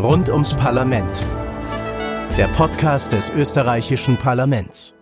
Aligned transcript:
Rund 0.00 0.28
ums 0.28 0.54
Parlament. 0.54 1.26
Der 2.38 2.46
Podcast 2.56 3.10
des 3.10 3.30
österreichischen 3.30 4.16
Parlaments. 4.16 4.94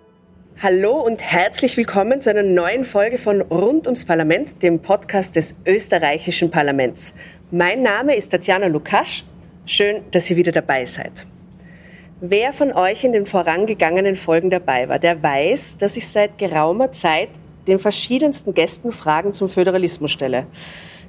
Hallo 0.63 0.93
und 0.93 1.21
herzlich 1.21 1.77
willkommen 1.77 2.23
zu 2.23 2.31
einer 2.31 2.43
neuen 2.43 2.83
Folge 2.87 3.19
von 3.19 3.43
Rund 3.43 3.87
ums 3.89 4.07
Parlament, 4.07 4.63
dem 4.63 4.81
Podcast 4.81 5.37
des 5.37 5.55
österreichischen 5.67 6.51
Parlaments. 6.51 7.13
Mein 7.51 7.83
Name 7.83 8.17
ist 8.17 8.31
Tatjana 8.31 8.69
Lukasch. 8.69 9.25
Schön, 9.67 10.01
dass 10.13 10.31
ihr 10.31 10.39
wieder 10.39 10.53
dabei 10.53 10.87
seid. 10.87 11.27
Wer 12.23 12.55
von 12.55 12.73
euch 12.73 13.05
in 13.05 13.13
den 13.13 13.27
vorangegangenen 13.27 14.17
Folgen 14.17 14.49
dabei 14.49 14.89
war, 14.89 14.99
der 14.99 15.23
weiß, 15.23 15.77
dass 15.77 15.99
ich 15.99 16.09
seit 16.09 16.39
geraumer 16.39 16.91
Zeit 16.93 17.29
den 17.67 17.79
verschiedensten 17.79 18.55
Gästen 18.55 18.93
Fragen 18.93 19.35
zum 19.35 19.51
Föderalismus 19.51 20.11
stelle. 20.11 20.47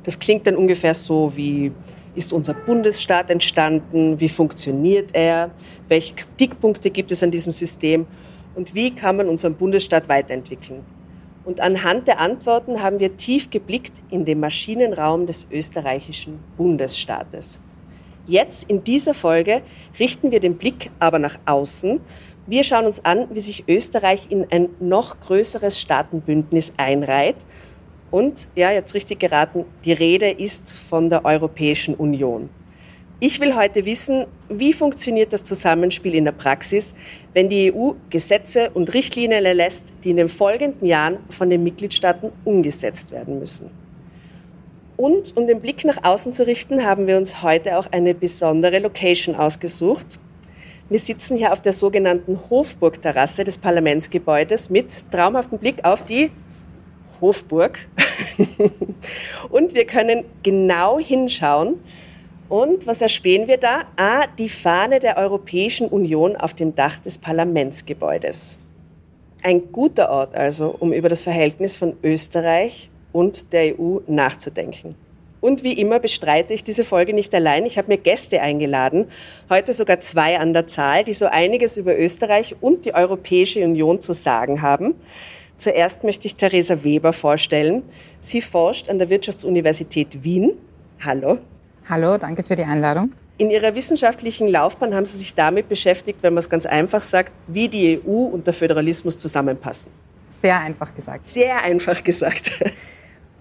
Das 0.04 0.20
klingt 0.20 0.46
dann 0.46 0.58
ungefähr 0.58 0.94
so 0.94 1.38
wie, 1.38 1.72
ist 2.18 2.34
unser 2.34 2.56
Bundesstaat 2.56 3.30
entstanden? 3.30 4.20
Wie 4.20 4.28
funktioniert 4.28 5.12
er? 5.14 5.52
Welche 5.88 6.16
Kritikpunkte 6.16 6.90
gibt 6.90 7.12
es 7.12 7.22
an 7.22 7.30
diesem 7.30 7.54
System? 7.54 8.08
Und 8.56 8.74
wie 8.74 8.94
kann 8.94 9.18
man 9.18 9.30
unseren 9.30 9.54
Bundesstaat 9.54 10.10
weiterentwickeln? 10.10 10.84
Und 11.46 11.62
anhand 11.62 12.08
der 12.08 12.20
Antworten 12.20 12.82
haben 12.82 13.00
wir 13.00 13.16
tief 13.16 13.52
geblickt 13.52 13.94
in 14.10 14.26
den 14.26 14.40
Maschinenraum 14.40 15.28
des 15.28 15.48
österreichischen 15.52 16.40
Bundesstaates. 16.58 17.60
Jetzt 18.26 18.70
in 18.70 18.84
dieser 18.84 19.14
Folge 19.14 19.62
richten 20.00 20.32
wir 20.32 20.40
den 20.40 20.58
Blick 20.58 20.90
aber 21.00 21.20
nach 21.20 21.38
außen. 21.46 22.02
Wir 22.48 22.64
schauen 22.64 22.86
uns 22.86 23.06
an, 23.06 23.28
wie 23.32 23.40
sich 23.40 23.64
Österreich 23.68 24.28
in 24.30 24.48
ein 24.52 24.70
noch 24.80 25.20
größeres 25.20 25.80
Staatenbündnis 25.80 26.74
einreiht 26.78 27.38
und, 28.12 28.48
ja, 28.56 28.72
jetzt 28.72 28.94
richtig 28.94 29.20
geraten, 29.20 29.66
die 29.86 29.94
Rede 29.94 30.30
ist 30.30 30.74
von 30.74 31.10
der 31.10 31.26
Europäischen 31.26 31.96
Union. 31.96 32.50
Ich 33.20 33.42
will 33.42 33.56
heute 33.56 33.86
wissen, 33.86 34.28
wie 34.48 34.74
funktioniert 34.74 35.34
das 35.34 35.44
Zusammenspiel 35.44 36.14
in 36.14 36.26
der 36.26 36.34
Praxis, 36.34 36.94
wenn 37.34 37.50
die 37.50 37.74
EU 37.74 37.94
Gesetze 38.12 38.70
und 38.70 38.94
Richtlinien 38.94 39.44
erlässt, 39.44 39.86
die 40.04 40.12
in 40.12 40.18
den 40.18 40.30
folgenden 40.30 40.86
Jahren 40.86 41.18
von 41.32 41.50
den 41.50 41.64
Mitgliedstaaten 41.64 42.32
umgesetzt 42.46 43.12
werden 43.12 43.40
müssen. 43.40 43.72
Und 44.98 45.36
um 45.36 45.48
den 45.48 45.62
Blick 45.62 45.84
nach 45.84 46.04
außen 46.04 46.32
zu 46.32 46.46
richten, 46.46 46.86
haben 46.86 47.08
wir 47.08 47.18
uns 47.18 47.42
heute 47.42 47.80
auch 47.80 47.92
eine 47.92 48.14
besondere 48.14 48.80
Location 48.80 49.36
ausgesucht. 49.36 50.20
Wir 50.90 51.00
sitzen 51.00 51.38
hier 51.38 51.54
auf 51.54 51.62
der 51.62 51.74
sogenannten 51.74 52.40
Hofburgterrasse 52.52 53.44
des 53.44 53.58
Parlamentsgebäudes 53.58 54.70
mit 54.70 55.12
traumhaftem 55.12 55.58
Blick 55.58 55.84
auf 55.84 56.04
die 56.04 56.32
Hofburg. 57.22 57.80
und 59.50 59.74
wir 59.74 59.86
können 59.86 60.26
genau 60.44 61.00
hinschauen. 61.00 61.76
Und 62.50 62.88
was 62.88 63.02
erspähen 63.02 63.48
wir 63.48 63.58
da? 63.58 63.84
Ah, 63.98 64.26
die 64.38 64.50
Fahne 64.50 65.00
der 65.00 65.18
Europäischen 65.18 65.88
Union 65.88 66.36
auf 66.36 66.54
dem 66.54 66.76
Dach 66.76 66.98
des 66.98 67.18
Parlamentsgebäudes. 67.18 68.58
Ein 69.44 69.72
guter 69.72 70.10
Ort 70.10 70.36
also, 70.36 70.76
um 70.80 70.94
über 70.94 71.10
das 71.10 71.24
Verhältnis 71.24 71.76
von 71.76 71.98
Österreich 72.04 72.90
und 73.12 73.52
der 73.54 73.80
EU 73.80 74.00
nachzudenken. 74.08 74.96
Und 75.40 75.64
wie 75.64 75.74
immer 75.74 76.00
bestreite 76.00 76.54
ich 76.54 76.64
diese 76.64 76.84
Folge 76.84 77.14
nicht 77.14 77.34
allein. 77.36 77.66
Ich 77.66 77.78
habe 77.78 77.90
mir 77.90 77.98
Gäste 77.98 78.42
eingeladen, 78.42 79.06
heute 79.50 79.74
sogar 79.74 80.00
zwei 80.00 80.40
an 80.40 80.54
der 80.54 80.68
Zahl, 80.68 81.04
die 81.04 81.14
so 81.14 81.28
einiges 81.28 81.78
über 81.78 81.98
Österreich 81.98 82.56
und 82.60 82.86
die 82.86 82.96
Europäische 82.96 83.64
Union 83.64 84.02
zu 84.02 84.14
sagen 84.14 84.62
haben. 84.62 84.96
Zuerst 85.58 86.04
möchte 86.04 86.28
ich 86.28 86.36
Theresa 86.36 86.84
Weber 86.84 87.14
vorstellen. 87.14 87.84
Sie 88.20 88.42
forscht 88.42 88.90
an 88.90 89.00
der 89.00 89.10
Wirtschaftsuniversität 89.10 90.24
Wien. 90.24 90.54
Hallo. 91.04 91.40
Hallo, 91.90 92.18
danke 92.18 92.44
für 92.44 92.56
die 92.56 92.64
Einladung. 92.64 93.12
In 93.40 93.50
Ihrer 93.50 93.74
wissenschaftlichen 93.74 94.48
Laufbahn 94.48 94.94
haben 94.94 95.06
Sie 95.06 95.18
sich 95.18 95.34
damit 95.34 95.68
beschäftigt, 95.68 96.22
wenn 96.22 96.34
man 96.34 96.40
es 96.40 96.50
ganz 96.50 96.66
einfach 96.66 97.02
sagt, 97.02 97.32
wie 97.48 97.70
die 97.70 98.00
EU 98.00 98.26
und 98.26 98.46
der 98.46 98.54
Föderalismus 98.54 99.18
zusammenpassen. 99.18 99.92
Sehr 100.30 100.60
einfach 100.60 100.94
gesagt. 100.94 101.26
Sehr 101.26 101.62
einfach 101.62 102.04
gesagt. 102.04 102.52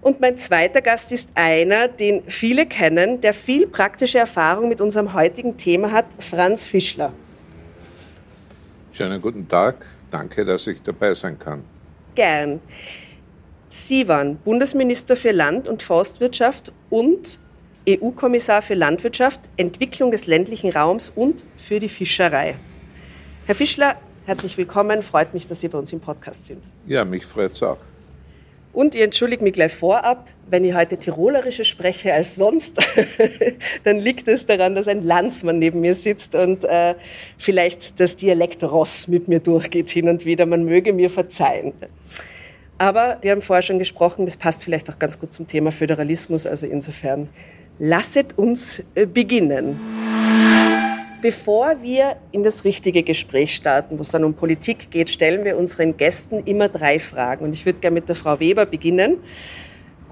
Und 0.00 0.21
mein 0.21 0.38
zweiter 0.38 0.81
Gast 0.81 1.12
ist 1.12 1.31
einer, 1.34 1.88
den 1.88 2.22
viele 2.28 2.66
kennen, 2.66 3.21
der 3.21 3.34
viel 3.34 3.66
praktische 3.66 4.19
Erfahrung 4.19 4.69
mit 4.69 4.81
unserem 4.81 5.12
heutigen 5.15 5.56
Thema 5.56 5.91
hat, 5.91 6.06
Franz 6.21 6.65
Fischler. 6.65 7.12
Schönen 8.93 9.21
guten 9.21 9.49
Tag. 9.49 9.84
Danke, 10.10 10.44
dass 10.44 10.66
ich 10.66 10.81
dabei 10.81 11.12
sein 11.12 11.38
kann 11.38 11.65
gern. 12.16 12.60
Sie 13.69 14.09
waren 14.09 14.38
Bundesminister 14.38 15.15
für 15.15 15.31
Land- 15.31 15.69
und 15.69 15.82
Forstwirtschaft 15.82 16.72
und 16.91 17.38
EU-Kommissar 17.88 18.62
für 18.62 18.75
Landwirtschaft, 18.75 19.41
Entwicklung 19.56 20.10
des 20.10 20.26
ländlichen 20.26 20.71
Raums 20.72 21.10
und 21.15 21.44
für 21.56 21.78
die 21.78 21.88
Fischerei. 21.88 22.56
Herr 23.47 23.55
Fischler, 23.55 23.94
herzlich 24.25 24.59
willkommen. 24.59 25.03
Freut 25.03 25.32
mich, 25.34 25.47
dass 25.47 25.60
Sie 25.60 25.69
bei 25.69 25.78
uns 25.78 25.93
im 25.93 26.00
Podcast 26.00 26.47
sind. 26.47 26.65
Ja, 26.87 27.05
mich 27.05 27.25
freut 27.25 27.53
es 27.53 27.62
auch. 27.62 27.78
Und 28.76 28.94
ich 28.94 29.00
entschuldige 29.00 29.42
mich 29.42 29.54
gleich 29.54 29.72
vorab, 29.72 30.28
wenn 30.50 30.62
ich 30.62 30.75
heute 30.75 30.98
Tirolerische 30.98 31.64
spreche 31.64 32.12
als 32.12 32.37
sonst, 32.37 32.76
dann 33.84 33.98
liegt 33.98 34.28
es 34.28 34.44
daran, 34.44 34.75
dass 34.75 34.87
ein 34.87 35.03
Landsmann 35.03 35.59
neben 35.59 35.81
mir 35.81 35.94
sitzt 35.94 36.34
und 36.34 36.62
äh, 36.66 36.94
vielleicht 37.38 37.98
das 37.98 38.16
Dialekt 38.16 38.62
Ross 38.62 39.09
mit 39.09 39.28
mir 39.28 39.41
durchgeht 39.41 39.88
hin 39.88 40.10
und 40.10 40.26
wieder. 40.26 40.44
Man 40.44 40.66
möge 40.66 40.92
mir 40.92 41.09
verzeihen. 41.09 41.72
Aber 42.76 43.16
wir 43.22 43.31
haben 43.31 43.41
vorher 43.41 43.62
schon 43.62 43.78
gesprochen, 43.78 44.26
das 44.26 44.37
passt 44.37 44.62
vielleicht 44.62 44.91
auch 44.91 44.98
ganz 44.98 45.19
gut 45.19 45.32
zum 45.32 45.47
Thema 45.47 45.72
Föderalismus, 45.72 46.47
also 46.47 46.66
insofern 46.66 47.31
lasset 47.78 48.37
uns 48.37 48.82
äh, 48.94 49.06
beginnen. 49.06 49.81
Bevor 51.22 51.81
wir 51.81 52.16
in 52.32 52.43
das 52.43 52.65
richtige 52.65 53.03
Gespräch 53.03 53.54
starten, 53.54 53.97
wo 53.97 54.03
es 54.03 54.10
dann 54.10 54.22
um 54.25 54.34
Politik 54.34 54.91
geht, 54.91 55.09
stellen 55.09 55.44
wir 55.44 55.56
unseren 55.56 55.97
Gästen 55.97 56.41
immer 56.44 56.69
drei 56.69 56.99
Fragen. 56.99 57.44
Und 57.44 57.53
ich 57.54 57.65
würde 57.65 57.78
gerne 57.78 57.94
mit 57.94 58.09
der 58.09 58.16
Frau 58.16 58.38
Weber 58.38 58.66
beginnen. 58.66 59.19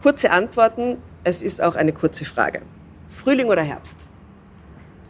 Kurze 0.00 0.31
Antworten, 0.31 0.97
es 1.22 1.43
ist 1.43 1.62
auch 1.62 1.76
eine 1.76 1.93
kurze 1.93 2.25
Frage. 2.25 2.62
Frühling 3.09 3.48
oder 3.48 3.62
Herbst? 3.62 4.06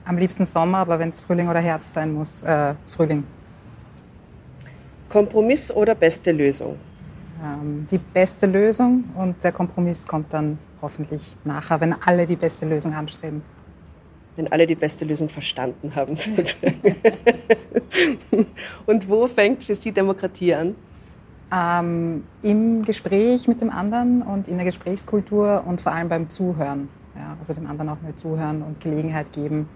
Am 0.05 0.19
liebsten 0.19 0.47
Sommer, 0.47 0.79
aber 0.79 0.99
wenn 0.99 1.11
es 1.11 1.21
Frühling 1.21 1.49
oder 1.49 1.61
Herbst 1.61 1.95
sein 1.95 2.13
muss, 2.13 2.43
äh, 2.43 2.75
Frühling. 2.89 3.25
Kompromiss 5.09 5.71
oder 5.73 5.95
beste 5.95 6.33
Lösung? 6.33 6.77
Ähm, 7.43 7.87
die 7.91 7.99
beste 7.99 8.47
Lösung 8.47 9.05
und 9.17 9.43
der 9.43 9.53
Kompromiss 9.53 10.07
kommt 10.07 10.33
dann 10.33 10.59
hoffentlich 10.83 11.37
nachher, 11.45 11.81
wenn 11.81 11.95
alle 12.05 12.27
die 12.27 12.37
beste 12.37 12.67
Lösung 12.67 12.93
anstreben 12.95 13.43
wenn 14.37 14.51
alle 14.51 14.67
die 14.67 14.75
beste 14.75 15.05
Lösung 15.05 15.29
verstanden 15.29 15.95
haben. 15.95 16.15
Und 18.87 19.09
wo 19.09 19.29
fängt 19.29 19.63
für 19.65 19.75
Sie 19.75 19.93
Demokratie 19.93 20.55
an? 20.55 20.75
Ähm, 21.53 22.25
Im 22.43 22.85
Gespräch 22.85 23.47
mit 23.49 23.61
dem 23.61 23.71
anderen 23.71 24.23
und 24.23 24.49
in 24.49 24.57
der 24.57 24.65
Gesprächskultur 24.65 25.63
und 25.67 25.81
vor 25.81 25.93
allem 25.93 26.09
beim 26.09 26.29
Zuhören. 26.29 26.89
Ja, 27.15 27.37
also 27.39 27.55
dem 27.55 27.67
anderen 27.69 27.91
auch 27.91 28.03
mal 28.03 28.15
zuhören 28.15 28.63
und 28.63 28.81
Gelegenheit 28.81 29.31
geben, 29.33 29.69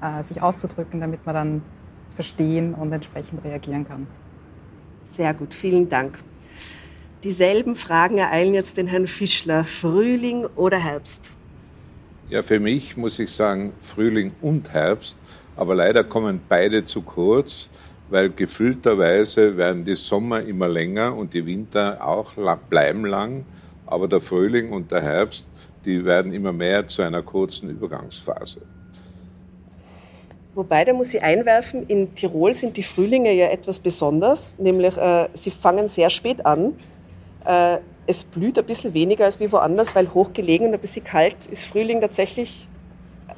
äh, 0.00 0.22
sich 0.22 0.40
auszudrücken, 0.40 1.00
damit 1.00 1.26
man 1.26 1.34
dann 1.34 1.62
verstehen 2.10 2.74
und 2.74 2.90
entsprechend 2.92 3.44
reagieren 3.44 3.86
kann. 3.86 4.06
Sehr 5.04 5.34
gut, 5.34 5.52
vielen 5.52 5.90
Dank. 5.90 6.18
Dieselben 7.22 7.74
Fragen 7.74 8.18
ereilen 8.18 8.54
jetzt 8.54 8.76
den 8.76 8.86
Herrn 8.86 9.06
Fischler. 9.06 9.64
Frühling 9.64 10.46
oder 10.56 10.78
Herbst? 10.78 11.32
Ja, 12.28 12.42
für 12.42 12.58
mich 12.58 12.96
muss 12.96 13.20
ich 13.20 13.30
sagen 13.30 13.72
Frühling 13.78 14.32
und 14.42 14.72
Herbst, 14.72 15.16
aber 15.54 15.76
leider 15.76 16.02
kommen 16.02 16.40
beide 16.48 16.84
zu 16.84 17.02
kurz, 17.02 17.70
weil 18.10 18.30
gefühlterweise 18.30 19.56
werden 19.56 19.84
die 19.84 19.94
Sommer 19.94 20.42
immer 20.42 20.66
länger 20.66 21.16
und 21.16 21.34
die 21.34 21.46
Winter 21.46 22.04
auch 22.04 22.32
bleiben 22.68 23.04
lang, 23.06 23.44
aber 23.86 24.08
der 24.08 24.20
Frühling 24.20 24.72
und 24.72 24.90
der 24.90 25.02
Herbst, 25.02 25.46
die 25.84 26.04
werden 26.04 26.32
immer 26.32 26.52
mehr 26.52 26.88
zu 26.88 27.02
einer 27.02 27.22
kurzen 27.22 27.70
Übergangsphase. 27.70 28.60
Wobei, 30.56 30.84
da 30.84 30.94
muss 30.94 31.14
ich 31.14 31.22
einwerfen, 31.22 31.86
in 31.86 32.12
Tirol 32.16 32.54
sind 32.54 32.76
die 32.76 32.82
Frühlinge 32.82 33.32
ja 33.34 33.46
etwas 33.50 33.78
besonders, 33.78 34.58
nämlich 34.58 34.96
äh, 34.96 35.28
sie 35.34 35.52
fangen 35.52 35.86
sehr 35.86 36.10
spät 36.10 36.44
an. 36.44 36.74
Äh, 37.44 37.78
es 38.06 38.24
blüht 38.24 38.58
ein 38.58 38.64
bisschen 38.64 38.94
weniger 38.94 39.24
als 39.24 39.40
wie 39.40 39.50
woanders, 39.50 39.94
weil 39.94 40.12
hochgelegen 40.12 40.68
und 40.68 40.74
ein 40.74 40.80
bisschen 40.80 41.04
kalt. 41.04 41.46
Ist 41.46 41.64
Frühling 41.64 42.00
tatsächlich 42.00 42.68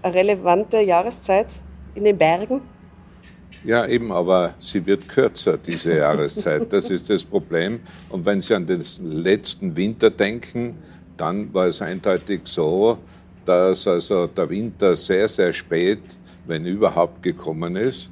eine 0.02 0.14
relevante 0.14 0.80
Jahreszeit 0.80 1.46
in 1.94 2.04
den 2.04 2.18
Bergen? 2.18 2.60
Ja, 3.64 3.86
eben, 3.86 4.12
aber 4.12 4.54
sie 4.58 4.84
wird 4.86 5.08
kürzer, 5.08 5.58
diese 5.58 5.96
Jahreszeit. 5.96 6.72
Das 6.72 6.90
ist 6.90 7.10
das 7.10 7.24
Problem. 7.24 7.80
Und 8.08 8.24
wenn 8.24 8.40
Sie 8.40 8.54
an 8.54 8.66
den 8.66 8.84
letzten 9.02 9.74
Winter 9.74 10.10
denken, 10.10 10.76
dann 11.16 11.52
war 11.52 11.66
es 11.66 11.82
eindeutig 11.82 12.42
so, 12.44 12.98
dass 13.44 13.88
also 13.88 14.28
der 14.28 14.48
Winter 14.48 14.96
sehr, 14.96 15.28
sehr 15.28 15.52
spät, 15.52 16.00
wenn 16.46 16.64
überhaupt, 16.66 17.22
gekommen 17.22 17.74
ist. 17.74 18.10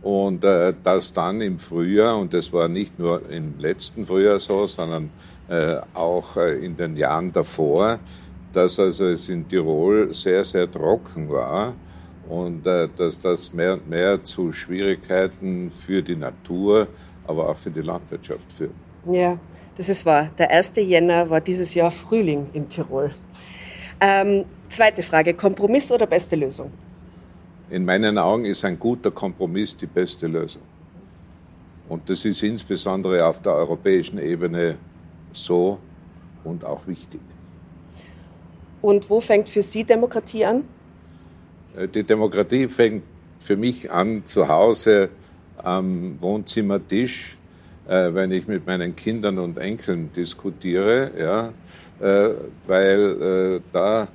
Und 0.00 0.44
äh, 0.44 0.72
dass 0.82 1.12
dann 1.12 1.40
im 1.42 1.58
Frühjahr, 1.58 2.16
und 2.16 2.32
das 2.32 2.50
war 2.52 2.68
nicht 2.68 2.98
nur 2.98 3.28
im 3.28 3.58
letzten 3.58 4.06
Frühjahr 4.06 4.38
so, 4.38 4.66
sondern 4.66 5.10
auch 5.94 6.36
äh, 6.36 6.64
in 6.64 6.76
den 6.76 6.96
Jahren 6.96 7.32
davor, 7.32 7.98
dass 8.52 8.78
also 8.78 9.06
es 9.06 9.28
in 9.28 9.46
Tirol 9.46 10.12
sehr, 10.12 10.44
sehr 10.44 10.70
trocken 10.70 11.28
war 11.28 11.74
und 12.28 12.66
äh, 12.66 12.88
dass 12.96 13.18
das 13.18 13.52
mehr 13.52 13.74
und 13.74 13.88
mehr 13.88 14.22
zu 14.22 14.52
Schwierigkeiten 14.52 15.70
für 15.70 16.02
die 16.02 16.16
Natur, 16.16 16.88
aber 17.26 17.48
auch 17.48 17.56
für 17.56 17.70
die 17.70 17.80
Landwirtschaft 17.80 18.52
führt. 18.52 18.74
Ja, 19.10 19.38
das 19.76 19.88
ist 19.88 20.04
wahr. 20.04 20.28
Der 20.36 20.50
1. 20.50 20.72
Jänner 20.76 21.30
war 21.30 21.40
dieses 21.40 21.74
Jahr 21.74 21.90
Frühling 21.90 22.48
in 22.52 22.68
Tirol. 22.68 23.10
Ähm, 24.00 24.44
zweite 24.68 25.02
Frage, 25.02 25.34
Kompromiss 25.34 25.90
oder 25.90 26.06
beste 26.06 26.36
Lösung? 26.36 26.70
In 27.70 27.84
meinen 27.84 28.16
Augen 28.16 28.44
ist 28.44 28.64
ein 28.64 28.78
guter 28.78 29.10
Kompromiss 29.10 29.76
die 29.76 29.86
beste 29.86 30.26
Lösung. 30.26 30.62
Und 31.88 32.08
das 32.08 32.24
ist 32.24 32.42
insbesondere 32.42 33.24
auf 33.24 33.40
der 33.40 33.54
europäischen 33.54 34.18
Ebene 34.18 34.76
so 35.32 35.78
und 36.44 36.64
auch 36.64 36.86
wichtig. 36.86 37.20
Und 38.80 39.10
wo 39.10 39.20
fängt 39.20 39.48
für 39.48 39.62
Sie 39.62 39.84
Demokratie 39.84 40.44
an? 40.44 40.64
Äh, 41.76 41.88
die 41.88 42.02
Demokratie 42.02 42.68
fängt 42.68 43.02
für 43.38 43.56
mich 43.56 43.90
an 43.90 44.24
zu 44.24 44.48
Hause 44.48 45.10
am 45.58 46.16
Wohnzimmertisch, 46.20 47.36
äh, 47.88 48.12
wenn 48.12 48.30
ich 48.30 48.46
mit 48.46 48.66
meinen 48.66 48.94
Kindern 48.94 49.38
und 49.38 49.58
Enkeln 49.58 50.10
diskutiere, 50.12 51.10
ja, 51.18 51.52
äh, 52.00 52.34
weil 52.66 53.60
da 53.72 54.08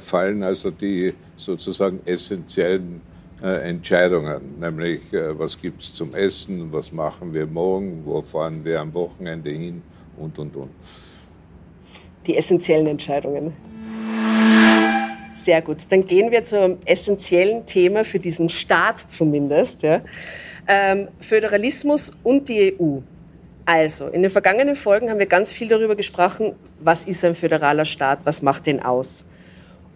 fallen 0.00 0.42
also 0.42 0.72
die 0.72 1.14
sozusagen 1.36 2.00
essentiellen 2.04 3.00
Entscheidungen, 3.40 4.58
nämlich 4.58 5.02
was 5.12 5.56
gibt 5.56 5.82
es 5.82 5.94
zum 5.94 6.16
Essen, 6.16 6.72
was 6.72 6.90
machen 6.90 7.32
wir 7.32 7.46
morgen, 7.46 8.02
wo 8.04 8.20
fahren 8.20 8.64
wir 8.64 8.80
am 8.80 8.92
Wochenende 8.92 9.50
hin 9.50 9.82
und, 10.20 10.38
und, 10.38 10.56
und. 10.56 10.70
Die 12.26 12.36
essentiellen 12.36 12.86
Entscheidungen. 12.86 13.52
Sehr 15.34 15.62
gut. 15.62 15.78
Dann 15.90 16.06
gehen 16.06 16.30
wir 16.30 16.44
zum 16.44 16.78
essentiellen 16.84 17.64
Thema 17.64 18.04
für 18.04 18.18
diesen 18.18 18.48
Staat 18.48 19.00
zumindest. 19.00 19.82
Ja. 19.82 20.02
Ähm, 20.66 21.08
Föderalismus 21.20 22.12
und 22.22 22.48
die 22.48 22.76
EU. 22.78 22.98
Also, 23.64 24.08
in 24.08 24.22
den 24.22 24.30
vergangenen 24.30 24.76
Folgen 24.76 25.10
haben 25.10 25.18
wir 25.18 25.26
ganz 25.26 25.52
viel 25.52 25.68
darüber 25.68 25.94
gesprochen, 25.94 26.54
was 26.80 27.04
ist 27.04 27.24
ein 27.24 27.34
föderaler 27.34 27.84
Staat, 27.84 28.20
was 28.24 28.42
macht 28.42 28.66
den 28.66 28.82
aus. 28.82 29.24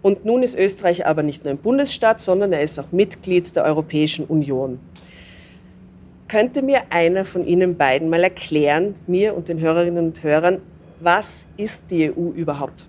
Und 0.01 0.25
nun 0.25 0.43
ist 0.43 0.57
Österreich 0.57 1.05
aber 1.05 1.23
nicht 1.23 1.43
nur 1.43 1.53
ein 1.53 1.57
Bundesstaat, 1.57 2.19
sondern 2.21 2.51
er 2.53 2.61
ist 2.61 2.79
auch 2.79 2.91
Mitglied 2.91 3.55
der 3.55 3.63
Europäischen 3.63 4.25
Union. 4.25 4.79
Könnte 6.27 6.61
mir 6.61 6.83
einer 6.89 7.25
von 7.25 7.45
Ihnen 7.45 7.77
beiden 7.77 8.09
mal 8.09 8.23
erklären, 8.23 8.95
mir 9.07 9.35
und 9.35 9.49
den 9.49 9.59
Hörerinnen 9.59 10.05
und 10.05 10.23
Hörern, 10.23 10.59
was 10.99 11.47
ist 11.57 11.91
die 11.91 12.11
EU 12.11 12.29
überhaupt? 12.29 12.87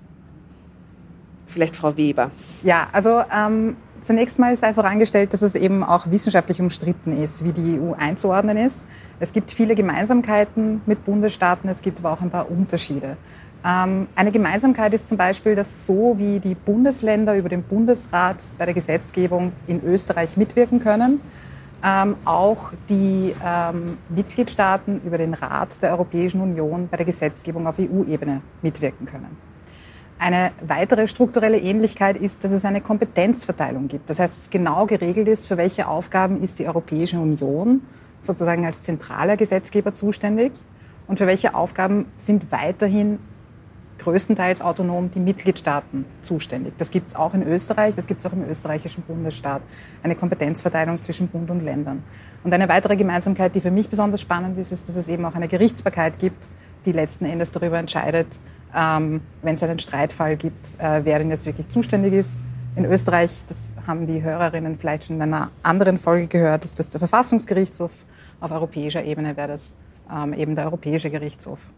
Vielleicht 1.49 1.77
Frau 1.77 1.97
Weber. 1.97 2.31
Ja, 2.63 2.89
also 2.93 3.23
ähm, 3.35 3.77
zunächst 4.01 4.39
mal 4.39 4.55
sei 4.57 4.73
vorangestellt, 4.75 5.33
dass 5.33 5.43
es 5.43 5.55
eben 5.55 5.83
auch 5.83 6.11
wissenschaftlich 6.11 6.61
umstritten 6.61 7.13
ist, 7.13 7.45
wie 7.45 7.53
die 7.53 7.81
EU 7.81 7.93
einzuordnen 7.95 8.57
ist. 8.57 8.87
Es 9.19 9.33
gibt 9.33 9.51
viele 9.51 9.75
Gemeinsamkeiten 9.75 10.83
mit 10.87 11.05
Bundesstaaten, 11.05 11.69
es 11.69 11.83
gibt 11.83 11.99
aber 11.99 12.13
auch 12.13 12.21
ein 12.21 12.31
paar 12.31 12.51
Unterschiede. 12.51 13.17
Ähm, 13.65 14.09
eine 14.15 14.31
Gemeinsamkeit 14.31 14.95
ist 14.95 15.09
zum 15.09 15.17
Beispiel, 15.17 15.55
dass 15.55 15.87
so 15.87 16.17
wie 16.19 16.39
die 16.39 16.55
Bundesländer 16.55 17.35
über 17.37 17.49
den 17.49 17.63
Bundesrat 17.63 18.37
bei 18.59 18.67
der 18.67 18.75
Gesetzgebung 18.75 19.53
in 19.67 19.83
Österreich 19.83 20.37
mitwirken 20.37 20.81
können, 20.81 21.21
ähm, 21.85 22.17
auch 22.25 22.73
die 22.89 23.35
ähm, 23.45 23.99
Mitgliedstaaten 24.09 25.03
über 25.05 25.19
den 25.19 25.35
Rat 25.35 25.83
der 25.83 25.91
Europäischen 25.91 26.41
Union 26.41 26.89
bei 26.89 26.97
der 26.97 27.07
Gesetzgebung 27.07 27.67
auf 27.67 27.79
EU-Ebene 27.79 28.41
mitwirken 28.63 29.07
können. 29.07 29.37
Eine 30.19 30.53
weitere 30.67 31.07
strukturelle 31.07 31.59
Ähnlichkeit 31.59 32.17
ist, 32.17 32.45
dass 32.45 32.53
es 32.53 32.65
eine 32.65 32.81
Kompetenzverteilung 32.81 33.89
gibt. 33.89 34.09
Das 34.09 34.21
heißt, 34.21 34.39
dass 34.39 34.51
genau 34.51 34.87
geregelt 34.87 35.29
ist, 35.29 35.47
für 35.47 35.57
welche 35.57 35.89
Aufgaben 35.89 36.41
ist 36.41 36.59
die 36.59 36.67
Europäische 36.67 37.19
Union 37.19 37.83
sozusagen 38.21 38.65
als 38.65 38.81
zentraler 38.81 39.37
Gesetzgeber 39.37 39.93
zuständig 39.93 40.53
und 41.07 41.19
für 41.19 41.27
welche 41.27 41.55
Aufgaben 41.55 42.07
sind 42.17 42.51
weiterhin 42.51 43.19
größtenteils 43.99 44.62
autonom 44.62 45.11
die 45.11 45.20
Mitgliedstaaten 45.20 46.05
zuständig. 46.20 46.75
Das 46.79 46.91
gibt 46.91 47.08
es 47.08 47.14
auch 47.14 47.35
in 47.35 47.43
Österreich, 47.43 47.94
das 47.94 48.06
gibt 48.06 48.20
es 48.20 48.26
auch 48.26 48.32
im 48.32 48.44
österreichischen 48.49 49.02
Bundesstaat. 49.02 49.62
Eine 50.02 50.17
Kompetenzverteilung 50.17 51.00
zwischen 51.00 51.29
Bund 51.29 51.50
und 51.50 51.61
Ländern. 51.61 52.02
Und 52.43 52.52
eine 52.52 52.69
weitere 52.69 52.96
Gemeinsamkeit, 52.96 53.55
die 53.55 53.61
für 53.61 53.70
mich 53.70 53.88
besonders 53.88 54.20
spannend 54.20 54.58
ist, 54.58 54.73
ist, 54.73 54.88
dass 54.88 54.96
es 54.96 55.08
eben 55.08 55.25
auch 55.25 55.35
eine 55.35 55.49
Gerichtsbarkeit 55.49 56.19
gibt, 56.19 56.50
die 56.85 56.93
letzten 56.93 57.25
Endes 57.25 57.50
darüber 57.50 57.79
entscheidet, 57.79 58.41
ähm, 58.75 59.23
wenn 59.43 59.55
es 59.55 59.62
einen 59.62 59.79
Streitfall 59.79 60.37
gibt, 60.37 60.76
äh, 60.79 61.05
wer 61.05 61.19
denn 61.19 61.31
jetzt 61.31 61.47
wirklich 61.47 61.69
zuständig 61.69 62.12
ist. 62.12 62.40
In 62.76 62.85
Österreich, 62.85 63.44
das 63.47 63.76
haben 63.87 64.06
die 64.06 64.23
Hörerinnen 64.23 64.76
vielleicht 64.76 65.05
schon 65.05 65.17
in 65.17 65.23
einer 65.23 65.50
anderen 65.62 65.97
Folge 65.97 66.26
gehört, 66.26 66.64
ist 66.64 66.79
das 66.79 66.90
der 66.90 66.99
Verfassungsgerichtshof. 66.99 68.05
Auf 68.40 68.50
europäischer 68.50 69.05
Ebene 69.05 69.37
wäre 69.37 69.49
das 69.49 69.76
ähm, 70.12 70.32
eben 70.32 70.56
der 70.56 70.64
Europäische 70.67 71.08
Gerichtshof. 71.08 71.70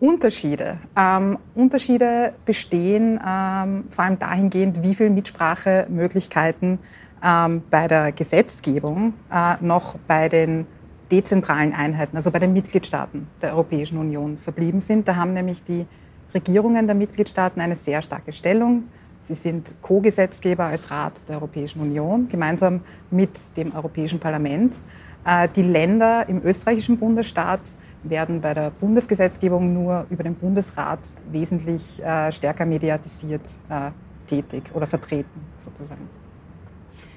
Unterschiede. 0.00 0.78
Ähm, 0.96 1.38
Unterschiede 1.54 2.32
bestehen 2.46 3.20
ähm, 3.24 3.84
vor 3.90 4.04
allem 4.04 4.18
dahingehend, 4.18 4.82
wie 4.82 4.94
viele 4.94 5.10
Mitsprachemöglichkeiten 5.10 6.78
ähm, 7.22 7.62
bei 7.68 7.86
der 7.86 8.10
Gesetzgebung 8.12 9.12
äh, 9.30 9.56
noch 9.60 9.98
bei 10.08 10.30
den 10.30 10.66
dezentralen 11.12 11.74
Einheiten, 11.74 12.16
also 12.16 12.30
bei 12.30 12.38
den 12.38 12.54
Mitgliedstaaten 12.54 13.26
der 13.42 13.52
Europäischen 13.52 13.98
Union 13.98 14.38
verblieben 14.38 14.80
sind. 14.80 15.06
Da 15.06 15.16
haben 15.16 15.34
nämlich 15.34 15.62
die 15.64 15.86
Regierungen 16.32 16.86
der 16.86 16.96
Mitgliedstaaten 16.96 17.60
eine 17.60 17.76
sehr 17.76 18.00
starke 18.00 18.32
Stellung. 18.32 18.84
Sie 19.18 19.34
sind 19.34 19.74
Co-Gesetzgeber 19.82 20.64
als 20.64 20.90
Rat 20.90 21.28
der 21.28 21.36
Europäischen 21.36 21.82
Union, 21.82 22.26
gemeinsam 22.28 22.80
mit 23.10 23.54
dem 23.56 23.74
Europäischen 23.74 24.18
Parlament. 24.18 24.80
Äh, 25.26 25.48
die 25.54 25.62
Länder 25.62 26.26
im 26.28 26.42
österreichischen 26.42 26.96
Bundesstaat 26.96 27.60
werden 28.02 28.40
bei 28.40 28.54
der 28.54 28.70
Bundesgesetzgebung 28.70 29.72
nur 29.72 30.06
über 30.10 30.22
den 30.22 30.34
Bundesrat 30.34 31.00
wesentlich 31.30 32.02
äh, 32.02 32.32
stärker 32.32 32.66
mediatisiert 32.66 33.58
äh, 33.68 33.90
tätig 34.26 34.70
oder 34.74 34.86
vertreten, 34.86 35.40
sozusagen. 35.56 36.08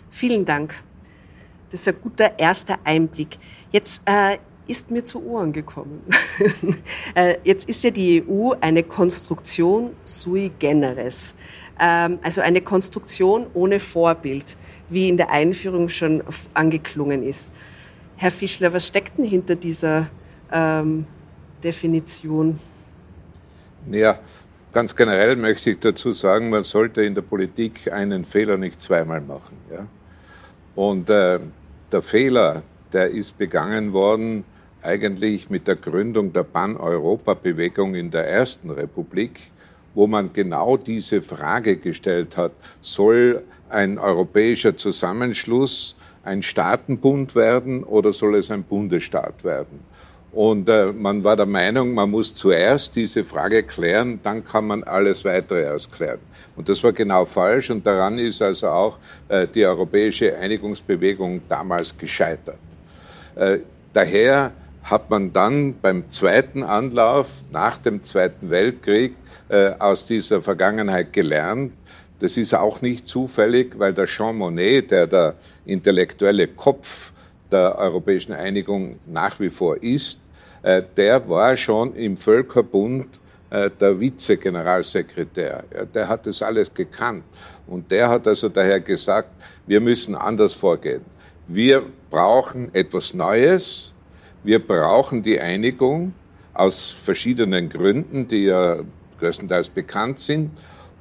Vielen 0.09 0.45
Dank. 0.45 0.73
Das 1.69 1.81
ist 1.81 1.87
ein 1.87 2.01
guter 2.01 2.37
erster 2.37 2.77
Einblick. 2.83 3.37
Jetzt 3.71 4.01
äh, 4.05 4.37
ist 4.67 4.91
mir 4.91 5.03
zu 5.03 5.25
Ohren 5.25 5.51
gekommen. 5.51 6.03
äh, 7.15 7.37
jetzt 7.43 7.67
ist 7.67 7.83
ja 7.83 7.89
die 7.89 8.23
EU 8.27 8.51
eine 8.61 8.83
Konstruktion 8.83 9.91
sui 10.03 10.51
generis, 10.59 11.35
ähm, 11.79 12.19
also 12.21 12.41
eine 12.41 12.61
Konstruktion 12.61 13.47
ohne 13.53 13.79
Vorbild, 13.79 14.57
wie 14.89 15.09
in 15.09 15.17
der 15.17 15.31
Einführung 15.31 15.89
schon 15.89 16.23
angeklungen 16.53 17.23
ist. 17.23 17.51
Herr 18.15 18.31
Fischler, 18.31 18.71
was 18.73 18.87
steckt 18.87 19.17
denn 19.17 19.25
hinter 19.25 19.55
dieser 19.55 20.09
ähm, 20.53 21.05
Definition? 21.63 22.59
Ja, 23.91 24.19
ganz 24.71 24.95
generell 24.95 25.35
möchte 25.35 25.71
ich 25.71 25.79
dazu 25.79 26.13
sagen, 26.13 26.49
man 26.49 26.63
sollte 26.63 27.03
in 27.03 27.15
der 27.15 27.21
Politik 27.21 27.91
einen 27.91 28.23
Fehler 28.23 28.57
nicht 28.57 28.79
zweimal 28.79 29.21
machen. 29.21 29.57
Ja? 29.71 29.87
Und 30.75 31.09
äh, 31.09 31.39
der 31.91 32.01
Fehler, 32.01 32.63
der 32.93 33.09
ist 33.09 33.37
begangen 33.37 33.91
worden 33.91 34.45
eigentlich 34.81 35.49
mit 35.49 35.67
der 35.67 35.75
Gründung 35.75 36.33
der 36.33 36.43
Pan-Europa-Bewegung 36.43 37.95
in 37.95 38.11
der 38.11 38.27
Ersten 38.27 38.69
Republik, 38.69 39.39
wo 39.93 40.07
man 40.07 40.33
genau 40.33 40.77
diese 40.77 41.21
Frage 41.21 41.77
gestellt 41.77 42.35
hat, 42.37 42.51
soll 42.81 43.43
ein 43.69 43.97
europäischer 43.97 44.75
Zusammenschluss 44.75 45.95
ein 46.23 46.41
Staatenbund 46.41 47.35
werden 47.35 47.83
oder 47.83 48.13
soll 48.13 48.35
es 48.35 48.51
ein 48.51 48.63
Bundesstaat 48.63 49.43
werden? 49.43 49.79
Und 50.33 50.67
äh, 50.67 50.91
man 50.91 51.23
war 51.23 51.35
der 51.35 51.45
Meinung, 51.45 51.93
man 51.93 52.09
muss 52.09 52.33
zuerst 52.33 52.95
diese 52.95 53.23
Frage 53.23 53.61
klären, 53.61 54.19
dann 54.23 54.43
kann 54.43 54.65
man 54.65 54.83
alles 54.83 55.23
weitere 55.23 55.61
erst 55.61 55.91
klären. 55.91 56.19
Und 56.55 56.67
das 56.69 56.83
war 56.83 56.91
genau 56.91 57.25
falsch 57.25 57.69
und 57.69 57.85
daran 57.85 58.17
ist 58.17 58.41
also 58.41 58.67
auch 58.69 58.97
äh, 59.29 59.47
die 59.47 59.63
europäische 59.63 60.35
Einigungsbewegung 60.35 61.41
damals 61.47 61.95
gescheitert. 61.95 62.57
Äh, 63.35 63.59
daher 63.93 64.53
hat 64.83 65.09
man 65.11 65.31
dann 65.31 65.75
beim 65.79 66.09
zweiten 66.09 66.63
Anlauf 66.63 67.43
nach 67.51 67.77
dem 67.77 68.01
Zweiten 68.01 68.49
Weltkrieg 68.49 69.15
äh, 69.49 69.71
aus 69.77 70.07
dieser 70.07 70.41
Vergangenheit 70.41 71.13
gelernt. 71.13 71.73
Das 72.19 72.37
ist 72.37 72.55
auch 72.55 72.81
nicht 72.81 73.07
zufällig, 73.07 73.77
weil 73.77 73.93
der 73.93 74.05
Jean 74.05 74.37
Monnet, 74.37 74.89
der 74.89 75.05
der 75.05 75.35
intellektuelle 75.65 76.47
Kopf 76.47 77.13
der 77.51 77.77
europäischen 77.77 78.33
Einigung 78.33 78.97
nach 79.05 79.39
wie 79.39 79.49
vor 79.49 79.81
ist, 79.81 80.19
der 80.63 81.27
war 81.27 81.57
schon 81.57 81.95
im 81.95 82.15
Völkerbund 82.15 83.07
äh, 83.53 83.69
der 83.79 83.99
Vize-Generalsekretär. 83.99 85.63
Der 85.93 86.07
hat 86.07 86.25
das 86.25 86.41
alles 86.41 86.73
gekannt. 86.73 87.23
Und 87.67 87.91
der 87.91 88.09
hat 88.09 88.27
also 88.27 88.49
daher 88.49 88.79
gesagt, 88.79 89.29
wir 89.67 89.79
müssen 89.79 90.15
anders 90.15 90.55
vorgehen. 90.55 91.01
Wir 91.45 91.83
brauchen 92.09 92.73
etwas 92.73 93.13
Neues. 93.13 93.93
Wir 94.43 94.59
brauchen 94.59 95.21
die 95.21 95.39
Einigung 95.39 96.13
aus 96.53 96.89
verschiedenen 96.89 97.69
Gründen, 97.69 98.27
die 98.27 98.45
ja 98.45 98.79
größtenteils 99.19 99.69
bekannt 99.69 100.19
sind. 100.19 100.51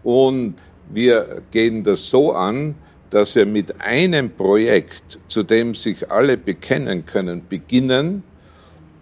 Und 0.02 0.57
wir 0.90 1.42
gehen 1.50 1.83
das 1.83 2.11
so 2.11 2.33
an, 2.33 2.75
dass 3.09 3.35
wir 3.35 3.47
mit 3.47 3.81
einem 3.81 4.31
Projekt, 4.31 5.19
zu 5.26 5.42
dem 5.42 5.75
sich 5.75 6.11
alle 6.11 6.37
bekennen 6.37 7.07
können, 7.07 7.47
beginnen 7.49 8.23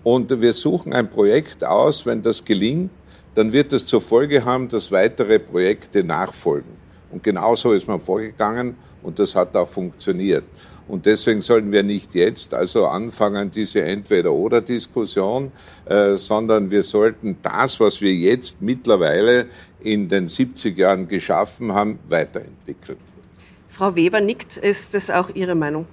und 0.02 0.40
wir 0.40 0.52
suchen 0.54 0.92
ein 0.92 1.10
Projekt 1.10 1.64
aus, 1.64 2.06
wenn 2.06 2.22
das 2.22 2.44
gelingt, 2.44 2.90
dann 3.34 3.52
wird 3.52 3.72
es 3.72 3.86
zur 3.86 4.00
Folge 4.00 4.44
haben, 4.44 4.68
dass 4.68 4.90
weitere 4.90 5.38
Projekte 5.38 6.02
nachfolgen. 6.02 6.80
Und 7.10 7.22
genauso 7.22 7.72
ist 7.72 7.86
man 7.86 8.00
vorgegangen 8.00 8.76
und 9.02 9.18
das 9.18 9.34
hat 9.34 9.54
auch 9.56 9.68
funktioniert. 9.68 10.44
Und 10.88 11.06
deswegen 11.06 11.40
sollten 11.40 11.70
wir 11.70 11.84
nicht 11.84 12.14
jetzt 12.16 12.52
also 12.52 12.88
anfangen, 12.88 13.50
diese 13.50 13.82
Entweder-oder-Diskussion, 13.82 15.52
äh, 15.84 16.16
sondern 16.16 16.70
wir 16.70 16.82
sollten 16.82 17.36
das, 17.42 17.78
was 17.78 18.00
wir 18.00 18.12
jetzt 18.12 18.60
mittlerweile 18.60 19.46
in 19.80 20.08
den 20.08 20.26
70 20.26 20.76
Jahren 20.76 21.06
geschaffen 21.06 21.72
haben, 21.72 22.00
weiterentwickeln. 22.08 22.98
Frau 23.68 23.94
Weber 23.94 24.20
nickt. 24.20 24.56
Ist 24.56 24.94
das 24.94 25.10
auch 25.10 25.30
Ihre 25.32 25.54
Meinung? 25.54 25.86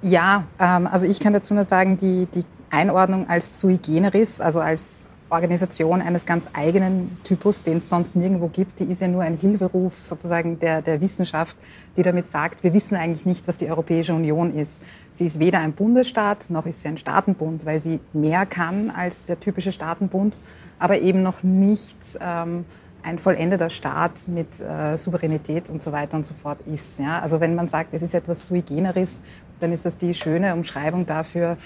Ja, 0.00 0.46
ähm, 0.58 0.86
also 0.86 1.06
ich 1.06 1.20
kann 1.20 1.34
dazu 1.34 1.52
nur 1.52 1.64
sagen, 1.64 1.98
die, 1.98 2.26
die 2.26 2.44
Einordnung 2.70 3.28
als 3.28 3.60
sui 3.60 3.78
generis, 3.78 4.40
also 4.40 4.60
als 4.60 5.06
Organisation 5.30 6.00
eines 6.00 6.24
ganz 6.24 6.50
eigenen 6.54 7.18
Typus, 7.22 7.62
den 7.62 7.78
es 7.78 7.88
sonst 7.88 8.16
nirgendwo 8.16 8.48
gibt, 8.48 8.80
die 8.80 8.84
ist 8.84 9.00
ja 9.02 9.08
nur 9.08 9.22
ein 9.22 9.36
Hilferuf 9.36 10.02
sozusagen 10.02 10.58
der, 10.58 10.80
der 10.80 11.00
Wissenschaft, 11.00 11.56
die 11.96 12.02
damit 12.02 12.28
sagt, 12.28 12.62
wir 12.62 12.72
wissen 12.72 12.96
eigentlich 12.96 13.26
nicht, 13.26 13.46
was 13.46 13.58
die 13.58 13.68
Europäische 13.68 14.14
Union 14.14 14.52
ist. 14.54 14.82
Sie 15.12 15.26
ist 15.26 15.38
weder 15.38 15.58
ein 15.58 15.72
Bundesstaat 15.72 16.48
noch 16.50 16.66
ist 16.66 16.80
sie 16.80 16.88
ein 16.88 16.96
Staatenbund, 16.96 17.66
weil 17.66 17.78
sie 17.78 18.00
mehr 18.12 18.46
kann 18.46 18.90
als 18.90 19.26
der 19.26 19.38
typische 19.38 19.72
Staatenbund, 19.72 20.38
aber 20.78 21.00
eben 21.00 21.22
noch 21.22 21.42
nicht 21.42 22.18
ähm, 22.20 22.64
ein 23.02 23.18
vollendeter 23.18 23.70
Staat 23.70 24.28
mit 24.28 24.60
äh, 24.60 24.96
Souveränität 24.96 25.70
und 25.70 25.82
so 25.82 25.92
weiter 25.92 26.16
und 26.16 26.24
so 26.24 26.34
fort 26.34 26.58
ist. 26.66 26.98
Ja? 26.98 27.20
Also 27.20 27.40
wenn 27.40 27.54
man 27.54 27.66
sagt, 27.66 27.94
es 27.94 28.02
ist 28.02 28.14
etwas 28.14 28.46
sui 28.46 28.62
generis, 28.62 29.20
dann 29.60 29.72
ist 29.72 29.84
das 29.84 29.98
die 29.98 30.14
schöne 30.14 30.54
Umschreibung 30.54 31.04
dafür, 31.04 31.56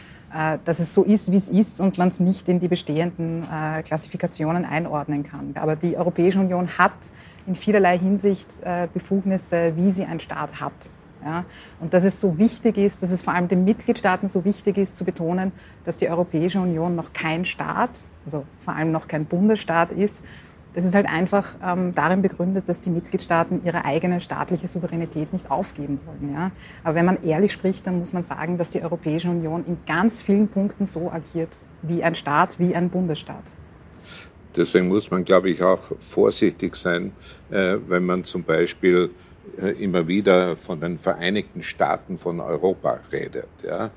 dass 0.65 0.79
es 0.79 0.95
so 0.95 1.05
ist, 1.05 1.31
wie 1.31 1.37
es 1.37 1.49
ist 1.49 1.81
und 1.81 1.99
man 1.99 2.09
es 2.09 2.21
nicht 2.21 2.49
in 2.49 2.59
die 2.59 2.69
bestehenden 2.69 3.43
äh, 3.43 3.83
Klassifikationen 3.83 4.65
einordnen 4.65 5.23
kann. 5.23 5.55
Aber 5.57 5.77
die 5.77 5.97
Europäische 5.97 6.41
Union 6.41 6.69
hat 6.79 6.93
in 7.47 7.55
vielerlei 7.55 7.99
Hinsicht 7.99 8.49
äh, 8.63 8.89
Befugnisse, 8.93 9.73
wie 9.77 9.91
sie 9.91 10.05
ein 10.05 10.21
Staat 10.21 10.61
hat. 10.61 10.73
Ja, 11.25 11.45
und 11.79 11.95
dass 11.95 12.03
es 12.03 12.21
so 12.21 12.37
wichtig 12.37 12.79
ist, 12.79 13.01
dass 13.03 13.13
es 13.13 13.23
vor 13.23 13.33
allem 13.33 13.47
den 13.47 13.63
Mitgliedstaaten 13.63 14.29
so 14.29 14.45
wichtig 14.45 14.77
ist 14.77 14.97
zu 14.97 15.05
betonen, 15.05 15.53
dass 15.85 15.99
die 15.99 16.09
Europäische 16.09 16.61
Union 16.61 16.97
noch 16.97 17.13
kein 17.13 17.45
Staat, 17.45 18.09
also 18.25 18.45
vor 18.59 18.75
allem 18.75 18.91
noch 18.91 19.07
kein 19.07 19.25
Bundesstaat 19.25 19.93
ist 19.93 20.25
das 20.75 20.85
ist 20.85 20.95
halt 20.95 21.07
einfach 21.07 21.55
ähm, 21.65 21.93
darin 21.95 22.23
begründet, 22.23 22.69
dass 22.69 22.81
die 22.81 22.91
Mitgliedstaaten 22.91 23.63
ihre 23.65 23.85
eigene 23.85 24.21
staatliche 24.21 24.67
Souveränität 24.67 25.33
nicht 25.33 25.51
aufgeben 25.51 26.01
wollen. 26.07 26.35
Ja? 26.35 26.51
Aber 26.83 26.95
wenn 26.95 27.05
man 27.05 27.23
ehrlich 27.23 27.53
spricht, 27.53 27.87
dann 27.87 27.99
muss 27.99 28.13
man 28.13 28.23
sagen, 28.23 28.59
dass 28.59 28.71
die 28.71 28.83
Europäische 28.83 29.29
Union 29.29 29.65
in 29.67 29.79
ganz 29.87 30.23
vielen 30.23 30.49
Punkten 30.49 30.87
so 30.87 31.11
agiert 31.11 31.61
wie 31.83 32.03
ein 32.03 32.15
Staat, 32.15 32.59
wie 32.59 32.75
ein 32.75 32.89
Bundesstaat. 32.89 33.45
Deswegen 34.57 34.89
muss 34.89 35.11
man, 35.11 35.25
glaube 35.25 35.51
ich, 35.51 35.63
auch 35.63 35.93
vorsichtig 35.99 36.77
sein, 36.77 37.13
äh, 37.51 37.77
wenn 37.89 38.05
man 38.05 38.23
zum 38.25 38.43
Beispiel 38.43 39.11
immer 39.79 40.07
wieder 40.09 40.57
von 40.57 40.81
den 40.81 40.97
Vereinigten 40.97 41.63
Staaten 41.63 42.17
von 42.17 42.41
Europa 42.41 43.01
redet. 43.11 43.49
Ja? 43.65 43.91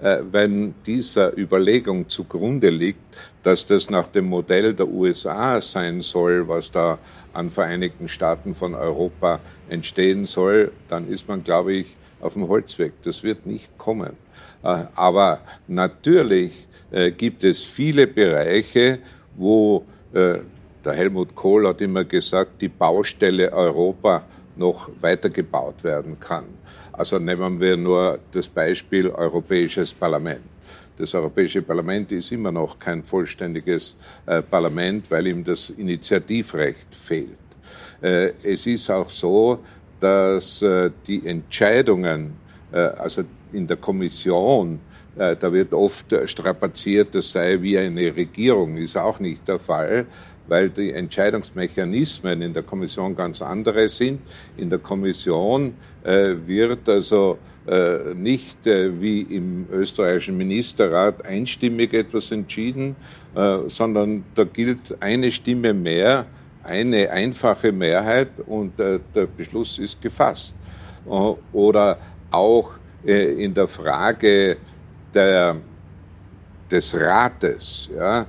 Äh, 0.00 0.22
wenn 0.30 0.74
dieser 0.86 1.36
Überlegung 1.36 2.08
zugrunde 2.08 2.70
liegt, 2.70 3.00
dass 3.42 3.66
das 3.66 3.90
nach 3.90 4.06
dem 4.06 4.26
Modell 4.26 4.74
der 4.74 4.88
USA 4.88 5.60
sein 5.60 6.02
soll, 6.02 6.46
was 6.48 6.70
da 6.70 6.98
an 7.32 7.50
Vereinigten 7.50 8.08
Staaten 8.08 8.54
von 8.54 8.74
Europa 8.74 9.40
entstehen 9.68 10.24
soll, 10.24 10.72
dann 10.88 11.08
ist 11.08 11.28
man, 11.28 11.42
glaube 11.42 11.74
ich, 11.74 11.96
auf 12.20 12.34
dem 12.34 12.48
Holzweg. 12.48 12.92
Das 13.02 13.22
wird 13.22 13.44
nicht 13.44 13.76
kommen. 13.76 14.16
Äh, 14.62 14.84
aber 14.94 15.40
natürlich 15.66 16.68
gibt 17.16 17.42
es 17.42 17.64
viele 17.64 18.06
Bereiche, 18.06 18.98
wo 19.34 19.86
der 20.12 20.92
Helmut 20.92 21.34
Kohl 21.34 21.66
hat 21.66 21.80
immer 21.80 22.04
gesagt, 22.04 22.60
die 22.60 22.68
Baustelle 22.68 23.50
Europa 23.50 24.24
noch 24.56 24.90
weitergebaut 25.00 25.82
werden 25.84 26.18
kann. 26.18 26.44
Also 26.92 27.18
nehmen 27.18 27.60
wir 27.60 27.76
nur 27.76 28.18
das 28.30 28.48
Beispiel 28.48 29.08
Europäisches 29.08 29.94
Parlament. 29.94 30.42
Das 30.96 31.14
Europäische 31.14 31.62
Parlament 31.62 32.12
ist 32.12 32.30
immer 32.32 32.52
noch 32.52 32.78
kein 32.78 33.02
vollständiges 33.02 33.96
äh, 34.26 34.42
Parlament, 34.42 35.10
weil 35.10 35.26
ihm 35.26 35.42
das 35.42 35.70
Initiativrecht 35.70 36.94
fehlt. 36.94 37.38
Äh, 38.00 38.32
es 38.42 38.66
ist 38.66 38.90
auch 38.90 39.08
so, 39.08 39.60
dass 39.98 40.62
äh, 40.62 40.90
die 41.06 41.26
Entscheidungen, 41.26 42.34
äh, 42.72 42.78
also 42.78 43.22
in 43.52 43.66
der 43.66 43.76
Kommission, 43.78 44.80
äh, 45.16 45.36
da 45.36 45.52
wird 45.52 45.72
oft 45.72 46.14
strapaziert, 46.26 47.14
das 47.14 47.30
sei 47.30 47.60
wie 47.60 47.78
eine 47.78 48.14
Regierung, 48.14 48.76
ist 48.76 48.96
auch 48.96 49.18
nicht 49.20 49.46
der 49.46 49.58
Fall, 49.58 50.06
weil 50.52 50.68
die 50.68 50.92
Entscheidungsmechanismen 50.92 52.42
in 52.42 52.52
der 52.52 52.62
Kommission 52.62 53.16
ganz 53.16 53.40
andere 53.40 53.88
sind. 53.88 54.20
In 54.58 54.68
der 54.68 54.80
Kommission 54.80 55.72
äh, 56.04 56.34
wird 56.44 56.86
also 56.90 57.38
äh, 57.66 58.12
nicht 58.14 58.66
äh, 58.66 59.00
wie 59.00 59.22
im 59.22 59.66
österreichischen 59.72 60.36
Ministerrat 60.36 61.24
einstimmig 61.24 61.94
etwas 61.94 62.30
entschieden, 62.32 62.94
äh, 63.34 63.60
sondern 63.66 64.24
da 64.34 64.44
gilt 64.44 64.94
eine 65.00 65.30
Stimme 65.30 65.72
mehr, 65.72 66.26
eine 66.62 67.08
einfache 67.08 67.72
Mehrheit 67.72 68.32
und 68.46 68.78
äh, 68.78 69.00
der 69.14 69.26
Beschluss 69.26 69.78
ist 69.78 70.02
gefasst. 70.02 70.54
Äh, 71.06 71.10
oder 71.54 71.96
auch 72.30 72.72
in 73.04 73.52
der 73.52 73.66
Frage 73.66 74.58
der, 75.12 75.56
des 76.70 76.94
Rates, 76.94 77.90
ja, 77.96 78.26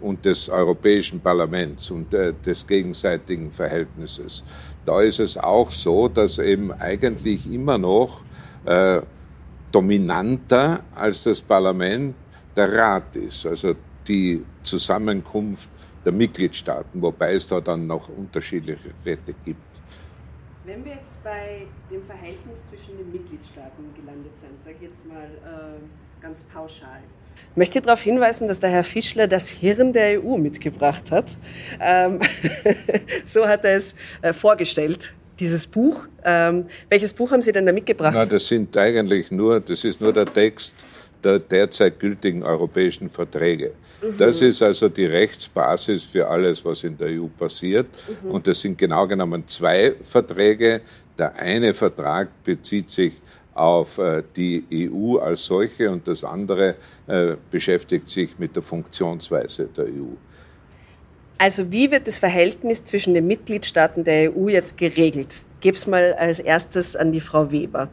und 0.00 0.24
des 0.24 0.48
Europäischen 0.48 1.20
Parlaments 1.20 1.90
und 1.90 2.12
äh, 2.14 2.32
des 2.44 2.66
gegenseitigen 2.66 3.52
Verhältnisses. 3.52 4.44
Da 4.84 5.00
ist 5.00 5.20
es 5.20 5.36
auch 5.36 5.70
so, 5.70 6.08
dass 6.08 6.38
eben 6.38 6.72
eigentlich 6.72 7.50
immer 7.50 7.78
noch 7.78 8.22
äh, 8.64 9.00
dominanter 9.70 10.80
als 10.94 11.24
das 11.24 11.40
Parlament 11.40 12.14
der 12.56 12.72
Rat 12.72 13.16
ist, 13.16 13.46
also 13.46 13.74
die 14.06 14.44
Zusammenkunft 14.62 15.70
der 16.04 16.12
Mitgliedstaaten, 16.12 17.00
wobei 17.00 17.34
es 17.34 17.46
da 17.46 17.60
dann 17.60 17.86
noch 17.86 18.08
unterschiedliche 18.08 18.90
Räte 19.04 19.34
gibt. 19.44 19.60
Wenn 20.64 20.84
wir 20.84 20.94
jetzt 20.94 21.22
bei 21.22 21.66
dem 21.90 22.02
Verhältnis 22.02 22.64
zwischen 22.68 22.96
den 22.96 23.12
Mitgliedstaaten 23.12 23.84
gelandet 23.94 24.36
sind, 24.38 24.62
sage 24.62 24.76
ich 24.80 24.88
jetzt 24.88 25.06
mal 25.06 25.24
äh, 25.24 26.22
ganz 26.22 26.42
pauschal, 26.44 27.00
ich 27.52 27.56
möchte 27.56 27.80
darauf 27.80 28.00
hinweisen, 28.00 28.46
dass 28.46 28.60
der 28.60 28.70
Herr 28.70 28.84
Fischler 28.84 29.26
das 29.26 29.48
Hirn 29.50 29.92
der 29.92 30.22
EU 30.22 30.36
mitgebracht 30.36 31.10
hat. 31.10 31.36
Ähm, 31.80 32.20
so 33.24 33.46
hat 33.46 33.64
er 33.64 33.74
es 33.74 33.96
äh, 34.22 34.32
vorgestellt, 34.32 35.14
dieses 35.40 35.66
Buch. 35.66 36.06
Ähm, 36.24 36.66
welches 36.88 37.12
Buch 37.12 37.32
haben 37.32 37.42
Sie 37.42 37.52
denn 37.52 37.66
da 37.66 37.72
mitgebracht? 37.72 38.14
Na, 38.16 38.24
das 38.24 38.46
sind 38.46 38.76
eigentlich 38.76 39.30
nur, 39.30 39.60
das 39.60 39.84
ist 39.84 40.00
nur 40.00 40.12
der 40.12 40.26
Text 40.26 40.74
der 41.22 41.38
derzeit 41.38 41.98
gültigen 41.98 42.42
europäischen 42.42 43.08
Verträge. 43.08 43.72
Mhm. 44.02 44.16
Das 44.16 44.40
ist 44.42 44.62
also 44.62 44.88
die 44.88 45.06
Rechtsbasis 45.06 46.04
für 46.04 46.26
alles, 46.28 46.64
was 46.64 46.84
in 46.84 46.96
der 46.96 47.08
EU 47.08 47.26
passiert. 47.26 47.86
Mhm. 48.22 48.30
Und 48.30 48.46
das 48.46 48.60
sind 48.60 48.78
genau 48.78 49.06
genommen 49.06 49.46
zwei 49.46 49.94
Verträge. 50.02 50.80
Der 51.18 51.34
eine 51.36 51.74
Vertrag 51.74 52.28
bezieht 52.42 52.90
sich 52.90 53.12
auf 53.60 53.98
äh, 53.98 54.22
die 54.36 54.64
EU 54.72 55.18
als 55.18 55.44
solche 55.44 55.90
und 55.90 56.08
das 56.08 56.24
andere 56.24 56.76
äh, 57.06 57.36
beschäftigt 57.50 58.08
sich 58.08 58.38
mit 58.38 58.56
der 58.56 58.62
Funktionsweise 58.62 59.68
der 59.76 59.84
EU. 59.84 60.16
Also 61.38 61.70
wie 61.70 61.90
wird 61.90 62.06
das 62.06 62.18
Verhältnis 62.18 62.84
zwischen 62.84 63.14
den 63.14 63.26
Mitgliedstaaten 63.26 64.04
der 64.04 64.36
EU 64.36 64.48
jetzt 64.48 64.76
geregelt? 64.76 65.42
Gebe 65.60 65.76
es 65.76 65.86
mal 65.86 66.14
als 66.14 66.38
erstes 66.38 66.96
an 66.96 67.12
die 67.12 67.20
Frau 67.20 67.50
Weber. 67.50 67.88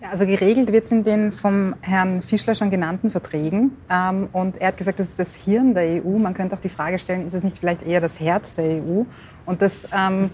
Ja, 0.00 0.10
also 0.10 0.24
geregelt 0.24 0.72
wird 0.72 0.86
es 0.86 0.92
in 0.92 1.04
den 1.04 1.30
vom 1.30 1.74
Herrn 1.82 2.22
Fischler 2.22 2.54
schon 2.54 2.70
genannten 2.70 3.10
Verträgen. 3.10 3.76
Ähm, 3.90 4.28
und 4.32 4.56
er 4.56 4.68
hat 4.68 4.76
gesagt, 4.76 4.98
das 4.98 5.08
ist 5.08 5.18
das 5.18 5.34
Hirn 5.34 5.74
der 5.74 6.02
EU. 6.04 6.16
Man 6.16 6.32
könnte 6.32 6.54
auch 6.54 6.60
die 6.60 6.68
Frage 6.68 6.98
stellen, 6.98 7.26
ist 7.26 7.34
es 7.34 7.44
nicht 7.44 7.58
vielleicht 7.58 7.86
eher 7.86 8.00
das 8.00 8.18
Herz 8.18 8.54
der 8.54 8.82
EU? 8.82 9.02
Und 9.46 9.62
das 9.62 9.88
ähm, 9.94 10.30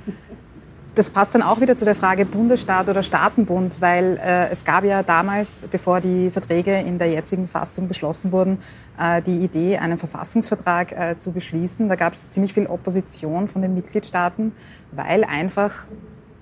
das 0.96 1.10
passt 1.10 1.34
dann 1.34 1.42
auch 1.42 1.60
wieder 1.60 1.76
zu 1.76 1.84
der 1.84 1.94
Frage 1.94 2.24
Bundesstaat 2.24 2.88
oder 2.88 3.02
Staatenbund, 3.02 3.82
weil 3.82 4.18
äh, 4.22 4.48
es 4.48 4.64
gab 4.64 4.82
ja 4.82 5.02
damals, 5.02 5.66
bevor 5.70 6.00
die 6.00 6.30
Verträge 6.30 6.74
in 6.80 6.98
der 6.98 7.10
jetzigen 7.10 7.48
Fassung 7.48 7.86
beschlossen 7.86 8.32
wurden, 8.32 8.58
äh, 8.98 9.20
die 9.20 9.44
Idee, 9.44 9.76
einen 9.76 9.98
Verfassungsvertrag 9.98 10.92
äh, 10.92 11.16
zu 11.18 11.32
beschließen. 11.32 11.90
Da 11.90 11.96
gab 11.96 12.14
es 12.14 12.30
ziemlich 12.30 12.54
viel 12.54 12.66
Opposition 12.66 13.46
von 13.46 13.60
den 13.60 13.74
Mitgliedstaaten, 13.74 14.52
weil 14.90 15.24
einfach, 15.24 15.84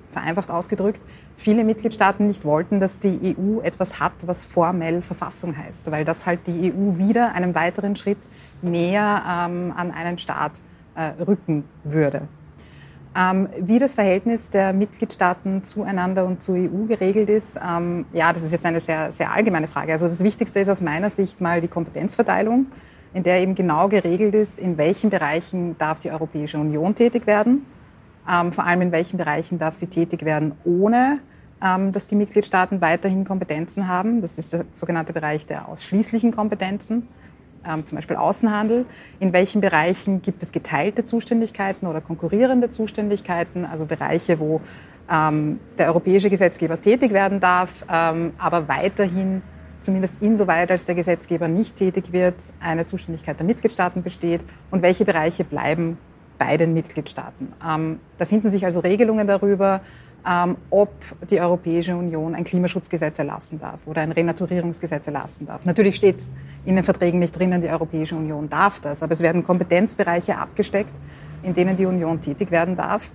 vereinfacht 0.09 0.53
ausgedrückt, 0.53 1.01
viele 1.37 1.65
Mitgliedstaaten 1.65 2.25
nicht 2.29 2.45
wollten, 2.45 2.79
dass 2.79 3.01
die 3.01 3.37
EU 3.37 3.61
etwas 3.61 3.99
hat, 3.99 4.13
was 4.25 4.45
formell 4.45 5.03
Verfassung 5.03 5.57
heißt, 5.57 5.91
weil 5.91 6.05
das 6.05 6.27
halt 6.27 6.47
die 6.47 6.73
EU 6.73 6.97
wieder 6.97 7.33
einen 7.33 7.57
weiteren 7.57 7.97
Schritt 7.97 8.19
näher 8.63 9.21
ähm, 9.29 9.75
an 9.77 9.91
einen 9.91 10.17
Staat 10.19 10.63
äh, 10.95 11.21
rücken 11.25 11.65
würde. 11.83 12.29
Ähm, 13.17 13.49
wie 13.61 13.79
das 13.79 13.95
Verhältnis 13.95 14.49
der 14.49 14.73
Mitgliedstaaten 14.73 15.63
zueinander 15.63 16.25
und 16.25 16.43
zur 16.43 16.57
EU 16.57 16.87
geregelt 16.89 17.31
ist, 17.31 17.61
ähm, 17.65 18.07
ja, 18.13 18.33
das 18.33 18.43
ist 18.43 18.51
jetzt 18.51 18.67
eine 18.67 18.81
sehr, 18.81 19.13
sehr 19.13 19.33
allgemeine 19.33 19.69
Frage. 19.69 19.93
Also 19.93 20.07
das 20.07 20.25
Wichtigste 20.25 20.59
ist 20.59 20.69
aus 20.69 20.81
meiner 20.81 21.11
Sicht 21.11 21.41
mal 21.41 21.61
die 21.61 21.69
Kompetenzverteilung, 21.69 22.67
in 23.13 23.23
der 23.23 23.41
eben 23.41 23.55
genau 23.55 23.89
geregelt 23.89 24.35
ist, 24.35 24.59
in 24.59 24.79
welchen 24.79 25.11
Bereichen 25.11 25.79
darf 25.79 26.01
die 26.01 26.11
Europäische 26.11 26.59
Union 26.59 26.97
tätig 26.97 27.29
werden, 27.29 27.65
ähm, 28.29 28.51
vor 28.51 28.65
allem 28.65 28.83
in 28.83 28.91
welchen 28.91 29.17
Bereichen 29.17 29.59
darf 29.59 29.75
sie 29.75 29.87
tätig 29.87 30.25
werden, 30.25 30.53
ohne 30.65 31.21
dass 31.93 32.07
die 32.09 32.17
Mitgliedstaaten 32.17 32.83
weiterhin 32.83 33.25
Kompetenzen 33.25 33.89
haben. 33.89 34.21
Das 34.21 34.37
ist 34.37 34.53
der 34.53 34.67
sogenannte 34.73 35.15
Bereich 35.15 35.47
der 35.47 35.67
ausschließlichen 35.67 36.31
Kompetenzen 36.31 37.09
ähm, 37.69 37.85
zum 37.87 37.97
Beispiel 37.97 38.17
Außenhandel. 38.17 38.87
In 39.21 39.33
welchen 39.33 39.61
Bereichen 39.61 40.23
gibt 40.23 40.43
es 40.43 40.53
geteilte 40.53 41.05
Zuständigkeiten 41.05 41.87
oder 41.87 42.01
konkurrierende 42.01 42.71
Zuständigkeiten, 42.71 43.65
also 43.65 43.85
Bereiche, 43.85 44.39
wo 44.39 44.61
ähm, 45.11 45.61
der 45.79 45.89
europäische 45.89 46.31
Gesetzgeber 46.31 46.81
tätig 46.81 47.13
werden 47.13 47.41
darf, 47.41 47.85
ähm, 47.93 48.33
aber 48.39 48.69
weiterhin 48.69 49.43
zumindest 49.81 50.23
insoweit, 50.23 50.71
als 50.71 50.87
der 50.87 50.95
Gesetzgeber 50.95 51.47
nicht 51.47 51.77
tätig 51.77 52.13
wird, 52.13 52.53
eine 52.61 52.85
Zuständigkeit 52.85 53.39
der 53.39 53.47
Mitgliedstaaten 53.47 54.03
besteht 54.03 54.41
und 54.71 54.83
welche 54.83 55.05
Bereiche 55.05 55.45
bleiben 55.45 55.99
bei 56.39 56.57
den 56.57 56.75
Mitgliedstaaten. 56.75 57.53
Ähm, 57.67 58.01
da 58.19 58.25
finden 58.25 58.51
sich 58.51 58.65
also 58.65 58.81
Regelungen 58.81 59.27
darüber, 59.27 59.83
ähm, 60.29 60.57
ob 60.71 60.91
die 61.31 61.41
Europäische 61.41 61.97
Union 61.97 62.35
ein 62.35 62.45
Klimaschutzgesetz 62.45 63.19
erlassen 63.19 63.61
darf 63.61 63.87
oder 63.87 64.03
ein 64.03 64.13
Renaturierungsgesetz 64.13 65.07
erlassen 65.07 65.47
darf. 65.47 65.67
Natürlich 65.67 65.97
steht 65.97 66.25
in 66.65 66.77
den 66.77 66.85
Verträgen 66.85 67.19
nicht 67.19 67.39
drinnen, 67.39 67.61
die 67.61 67.69
Europäische 67.69 68.17
Union 68.17 68.49
darf 68.49 68.81
das, 68.81 69.03
aber 69.03 69.13
es 69.13 69.21
werden 69.21 69.45
Kompetenzbereiche 69.45 70.39
abgesteckt, 70.39 70.93
in 71.43 71.53
denen 71.53 71.77
die 71.77 71.87
Union 71.87 72.21
tätig 72.21 72.51
werden 72.51 72.77
darf. 72.77 73.13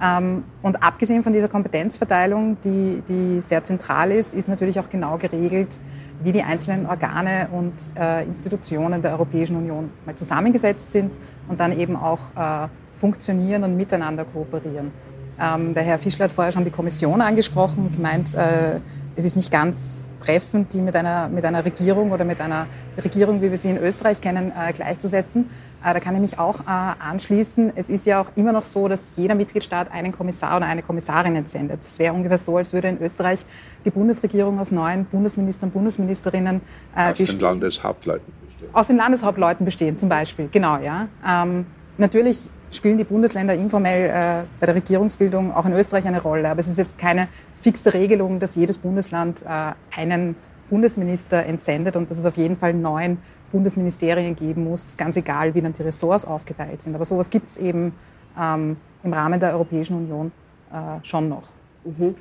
Ähm, 0.00 0.44
und 0.62 0.82
abgesehen 0.82 1.22
von 1.22 1.32
dieser 1.32 1.48
Kompetenzverteilung, 1.48 2.56
die, 2.62 3.02
die 3.08 3.40
sehr 3.40 3.62
zentral 3.62 4.10
ist, 4.10 4.34
ist 4.34 4.48
natürlich 4.48 4.80
auch 4.80 4.88
genau 4.88 5.16
geregelt, 5.16 5.80
wie 6.24 6.32
die 6.32 6.42
einzelnen 6.42 6.86
Organe 6.86 7.48
und 7.52 7.74
äh, 7.98 8.24
Institutionen 8.24 9.02
der 9.02 9.12
Europäischen 9.12 9.56
Union 9.56 9.90
mal 10.06 10.14
zusammengesetzt 10.14 10.92
sind 10.92 11.16
und 11.48 11.60
dann 11.60 11.72
eben 11.72 11.96
auch 11.96 12.20
äh, 12.36 12.68
funktionieren 12.92 13.64
und 13.64 13.76
miteinander 13.76 14.24
kooperieren. 14.24 14.92
Ähm, 15.40 15.74
der 15.74 15.82
Herr 15.82 15.98
Fischler 15.98 16.24
hat 16.24 16.32
vorher 16.32 16.52
schon 16.52 16.64
die 16.64 16.70
Kommission 16.70 17.20
angesprochen 17.20 17.86
und 17.86 17.96
gemeint, 17.96 18.34
äh, 18.34 18.80
es 19.16 19.24
ist 19.24 19.36
nicht 19.36 19.50
ganz 19.50 20.06
treffend, 20.20 20.72
die 20.72 20.80
mit 20.80 20.94
einer, 20.96 21.28
mit 21.28 21.44
einer 21.44 21.64
Regierung 21.64 22.12
oder 22.12 22.24
mit 22.24 22.40
einer 22.40 22.66
Regierung, 23.02 23.42
wie 23.42 23.50
wir 23.50 23.56
sie 23.56 23.70
in 23.70 23.76
Österreich 23.76 24.20
kennen, 24.20 24.52
äh, 24.56 24.72
gleichzusetzen. 24.72 25.46
Äh, 25.84 25.94
da 25.94 26.00
kann 26.00 26.14
ich 26.14 26.20
mich 26.20 26.38
auch 26.38 26.60
äh, 26.60 26.64
anschließen. 26.66 27.72
Es 27.74 27.90
ist 27.90 28.06
ja 28.06 28.20
auch 28.20 28.30
immer 28.36 28.52
noch 28.52 28.62
so, 28.62 28.88
dass 28.88 29.16
jeder 29.16 29.34
Mitgliedstaat 29.34 29.92
einen 29.92 30.12
Kommissar 30.12 30.56
oder 30.56 30.66
eine 30.66 30.82
Kommissarin 30.82 31.36
entsendet. 31.36 31.80
Es 31.80 31.98
wäre 31.98 32.14
ungefähr 32.14 32.38
so, 32.38 32.56
als 32.56 32.72
würde 32.72 32.88
in 32.88 33.02
Österreich 33.02 33.44
die 33.84 33.90
Bundesregierung 33.90 34.58
aus 34.60 34.70
neun 34.70 35.04
Bundesministern 35.06 35.68
und 35.68 35.74
Bundesministerinnen 35.74 36.60
äh, 36.96 37.10
aus 37.10 37.18
den 37.18 37.40
Landeshauptleuten 37.40 38.32
bestehen. 38.46 38.68
Aus 38.72 38.86
den 38.86 38.96
Landeshauptleuten 38.96 39.64
bestehen, 39.64 39.98
zum 39.98 40.08
Beispiel. 40.08 40.48
Genau, 40.52 40.78
ja. 40.78 41.08
Ähm, 41.26 41.66
natürlich 41.98 42.48
spielen 42.72 42.98
die 42.98 43.04
Bundesländer 43.04 43.54
informell 43.54 44.10
äh, 44.10 44.46
bei 44.58 44.66
der 44.66 44.74
Regierungsbildung 44.74 45.52
auch 45.52 45.66
in 45.66 45.72
Österreich 45.72 46.06
eine 46.06 46.20
Rolle. 46.20 46.48
Aber 46.48 46.60
es 46.60 46.68
ist 46.68 46.78
jetzt 46.78 46.98
keine 46.98 47.28
fixe 47.54 47.94
Regelung, 47.94 48.38
dass 48.38 48.56
jedes 48.56 48.78
Bundesland 48.78 49.42
äh, 49.42 49.72
einen 49.96 50.34
Bundesminister 50.70 51.44
entsendet 51.44 51.96
und 51.96 52.10
dass 52.10 52.18
es 52.18 52.24
auf 52.24 52.36
jeden 52.36 52.56
Fall 52.56 52.72
neun 52.72 53.18
Bundesministerien 53.50 54.34
geben 54.34 54.64
muss, 54.64 54.96
ganz 54.96 55.16
egal, 55.18 55.54
wie 55.54 55.60
dann 55.60 55.74
die 55.74 55.82
Ressorts 55.82 56.24
aufgeteilt 56.24 56.80
sind. 56.80 56.94
Aber 56.94 57.04
sowas 57.04 57.28
gibt 57.28 57.50
es 57.50 57.58
eben 57.58 57.92
ähm, 58.40 58.78
im 59.02 59.12
Rahmen 59.12 59.38
der 59.38 59.52
Europäischen 59.52 59.96
Union 59.96 60.32
äh, 60.72 61.04
schon 61.04 61.28
noch. 61.28 61.48
Mhm. 61.84 62.14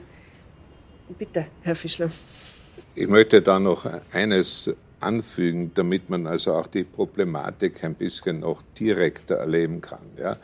Bitte, 1.18 1.46
Herr 1.62 1.76
Fischler. 1.76 2.10
Ich 2.94 3.08
möchte 3.08 3.42
da 3.42 3.60
noch 3.60 3.86
eines 4.12 4.70
anfügen, 5.04 5.72
damit 5.74 6.10
man 6.10 6.28
also 6.28 6.54
auch 6.54 6.68
die 6.68 6.84
Problematik 6.84 7.84
ein 7.84 7.96
bisschen 7.96 8.42
noch 8.42 8.62
direkter 8.80 9.36
erleben 9.36 9.82
kann. 9.82 10.06
Ja. 10.18 10.38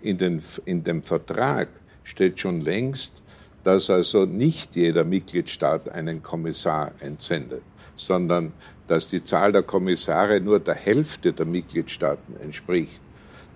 In, 0.00 0.18
den, 0.18 0.42
in 0.64 0.84
dem 0.84 1.02
Vertrag 1.02 1.68
steht 2.04 2.40
schon 2.40 2.60
längst, 2.60 3.22
dass 3.64 3.90
also 3.90 4.24
nicht 4.24 4.76
jeder 4.76 5.04
Mitgliedstaat 5.04 5.88
einen 5.88 6.22
Kommissar 6.22 6.92
entsendet, 7.00 7.62
sondern 7.96 8.52
dass 8.86 9.06
die 9.06 9.22
Zahl 9.22 9.52
der 9.52 9.62
Kommissare 9.62 10.40
nur 10.40 10.58
der 10.60 10.74
Hälfte 10.74 11.32
der 11.32 11.46
Mitgliedstaaten 11.46 12.36
entspricht. 12.40 13.00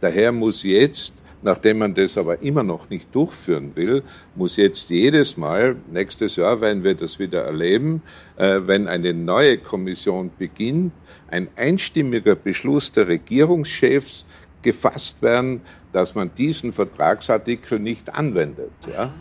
Daher 0.00 0.32
muss 0.32 0.62
jetzt 0.62 1.14
Nachdem 1.42 1.78
man 1.78 1.94
das 1.94 2.16
aber 2.16 2.42
immer 2.42 2.62
noch 2.62 2.88
nicht 2.88 3.14
durchführen 3.14 3.72
will, 3.74 4.02
muss 4.34 4.56
jetzt 4.56 4.88
jedes 4.90 5.36
Mal, 5.36 5.76
nächstes 5.92 6.36
Jahr 6.36 6.60
werden 6.60 6.82
wir 6.82 6.94
das 6.94 7.18
wieder 7.18 7.42
erleben, 7.42 8.02
äh, 8.36 8.60
wenn 8.64 8.88
eine 8.88 9.12
neue 9.12 9.58
Kommission 9.58 10.30
beginnt, 10.38 10.92
ein 11.28 11.48
einstimmiger 11.56 12.34
Beschluss 12.34 12.90
der 12.90 13.08
Regierungschefs 13.08 14.24
gefasst 14.62 15.20
werden, 15.22 15.60
dass 15.92 16.14
man 16.14 16.30
diesen 16.34 16.72
Vertragsartikel 16.72 17.78
nicht 17.78 18.14
anwendet. 18.14 18.72
Ja? 18.90 19.12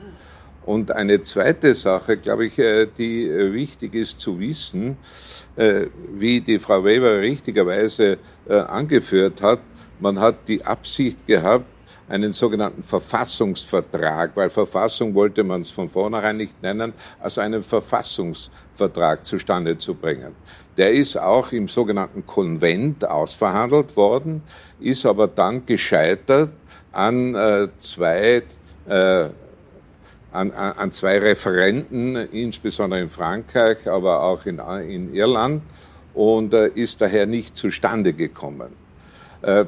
Und 0.65 0.91
eine 0.91 1.21
zweite 1.21 1.75
Sache, 1.75 2.17
glaube 2.17 2.47
ich, 2.47 2.57
äh, 2.57 2.87
die 2.97 3.27
äh, 3.27 3.53
wichtig 3.53 3.93
ist 3.93 4.19
zu 4.19 4.39
wissen, 4.39 4.97
wie 6.15 6.41
die 6.41 6.59
Frau 6.59 6.83
Weber 6.83 7.21
richtigerweise 7.21 8.17
angeführt 8.47 9.41
hat, 9.41 9.59
man 9.99 10.19
hat 10.19 10.47
die 10.49 10.65
Absicht 10.65 11.25
gehabt, 11.25 11.65
einen 12.07 12.31
sogenannten 12.31 12.83
Verfassungsvertrag, 12.83 14.31
weil 14.35 14.49
Verfassung 14.49 15.13
wollte 15.15 15.43
man 15.43 15.61
es 15.61 15.71
von 15.71 15.89
vornherein 15.89 16.37
nicht 16.37 16.61
nennen, 16.61 16.93
also 17.19 17.41
einen 17.41 17.63
Verfassungsvertrag 17.63 19.25
zustande 19.25 19.77
zu 19.77 19.95
bringen. 19.95 20.35
Der 20.77 20.91
ist 20.91 21.17
auch 21.17 21.51
im 21.51 21.67
sogenannten 21.67 22.25
Konvent 22.25 23.07
ausverhandelt 23.07 23.95
worden, 23.95 24.43
ist 24.79 25.05
aber 25.05 25.27
dann 25.27 25.65
gescheitert 25.65 26.49
an 26.91 27.33
äh, 27.35 27.67
zwei 27.77 28.43
äh, 28.87 29.29
an, 30.31 30.51
an, 30.51 30.91
zwei 30.91 31.17
Referenten, 31.19 32.15
insbesondere 32.15 32.99
in 32.99 33.09
Frankreich, 33.09 33.87
aber 33.87 34.21
auch 34.21 34.45
in, 34.45 34.59
in 34.89 35.13
Irland, 35.13 35.63
und 36.13 36.53
äh, 36.53 36.67
ist 36.75 36.99
daher 36.99 37.25
nicht 37.25 37.55
zustande 37.55 38.11
gekommen. 38.11 38.73
Äh, 39.41 39.65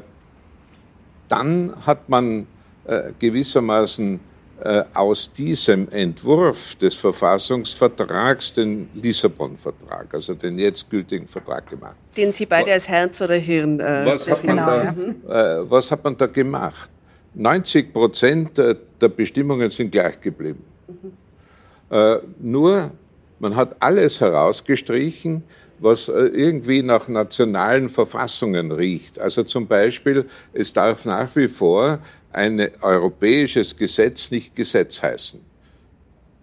dann 1.27 1.73
hat 1.85 2.09
man 2.09 2.47
äh, 2.85 3.11
gewissermaßen 3.19 4.19
äh, 4.63 4.83
aus 4.93 5.31
diesem 5.31 5.87
Entwurf 5.89 6.75
des 6.75 6.95
Verfassungsvertrags 6.95 8.53
den 8.53 8.89
Lissabon-Vertrag, 8.95 10.13
also 10.13 10.33
den 10.33 10.57
jetzt 10.57 10.89
gültigen 10.89 11.27
Vertrag 11.27 11.69
gemacht. 11.69 11.95
Den 12.15 12.31
Sie 12.31 12.47
beide 12.47 12.71
als 12.71 12.89
Herz 12.89 13.21
oder 13.21 13.35
Hirn 13.35 13.79
äh, 13.79 14.05
was, 14.05 14.27
hat 14.27 14.43
man 14.45 14.57
da, 14.57 14.91
mhm. 14.93 15.15
äh, 15.29 15.69
was 15.69 15.91
hat 15.91 16.03
man 16.03 16.17
da 16.17 16.25
gemacht? 16.25 16.89
90 17.35 17.93
Prozent 17.93 18.57
der 18.57 19.09
Bestimmungen 19.09 19.69
sind 19.69 19.91
gleich 19.91 20.19
geblieben. 20.19 20.63
Mhm. 20.87 22.21
Nur, 22.39 22.91
man 23.39 23.55
hat 23.55 23.75
alles 23.79 24.21
herausgestrichen, 24.21 25.43
was 25.79 26.09
äh, 26.09 26.13
irgendwie 26.13 26.81
nach 26.81 27.07
nationalen 27.07 27.89
Verfassungen 27.89 28.71
riecht. 28.71 29.19
Also 29.19 29.43
zum 29.43 29.67
Beispiel, 29.67 30.25
es 30.53 30.73
darf 30.73 31.05
nach 31.05 31.35
wie 31.35 31.47
vor 31.47 31.99
ein 32.31 32.69
europäisches 32.81 33.75
Gesetz 33.75 34.31
nicht 34.31 34.55
Gesetz 34.55 35.01
heißen. 35.01 35.39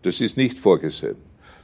Das 0.02 0.20
ist 0.20 0.36
nicht 0.36 0.58
vorgesehen, 0.58 1.16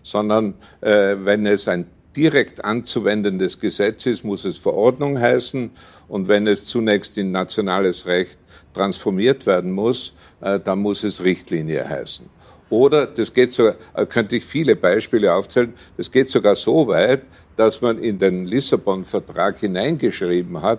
sondern 0.03 0.55
äh, 0.81 1.17
wenn 1.21 1.47
es 1.47 1.69
ein 1.69 1.87
direkt 2.17 2.65
anzuwendendes 2.65 3.61
Gesetz 3.61 4.07
ist, 4.07 4.25
muss 4.25 4.45
es 4.45 4.59
Verordnung 4.59 5.21
heißen 5.21 5.71
und 6.09 6.29
wenn 6.29 6.47
es 6.47 6.65
zunächst 6.65 7.19
in 7.19 7.31
nationales 7.31 8.07
Recht 8.07 8.39
transformiert 8.73 9.47
werden 9.47 9.71
muss, 9.71 10.15
äh, 10.41 10.59
dann 10.59 10.81
muss 10.81 11.05
es 11.05 11.23
Richtlinie 11.23 11.89
heißen. 11.89 12.29
Oder 12.71 13.07
das 13.07 13.35
geht 13.35 13.53
so, 13.53 13.69
äh, 13.69 14.07
könnte 14.09 14.37
ich 14.37 14.45
viele 14.45 14.77
Beispiele 14.77 15.35
aufzählen, 15.35 15.75
das 15.97 16.11
geht 16.11 16.31
sogar 16.31 16.55
so 16.55 16.87
weit, 16.87 17.23
dass 17.57 17.83
man 17.83 17.99
in 17.99 18.19
den 18.19 18.47
Lissabon-Vertrag 18.47 19.59
hineingeschrieben 19.59 20.63
hat, 20.63 20.79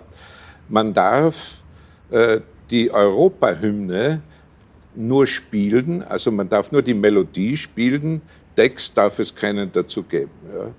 man 0.68 0.92
darf 0.92 1.62
äh, 2.10 2.40
die 2.70 2.90
Europahymne 2.90 4.22
nur 4.94 5.26
spielen, 5.26 6.02
also 6.02 6.30
man 6.30 6.48
darf 6.48 6.72
nur 6.72 6.82
die 6.82 6.94
Melodie 6.94 7.56
spielen, 7.56 8.22
Text 8.56 8.96
darf 8.96 9.18
es 9.18 9.34
keinen 9.34 9.70
dazu 9.70 10.02
geben. 10.02 10.30
Ja. 10.54 10.70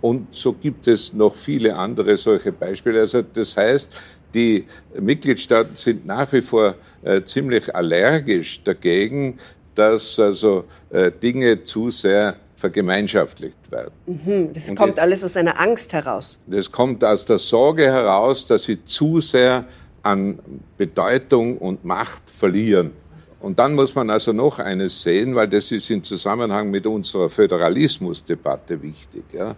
Und 0.00 0.34
so 0.34 0.52
gibt 0.52 0.88
es 0.88 1.12
noch 1.12 1.36
viele 1.36 1.76
andere 1.76 2.16
solche 2.16 2.50
Beispiele. 2.50 3.00
Also 3.00 3.22
das 3.22 3.56
heißt, 3.56 3.88
die 4.34 4.64
Mitgliedstaaten 4.98 5.76
sind 5.76 6.06
nach 6.06 6.32
wie 6.32 6.40
vor 6.40 6.74
äh, 7.02 7.22
ziemlich 7.22 7.74
allergisch 7.74 8.62
dagegen, 8.64 9.38
dass 9.74 10.18
also 10.18 10.64
äh, 10.90 11.10
Dinge 11.10 11.62
zu 11.62 11.90
sehr 11.90 12.36
vergemeinschaftlicht 12.54 13.70
werden. 13.70 13.92
Mhm, 14.06 14.52
das 14.52 14.70
und 14.70 14.76
kommt 14.76 14.98
alles 14.98 15.24
aus 15.24 15.36
einer 15.36 15.58
Angst 15.60 15.92
heraus. 15.92 16.38
Das 16.46 16.70
kommt 16.70 17.04
aus 17.04 17.24
der 17.24 17.38
Sorge 17.38 17.84
heraus, 17.84 18.46
dass 18.46 18.64
sie 18.64 18.84
zu 18.84 19.20
sehr 19.20 19.64
an 20.02 20.38
Bedeutung 20.76 21.58
und 21.58 21.84
Macht 21.84 22.28
verlieren. 22.30 22.92
und 23.40 23.58
dann 23.58 23.74
muss 23.74 23.94
man 23.96 24.08
also 24.10 24.32
noch 24.32 24.60
eines 24.60 25.02
sehen, 25.02 25.34
weil 25.34 25.48
das 25.48 25.72
ist 25.72 25.90
im 25.90 26.02
Zusammenhang 26.04 26.70
mit 26.70 26.86
unserer 26.86 27.28
Föderalismusdebatte 27.28 28.80
wichtig. 28.80 29.24
Ja. 29.32 29.56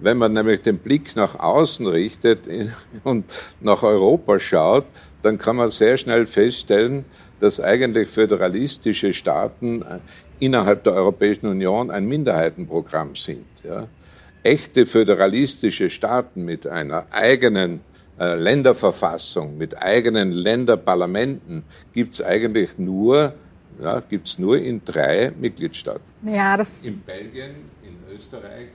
Wenn 0.00 0.16
man 0.16 0.32
nämlich 0.32 0.62
den 0.62 0.78
Blick 0.78 1.14
nach 1.14 1.38
außen 1.38 1.86
richtet 1.86 2.48
und 3.04 3.24
nach 3.60 3.82
Europa 3.84 4.40
schaut, 4.40 4.86
dann 5.22 5.38
kann 5.38 5.56
man 5.56 5.70
sehr 5.70 5.96
schnell 5.96 6.26
feststellen, 6.26 7.04
dass 7.40 7.60
eigentlich 7.60 8.08
föderalistische 8.08 9.12
Staaten 9.12 9.82
äh, 9.82 9.98
innerhalb 10.38 10.84
der 10.84 10.94
Europäischen 10.94 11.46
Union 11.46 11.90
ein 11.90 12.06
Minderheitenprogramm 12.06 13.16
sind. 13.16 13.46
Ja. 13.64 13.88
Echte 14.42 14.86
föderalistische 14.86 15.90
Staaten 15.90 16.44
mit 16.44 16.66
einer 16.66 17.06
eigenen 17.10 17.80
äh, 18.18 18.34
Länderverfassung, 18.34 19.56
mit 19.56 19.82
eigenen 19.82 20.32
Länderparlamenten 20.32 21.64
gibt 21.92 22.14
es 22.14 22.22
eigentlich 22.22 22.78
nur, 22.78 23.34
ja, 23.82 24.00
gibt's 24.00 24.38
nur 24.38 24.58
in 24.58 24.82
drei 24.84 25.32
Mitgliedstaaten. 25.38 26.02
Ja, 26.22 26.56
das 26.56 26.84
in 26.84 27.00
Belgien, 27.00 27.54
in 27.82 28.14
Österreich 28.14 28.68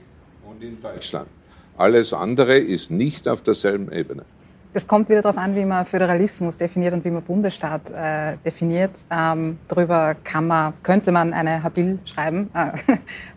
und 0.44 0.62
in 0.62 0.80
Deutschland. 0.80 1.28
Alles 1.76 2.12
andere 2.12 2.58
ist 2.58 2.90
nicht 2.90 3.28
auf 3.28 3.42
derselben 3.42 3.92
Ebene. 3.92 4.24
Das 4.72 4.86
kommt 4.86 5.08
wieder 5.08 5.22
darauf 5.22 5.38
an, 5.38 5.54
wie 5.54 5.64
man 5.64 5.86
Föderalismus 5.86 6.56
definiert 6.56 6.92
und 6.92 7.04
wie 7.04 7.10
man 7.10 7.22
Bundesstaat 7.22 7.90
äh, 7.90 8.36
definiert. 8.44 8.90
Ähm, 9.10 9.58
darüber 9.68 10.14
kann 10.22 10.46
man, 10.46 10.74
könnte 10.82 11.12
man 11.12 11.32
eine 11.32 11.62
Habil 11.62 11.98
schreiben. 12.04 12.50
Äh, 12.54 12.72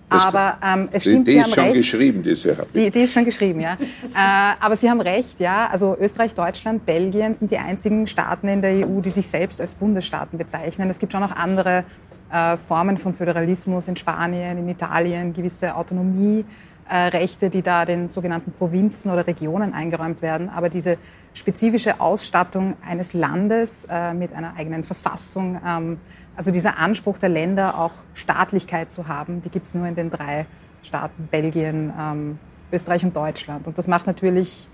aber 0.09 0.57
ähm, 0.65 0.89
es 0.91 1.03
stimmt, 1.03 1.27
die, 1.27 1.31
die 1.31 1.37
Sie 1.37 1.43
haben 1.43 1.53
recht. 1.53 1.75
Die 1.75 1.79
ist 1.79 1.87
schon 1.87 1.99
geschrieben, 1.99 2.23
diese 2.23 2.57
Habil. 2.57 2.67
Die, 2.73 2.91
die 2.91 2.99
ist 2.99 3.13
schon 3.13 3.25
geschrieben, 3.25 3.59
ja. 3.59 3.73
äh, 3.73 4.55
aber 4.59 4.75
Sie 4.75 4.89
haben 4.89 5.01
recht, 5.01 5.39
ja. 5.39 5.69
Also 5.71 5.95
Österreich, 5.99 6.33
Deutschland, 6.33 6.85
Belgien 6.85 7.35
sind 7.35 7.51
die 7.51 7.57
einzigen 7.57 8.07
Staaten 8.07 8.47
in 8.47 8.61
der 8.61 8.87
EU, 8.87 8.99
die 9.01 9.11
sich 9.11 9.27
selbst 9.27 9.61
als 9.61 9.75
Bundesstaaten 9.75 10.37
bezeichnen. 10.37 10.89
Es 10.89 10.99
gibt 10.99 11.13
schon 11.13 11.21
noch 11.21 11.35
andere 11.35 11.83
äh, 12.31 12.57
Formen 12.57 12.97
von 12.97 13.13
Föderalismus 13.13 13.87
in 13.87 13.95
Spanien, 13.95 14.57
in 14.57 14.69
Italien, 14.69 15.33
gewisse 15.33 15.75
Autonomie. 15.75 16.45
Äh, 16.89 17.09
Rechte, 17.09 17.51
die 17.51 17.61
da 17.61 17.85
den 17.85 18.09
sogenannten 18.09 18.51
Provinzen 18.51 19.11
oder 19.11 19.27
Regionen 19.27 19.75
eingeräumt 19.75 20.23
werden. 20.23 20.49
Aber 20.49 20.69
diese 20.69 20.97
spezifische 21.35 22.01
Ausstattung 22.01 22.77
eines 22.83 23.13
Landes 23.13 23.85
äh, 23.91 24.15
mit 24.15 24.33
einer 24.33 24.55
eigenen 24.57 24.83
Verfassung, 24.83 25.61
ähm, 25.63 25.99
also 26.35 26.49
dieser 26.49 26.79
Anspruch 26.79 27.19
der 27.19 27.29
Länder, 27.29 27.77
auch 27.77 27.91
Staatlichkeit 28.15 28.91
zu 28.91 29.07
haben, 29.07 29.43
die 29.43 29.51
gibt 29.51 29.67
es 29.67 29.75
nur 29.75 29.85
in 29.85 29.93
den 29.93 30.09
drei 30.09 30.47
Staaten 30.81 31.27
Belgien, 31.29 31.93
ähm, 31.95 32.39
Österreich 32.73 33.03
und 33.03 33.15
Deutschland. 33.15 33.67
Und 33.67 33.77
das 33.77 33.87
macht 33.87 34.07
natürlich 34.07 34.67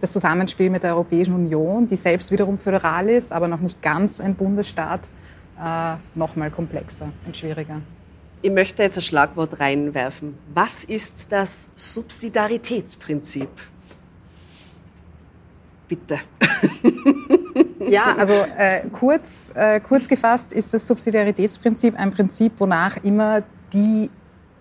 das 0.00 0.12
Zusammenspiel 0.12 0.70
mit 0.70 0.84
der 0.84 0.94
Europäischen 0.94 1.34
Union, 1.34 1.88
die 1.88 1.96
selbst 1.96 2.30
wiederum 2.30 2.56
föderal 2.56 3.08
ist, 3.08 3.32
aber 3.32 3.48
noch 3.48 3.60
nicht 3.60 3.82
ganz 3.82 4.20
ein 4.20 4.36
Bundesstaat, 4.36 5.10
äh, 5.60 5.96
noch 6.14 6.36
mal 6.36 6.52
komplexer 6.52 7.10
und 7.26 7.36
schwieriger. 7.36 7.80
Ich 8.42 8.50
möchte 8.50 8.82
jetzt 8.82 8.98
ein 8.98 9.02
Schlagwort 9.02 9.60
reinwerfen. 9.60 10.36
Was 10.52 10.82
ist 10.82 11.28
das 11.30 11.70
Subsidiaritätsprinzip? 11.76 13.48
Bitte. 15.88 16.18
Ja, 17.88 18.14
also 18.16 18.32
äh, 18.56 18.82
kurz, 18.92 19.52
äh, 19.54 19.80
kurz 19.80 20.08
gefasst 20.08 20.52
ist 20.52 20.72
das 20.72 20.86
Subsidiaritätsprinzip 20.86 21.98
ein 21.98 22.10
Prinzip, 22.10 22.52
wonach 22.58 22.96
immer 23.02 23.42
die 23.72 24.08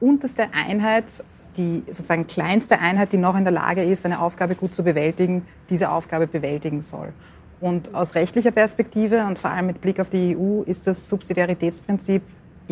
unterste 0.02 0.48
Einheit, 0.54 1.24
die 1.56 1.84
sozusagen 1.88 2.28
kleinste 2.28 2.80
Einheit, 2.80 3.13
die 3.13 3.17
noch 3.17 3.38
in 3.38 3.46
der 3.46 3.54
Lage 3.54 3.84
ist, 3.84 4.06
eine 4.06 4.20
Aufgabe 4.20 4.56
gut 4.56 4.74
zu 4.74 4.84
bewältigen, 4.84 5.46
diese 5.70 5.91
Aufgabe 5.91 6.28
bewältigen 6.28 6.82
soll. 6.82 7.13
Und 7.62 7.94
aus 7.94 8.15
rechtlicher 8.15 8.52
Perspektive 8.52 9.26
und 9.26 9.38
vor 9.38 9.52
allem 9.52 9.67
mit 9.67 9.80
Blick 9.80 10.00
auf 10.00 10.10
die 10.10 10.36
EU 10.36 10.63
ist 10.63 10.88
das 10.88 11.08
Subsidiaritätsprinzip 11.08 12.24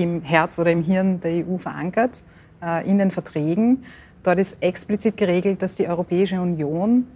im 0.03 0.21
Herz 0.21 0.59
oder 0.59 0.71
im 0.71 0.81
Hirn 0.81 1.19
der 1.19 1.45
EU 1.45 1.57
verankert, 1.57 2.23
äh, 2.61 2.89
in 2.89 2.97
den 2.97 3.11
Verträgen. 3.11 3.83
Dort 4.23 4.39
ist 4.39 4.57
explizit 4.61 5.17
geregelt, 5.17 5.61
dass 5.61 5.75
die 5.75 5.87
Europäische 5.87 6.41
Union 6.41 7.07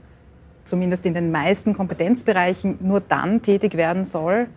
zumindest 0.63 1.06
in 1.06 1.13
den 1.13 1.32
meisten 1.32 1.74
Kompetenzbereichen 1.74 2.78
nur 2.82 3.02
dann 3.02 3.41
tätig 3.41 3.76
werden 3.76 4.06
soll, 4.06 4.48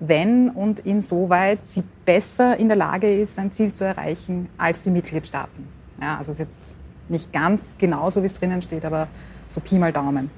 wenn 0.00 0.50
und 0.50 0.80
insoweit 0.80 1.64
sie 1.64 1.82
besser 2.04 2.58
in 2.58 2.68
der 2.68 2.76
Lage 2.76 3.12
ist, 3.12 3.38
ein 3.38 3.50
Ziel 3.50 3.72
zu 3.72 3.84
erreichen 3.84 4.48
als 4.56 4.82
die 4.82 4.90
Mitgliedstaaten. 4.90 5.68
Ja, 6.00 6.18
also 6.18 6.32
ist 6.32 6.38
jetzt 6.38 6.74
nicht 7.08 7.32
ganz 7.32 7.78
genauso, 7.78 8.22
wie 8.22 8.26
es 8.26 8.38
drinnen 8.38 8.62
steht, 8.62 8.84
aber 8.84 9.08
so 9.46 9.60
Pi 9.60 9.78
mal 9.78 9.92
Daumen. 9.92 10.30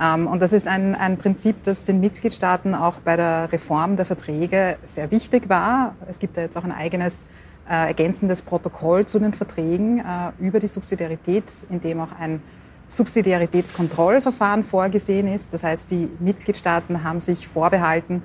Ähm, 0.00 0.26
und 0.26 0.42
das 0.42 0.52
ist 0.52 0.68
ein, 0.68 0.94
ein 0.94 1.16
Prinzip, 1.16 1.62
das 1.62 1.84
den 1.84 2.00
Mitgliedstaaten 2.00 2.74
auch 2.74 3.00
bei 3.00 3.16
der 3.16 3.50
Reform 3.52 3.96
der 3.96 4.04
Verträge 4.04 4.76
sehr 4.84 5.10
wichtig 5.10 5.48
war. 5.48 5.94
Es 6.08 6.18
gibt 6.18 6.36
da 6.36 6.42
jetzt 6.42 6.56
auch 6.56 6.64
ein 6.64 6.72
eigenes 6.72 7.26
äh, 7.68 7.88
ergänzendes 7.88 8.42
Protokoll 8.42 9.06
zu 9.06 9.18
den 9.18 9.32
Verträgen 9.32 9.98
äh, 9.98 10.32
über 10.38 10.60
die 10.60 10.68
Subsidiarität, 10.68 11.44
in 11.70 11.80
dem 11.80 12.00
auch 12.00 12.12
ein 12.18 12.42
Subsidiaritätskontrollverfahren 12.88 14.62
vorgesehen 14.62 15.26
ist. 15.26 15.52
Das 15.52 15.64
heißt, 15.64 15.90
die 15.90 16.08
Mitgliedstaaten 16.20 17.02
haben 17.02 17.20
sich 17.20 17.48
vorbehalten, 17.48 18.22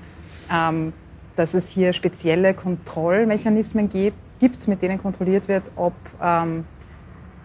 ähm, 0.51 0.93
dass 1.35 1.53
es 1.53 1.69
hier 1.69 1.93
spezielle 1.93 2.53
Kontrollmechanismen 2.53 3.89
gibt, 3.89 4.67
mit 4.67 4.81
denen 4.81 4.97
kontrolliert 4.97 5.47
wird, 5.47 5.71
ob 5.75 5.93
ähm, 6.21 6.65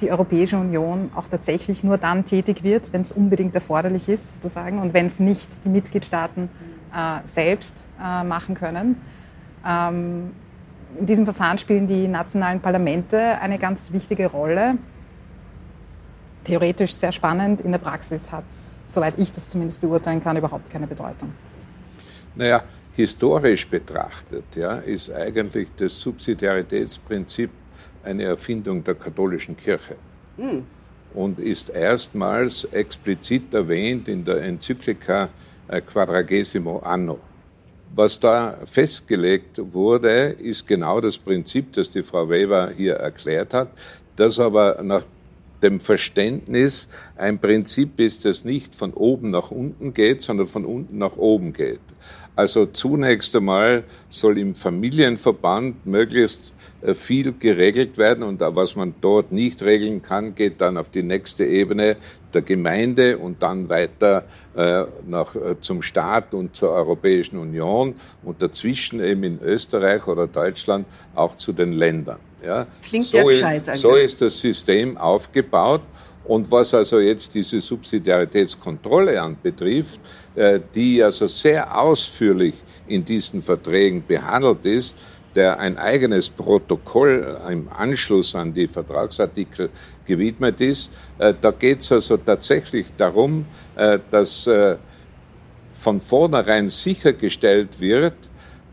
die 0.00 0.10
Europäische 0.10 0.58
Union 0.58 1.10
auch 1.14 1.28
tatsächlich 1.28 1.84
nur 1.84 1.98
dann 1.98 2.24
tätig 2.24 2.62
wird, 2.62 2.92
wenn 2.92 3.00
es 3.00 3.12
unbedingt 3.12 3.54
erforderlich 3.54 4.08
ist, 4.08 4.32
sozusagen, 4.32 4.78
und 4.78 4.94
wenn 4.94 5.06
es 5.06 5.20
nicht 5.20 5.64
die 5.64 5.68
Mitgliedstaaten 5.68 6.48
äh, 6.94 7.26
selbst 7.26 7.88
äh, 8.02 8.24
machen 8.24 8.54
können. 8.54 9.00
Ähm, 9.66 10.32
in 10.98 11.06
diesem 11.06 11.24
Verfahren 11.24 11.58
spielen 11.58 11.86
die 11.86 12.08
nationalen 12.08 12.60
Parlamente 12.60 13.18
eine 13.40 13.58
ganz 13.58 13.92
wichtige 13.92 14.26
Rolle. 14.26 14.78
Theoretisch 16.44 16.94
sehr 16.94 17.12
spannend, 17.12 17.60
in 17.60 17.72
der 17.72 17.78
Praxis 17.78 18.30
hat 18.32 18.44
es, 18.48 18.78
soweit 18.86 19.14
ich 19.18 19.32
das 19.32 19.48
zumindest 19.48 19.80
beurteilen 19.80 20.20
kann, 20.20 20.36
überhaupt 20.36 20.70
keine 20.70 20.86
Bedeutung. 20.86 21.32
Naja, 22.34 22.62
historisch 22.94 23.68
betrachtet 23.68 24.44
ja, 24.54 24.74
ist 24.74 25.10
eigentlich 25.12 25.68
das 25.76 26.00
Subsidiaritätsprinzip 26.00 27.50
eine 28.06 28.24
Erfindung 28.24 28.82
der 28.82 28.94
katholischen 28.94 29.56
Kirche 29.56 29.96
mhm. 30.36 30.64
und 31.14 31.38
ist 31.38 31.70
erstmals 31.70 32.64
explizit 32.64 33.52
erwähnt 33.52 34.08
in 34.08 34.24
der 34.24 34.42
Enzyklika 34.42 35.28
äh, 35.68 35.80
Quadragesimo 35.80 36.78
Anno. 36.78 37.18
Was 37.94 38.18
da 38.20 38.58
festgelegt 38.64 39.60
wurde, 39.72 40.36
ist 40.38 40.66
genau 40.66 41.00
das 41.00 41.18
Prinzip, 41.18 41.72
das 41.72 41.90
die 41.90 42.02
Frau 42.02 42.28
Weber 42.28 42.70
hier 42.76 42.94
erklärt 42.94 43.54
hat, 43.54 43.68
das 44.16 44.38
aber 44.38 44.82
nach 44.82 45.04
dem 45.62 45.80
Verständnis 45.80 46.88
ein 47.16 47.38
Prinzip 47.38 47.98
ist, 47.98 48.24
das 48.24 48.44
nicht 48.44 48.74
von 48.74 48.92
oben 48.92 49.30
nach 49.30 49.50
unten 49.50 49.94
geht, 49.94 50.22
sondern 50.22 50.46
von 50.46 50.64
unten 50.64 50.98
nach 50.98 51.16
oben 51.16 51.52
geht. 51.52 51.80
Also 52.34 52.66
zunächst 52.66 53.34
einmal 53.34 53.84
soll 54.10 54.38
im 54.38 54.54
Familienverband 54.54 55.86
möglichst 55.86 56.52
viel 56.94 57.32
geregelt 57.32 57.98
werden 57.98 58.22
und 58.22 58.40
was 58.40 58.76
man 58.76 58.94
dort 59.00 59.32
nicht 59.32 59.62
regeln 59.62 60.02
kann, 60.02 60.34
geht 60.34 60.60
dann 60.60 60.76
auf 60.76 60.88
die 60.88 61.02
nächste 61.02 61.44
Ebene 61.44 61.96
der 62.32 62.42
Gemeinde 62.42 63.18
und 63.18 63.42
dann 63.42 63.68
weiter 63.68 64.24
äh, 64.54 64.84
nach, 65.06 65.34
äh, 65.34 65.58
zum 65.60 65.82
Staat 65.82 66.34
und 66.34 66.54
zur 66.54 66.70
Europäischen 66.70 67.38
Union 67.38 67.94
und 68.22 68.42
dazwischen 68.42 69.00
eben 69.00 69.22
in 69.24 69.40
Österreich 69.40 70.06
oder 70.06 70.26
Deutschland 70.26 70.86
auch 71.14 71.34
zu 71.36 71.52
den 71.52 71.72
Ländern. 71.72 72.18
Ja. 72.44 72.66
Klingt 72.82 73.06
so, 73.06 73.18
ja 73.18 73.24
gescheit. 73.24 73.76
So 73.76 73.94
ist 73.94 74.20
das 74.20 74.40
System 74.40 74.96
aufgebaut. 74.96 75.82
Und 76.24 76.50
was 76.50 76.74
also 76.74 76.98
jetzt 76.98 77.34
diese 77.34 77.60
Subsidiaritätskontrolle 77.60 79.20
anbetrifft, 79.20 80.00
äh, 80.34 80.58
die 80.74 81.02
also 81.02 81.28
sehr 81.28 81.78
ausführlich 81.78 82.54
in 82.88 83.04
diesen 83.04 83.42
Verträgen 83.42 84.02
behandelt 84.06 84.64
ist, 84.64 84.96
der 85.36 85.60
ein 85.60 85.78
eigenes 85.78 86.28
Protokoll 86.30 87.38
im 87.50 87.68
Anschluss 87.68 88.34
an 88.34 88.52
die 88.52 88.66
Vertragsartikel 88.66 89.70
gewidmet 90.04 90.60
ist. 90.60 90.90
Äh, 91.18 91.34
da 91.40 91.50
geht 91.50 91.80
es 91.82 91.92
also 91.92 92.16
tatsächlich 92.16 92.86
darum, 92.96 93.46
äh, 93.76 93.98
dass 94.10 94.50
von 95.72 96.00
vornherein 96.00 96.68
sichergestellt 96.70 97.80
wird, 97.80 98.14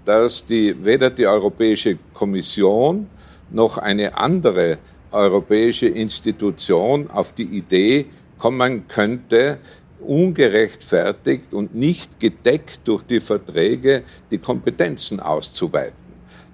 dass 0.05 0.45
die, 0.45 0.73
weder 0.83 1.09
die 1.09 1.27
Europäische 1.27 1.97
Kommission 2.13 3.07
noch 3.51 3.77
eine 3.77 4.17
andere 4.17 4.77
europäische 5.11 5.87
Institution 5.87 7.09
auf 7.09 7.33
die 7.33 7.43
Idee 7.43 8.07
kommen 8.37 8.87
könnte, 8.87 9.59
ungerechtfertigt 10.01 11.53
und 11.53 11.75
nicht 11.75 12.19
gedeckt 12.19 12.81
durch 12.85 13.03
die 13.03 13.19
Verträge 13.19 14.03
die 14.31 14.37
Kompetenzen 14.37 15.19
auszuweiten. 15.19 16.02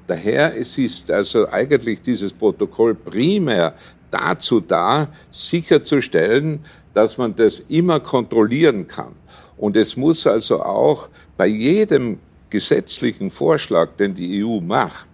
Daher 0.09 0.57
es 0.57 0.75
ist 0.79 1.11
also 1.11 1.47
eigentlich 1.49 2.01
dieses 2.01 2.33
Protokoll 2.33 2.95
primär 2.95 3.75
dazu 4.09 4.59
da, 4.59 5.07
sicherzustellen, 5.29 6.61
dass 6.95 7.19
man 7.19 7.35
das 7.35 7.59
immer 7.69 7.99
kontrollieren 7.99 8.87
kann. 8.87 9.13
Und 9.55 9.77
es 9.77 9.95
muss 9.95 10.25
also 10.25 10.63
auch 10.63 11.09
bei 11.37 11.45
jedem 11.45 12.17
gesetzlichen 12.49 13.29
Vorschlag, 13.29 13.89
den 13.97 14.15
die 14.15 14.43
EU 14.43 14.59
macht, 14.59 15.09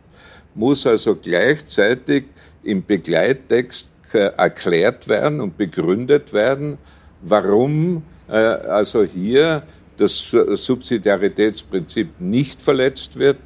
muss 0.53 0.88
also 0.88 1.17
gleichzeitig 1.17 2.23
im 2.63 2.86
Begleittext 2.86 3.89
erklärt 4.13 5.10
werden 5.10 5.41
und 5.41 5.58
begründet 5.58 6.31
werden, 6.31 6.77
warum 7.21 8.01
äh, 8.29 8.36
also 8.36 9.03
hier 9.03 9.63
das 9.97 10.29
Subsidiaritätsprinzip 10.29 12.21
nicht 12.21 12.62
verletzt 12.62 13.19
wird 13.19 13.38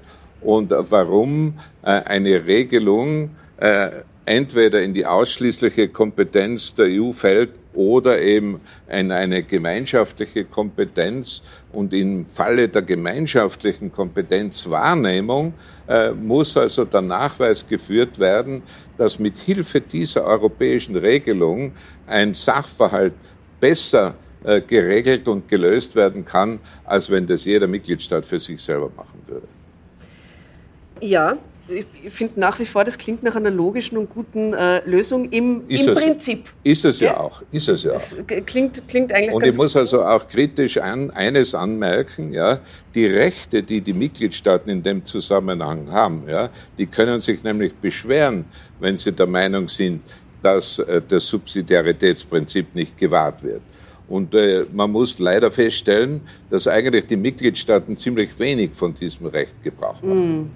und 0.41 0.71
warum 0.71 1.56
äh, 1.84 1.89
eine 1.89 2.45
Regelung 2.45 3.32
äh, 3.58 3.89
entweder 4.25 4.82
in 4.82 4.93
die 4.93 5.06
ausschließliche 5.06 5.89
Kompetenz 5.89 6.73
der 6.75 6.86
EU 6.88 7.12
fällt 7.12 7.49
oder 7.73 8.21
eben 8.21 8.62
in 8.88 9.12
eine 9.12 9.43
gemeinschaftliche 9.43 10.45
Kompetenz. 10.45 11.41
Und 11.71 11.93
im 11.93 12.28
Falle 12.28 12.67
der 12.67 12.82
gemeinschaftlichen 12.82 13.91
Kompetenzwahrnehmung 13.91 15.54
äh, 15.88 16.12
muss 16.12 16.56
also 16.58 16.86
der 16.86 17.02
Nachweis 17.02 17.67
geführt 17.67 18.19
werden, 18.19 18.62
dass 18.97 19.17
mit 19.17 19.38
Hilfe 19.38 19.82
dieser 19.82 20.25
europäischen 20.25 20.95
Regelung 20.95 21.73
ein 22.06 22.34
Sachverhalt 22.34 23.13
besser 23.60 24.15
äh, 24.43 24.62
geregelt 24.62 25.28
und 25.28 25.47
gelöst 25.47 25.95
werden 25.95 26.25
kann, 26.25 26.60
als 26.86 27.10
wenn 27.10 27.25
das 27.25 27.45
jeder 27.45 27.67
Mitgliedstaat 27.67 28.25
für 28.25 28.39
sich 28.39 28.62
selber 28.62 28.91
machen 28.95 29.19
würde. 29.25 29.47
Ja, 31.01 31.38
ich 31.69 32.12
finde 32.12 32.39
nach 32.39 32.59
wie 32.59 32.65
vor, 32.65 32.83
das 32.83 32.97
klingt 32.97 33.23
nach 33.23 33.35
einer 33.35 33.51
logischen 33.51 33.97
und 33.97 34.09
guten 34.09 34.53
äh, 34.53 34.81
Lösung 34.89 35.29
im, 35.29 35.63
im 35.67 35.89
es, 35.89 35.93
Prinzip. 35.93 36.49
Ist 36.63 36.85
es 36.85 36.99
ja, 36.99 37.12
ja, 37.12 37.19
auch. 37.19 37.43
Ist 37.51 37.69
es 37.69 37.83
ja 37.83 37.93
auch. 37.93 38.45
klingt, 38.45 38.88
klingt 38.88 39.13
eigentlich 39.13 39.33
und 39.33 39.45
ich 39.45 39.55
muss 39.55 39.75
also 39.75 40.03
auch 40.03 40.27
kritisch 40.27 40.77
an, 40.77 41.12
eines 41.12 41.53
anmerken, 41.53 42.33
ja, 42.33 42.59
die 42.95 43.05
Rechte, 43.05 43.62
die 43.62 43.81
die 43.81 43.93
Mitgliedstaaten 43.93 44.69
in 44.69 44.81
dem 44.81 45.05
Zusammenhang 45.05 45.91
haben, 45.91 46.23
ja, 46.27 46.49
die 46.77 46.88
können 46.88 47.19
sich 47.19 47.43
nämlich 47.43 47.73
beschweren, 47.75 48.45
wenn 48.79 48.97
sie 48.97 49.12
der 49.12 49.27
Meinung 49.27 49.67
sind, 49.67 50.01
dass 50.41 50.79
äh, 50.79 51.01
das 51.07 51.27
Subsidiaritätsprinzip 51.27 52.73
nicht 52.73 52.97
gewahrt 52.97 53.43
wird. 53.43 53.62
Und 54.07 54.33
äh, 54.33 54.65
man 54.73 54.91
muss 54.91 55.19
leider 55.19 55.51
feststellen, 55.51 56.21
dass 56.49 56.67
eigentlich 56.67 57.05
die 57.05 57.17
Mitgliedstaaten 57.17 57.95
ziemlich 57.95 58.38
wenig 58.39 58.71
von 58.73 58.91
diesem 58.93 59.27
Recht 59.27 59.62
Gebrauch 59.62 60.01
machen. 60.01 60.41
Mm. 60.41 60.49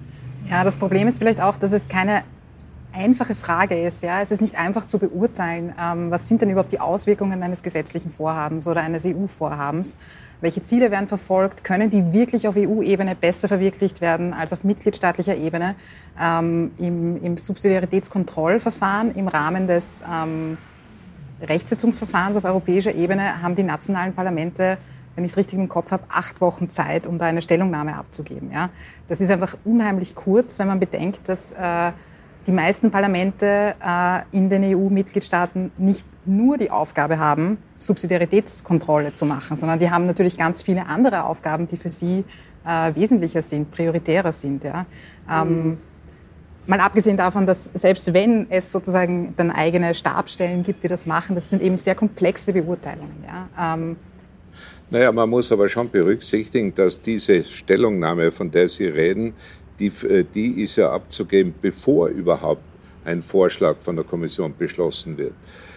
Ja, 0.50 0.64
das 0.64 0.76
Problem 0.76 1.08
ist 1.08 1.20
vielleicht 1.20 1.42
auch, 1.42 1.58
dass 1.58 1.72
es 1.72 1.88
keine 1.88 2.24
einfache 2.94 3.36
Frage 3.36 3.76
ist. 3.76 4.04
Ja? 4.04 4.22
Es 4.22 4.32
ist 4.32 4.42
nicht 4.42 4.58
einfach 4.58 4.86
zu 4.86 5.00
beurteilen, 5.00 5.74
ähm, 5.82 6.12
was 6.12 6.28
sind 6.28 6.42
denn 6.42 6.50
überhaupt 6.50 6.72
die 6.72 6.80
Auswirkungen 6.80 7.42
eines 7.42 7.64
gesetzlichen 7.64 8.12
Vorhabens 8.12 8.68
oder 8.68 8.82
eines 8.82 9.06
EU-Vorhabens. 9.06 9.98
Welche 10.42 10.62
Ziele 10.62 10.92
werden 10.92 11.08
verfolgt? 11.08 11.64
Können 11.64 11.90
die 11.90 12.14
wirklich 12.14 12.48
auf 12.48 12.56
EU-Ebene 12.58 13.16
besser 13.16 13.48
verwirklicht 13.48 14.02
werden 14.02 14.34
als 14.34 14.54
auf 14.54 14.64
mitgliedstaatlicher 14.64 15.36
Ebene? 15.36 15.76
Ähm, 16.22 16.72
im, 16.78 17.22
Im 17.22 17.38
Subsidiaritätskontrollverfahren 17.38 19.16
im 19.16 19.28
Rahmen 19.28 19.68
des 19.68 20.04
ähm, 20.12 20.58
Rechtsetzungsverfahrens 21.42 22.38
auf 22.38 22.44
europäischer 22.46 22.94
Ebene 22.94 23.42
haben 23.42 23.56
die 23.56 23.64
nationalen 23.64 24.14
Parlamente 24.14 24.78
wenn 25.16 25.24
ich 25.24 25.32
es 25.32 25.38
richtig 25.38 25.60
im 25.60 25.70
Kopf 25.70 25.92
habe, 25.92 26.04
acht 26.10 26.42
Wochen 26.42 26.70
Zeit, 26.70 27.06
um 27.06 27.18
da 27.18 27.26
eine 27.26 27.42
Stellungnahme 27.42 27.96
abzugeben. 27.96 28.52
Ja? 28.52 28.70
Das 29.08 29.22
ist 29.22 29.30
einfach 29.30 29.56
unheimlich 29.64 30.16
kurz, 30.16 30.60
wenn 30.60 30.68
man 30.68 30.80
bedenkt, 30.80 31.30
dass 31.30 31.52
äh, 31.52 31.92
die 32.48 32.52
meisten 32.52 32.92
Parlamente 32.92 33.76
äh, 33.84 34.22
in 34.32 34.50
den 34.50 34.64
EU-Mitgliedstaaten 34.64 35.72
nicht 35.78 36.06
nur 36.26 36.58
die 36.58 36.72
Aufgabe 36.72 37.20
haben, 37.20 37.58
Subsidiaritätskontrolle 37.78 39.14
zu 39.14 39.26
machen, 39.26 39.56
sondern 39.56 39.80
die 39.80 39.90
haben 39.90 40.06
natürlich 40.06 40.38
ganz 40.38 40.64
viele 40.64 40.86
andere 40.88 41.26
Aufgaben, 41.26 41.68
die 41.68 41.78
für 41.78 41.90
sie 41.90 42.26
äh, 42.66 42.96
wesentlicher 42.96 43.42
sind, 43.42 43.72
prioritärer 43.72 44.32
sind. 44.32 44.64
Ja? 44.64 44.86
Ähm, 45.30 45.68
mhm. 45.68 45.78
Mal 46.66 46.80
abgesehen 46.80 47.18
davon, 47.18 47.46
dass 47.46 47.66
selbst 47.74 48.14
wenn 48.14 48.48
es 48.50 48.72
sozusagen 48.72 49.34
dann 49.36 49.52
eigene 49.52 49.94
Stabstellen 49.94 50.64
gibt, 50.64 50.84
die 50.84 50.88
das 50.88 51.06
machen, 51.06 51.36
das 51.36 51.50
sind 51.50 51.62
eben 51.62 51.78
sehr 51.78 51.94
komplexe 51.94 52.54
Beurteilungen. 52.54 53.24
Ja? 53.28 53.74
Ähm, 53.76 53.98
naja, 54.90 55.12
man 55.12 55.30
muss 55.30 55.52
aber 55.52 55.68
schon 55.70 55.90
berücksichtigen, 55.90 56.74
dass 56.74 57.02
diese 57.02 57.44
Stellungnahme, 57.44 58.32
von 58.32 58.52
der 58.52 58.68
Sie 58.68 58.86
reden, 58.86 59.34
die, 59.80 59.88
äh, 60.08 60.24
die 60.24 60.62
ist 60.62 60.76
ja 60.76 60.92
abzugeben, 60.92 61.54
bevor 61.62 62.10
überhaupt 62.10 62.64
ein 63.06 63.22
Vorschlag 63.22 63.82
von 63.82 63.96
der 63.96 64.06
Kommission 64.06 64.54
beschlossen 64.58 65.18
wird. 65.18 65.34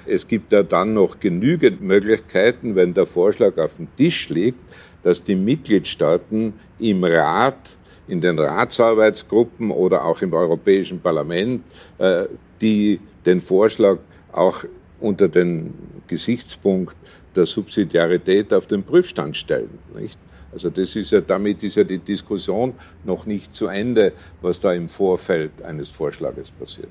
Es 0.07 0.27
gibt 0.27 0.53
ja 0.53 0.62
dann 0.62 0.95
noch 0.95 1.19
genügend 1.19 1.81
Möglichkeiten, 1.81 2.77
wenn 2.77 2.95
der 2.95 3.07
Vorschlag 3.07 3.59
auf 3.59 3.77
dem 3.77 3.88
Tisch 3.97 4.29
liegt, 4.29 4.61
dass 5.03 5.23
die 5.23 5.35
Mitgliedstaaten 5.35 6.53
im 6.79 7.05
Rat, 7.05 7.77
in 8.07 8.21
den 8.21 8.38
Ratsarbeitsgruppen 8.38 9.71
oder 9.73 10.05
auch 10.05 10.23
im 10.23 10.33
Europäischen 10.33 11.01
Parlament, 11.01 11.62
äh, 11.99 12.25
die 12.61 13.01
den 13.25 13.40
Vorschlag 13.40 13.99
auch 14.33 14.64
unter 15.01 15.29
den 15.29 15.75
Gesichtspunkt 16.07 16.97
der 17.37 17.46
Subsidiarität 17.46 18.53
auf 18.53 18.66
den 18.66 18.83
Prüfstand 18.83 19.37
stellen. 19.37 19.79
Nicht? 19.94 20.18
Also 20.53 20.70
das 20.70 20.96
ist 20.96 21.11
ja, 21.11 21.20
damit 21.20 21.62
ist 21.62 21.77
ja 21.77 21.85
die 21.85 21.99
Diskussion 21.99 22.75
noch 23.05 23.27
nicht 23.27 23.55
zu 23.55 23.66
Ende, 23.66 24.12
was 24.40 24.59
da 24.59 24.72
im 24.72 24.88
Vorfeld 24.88 25.61
eines 25.62 25.90
Vorschlages 25.90 26.51
passiert. 26.51 26.88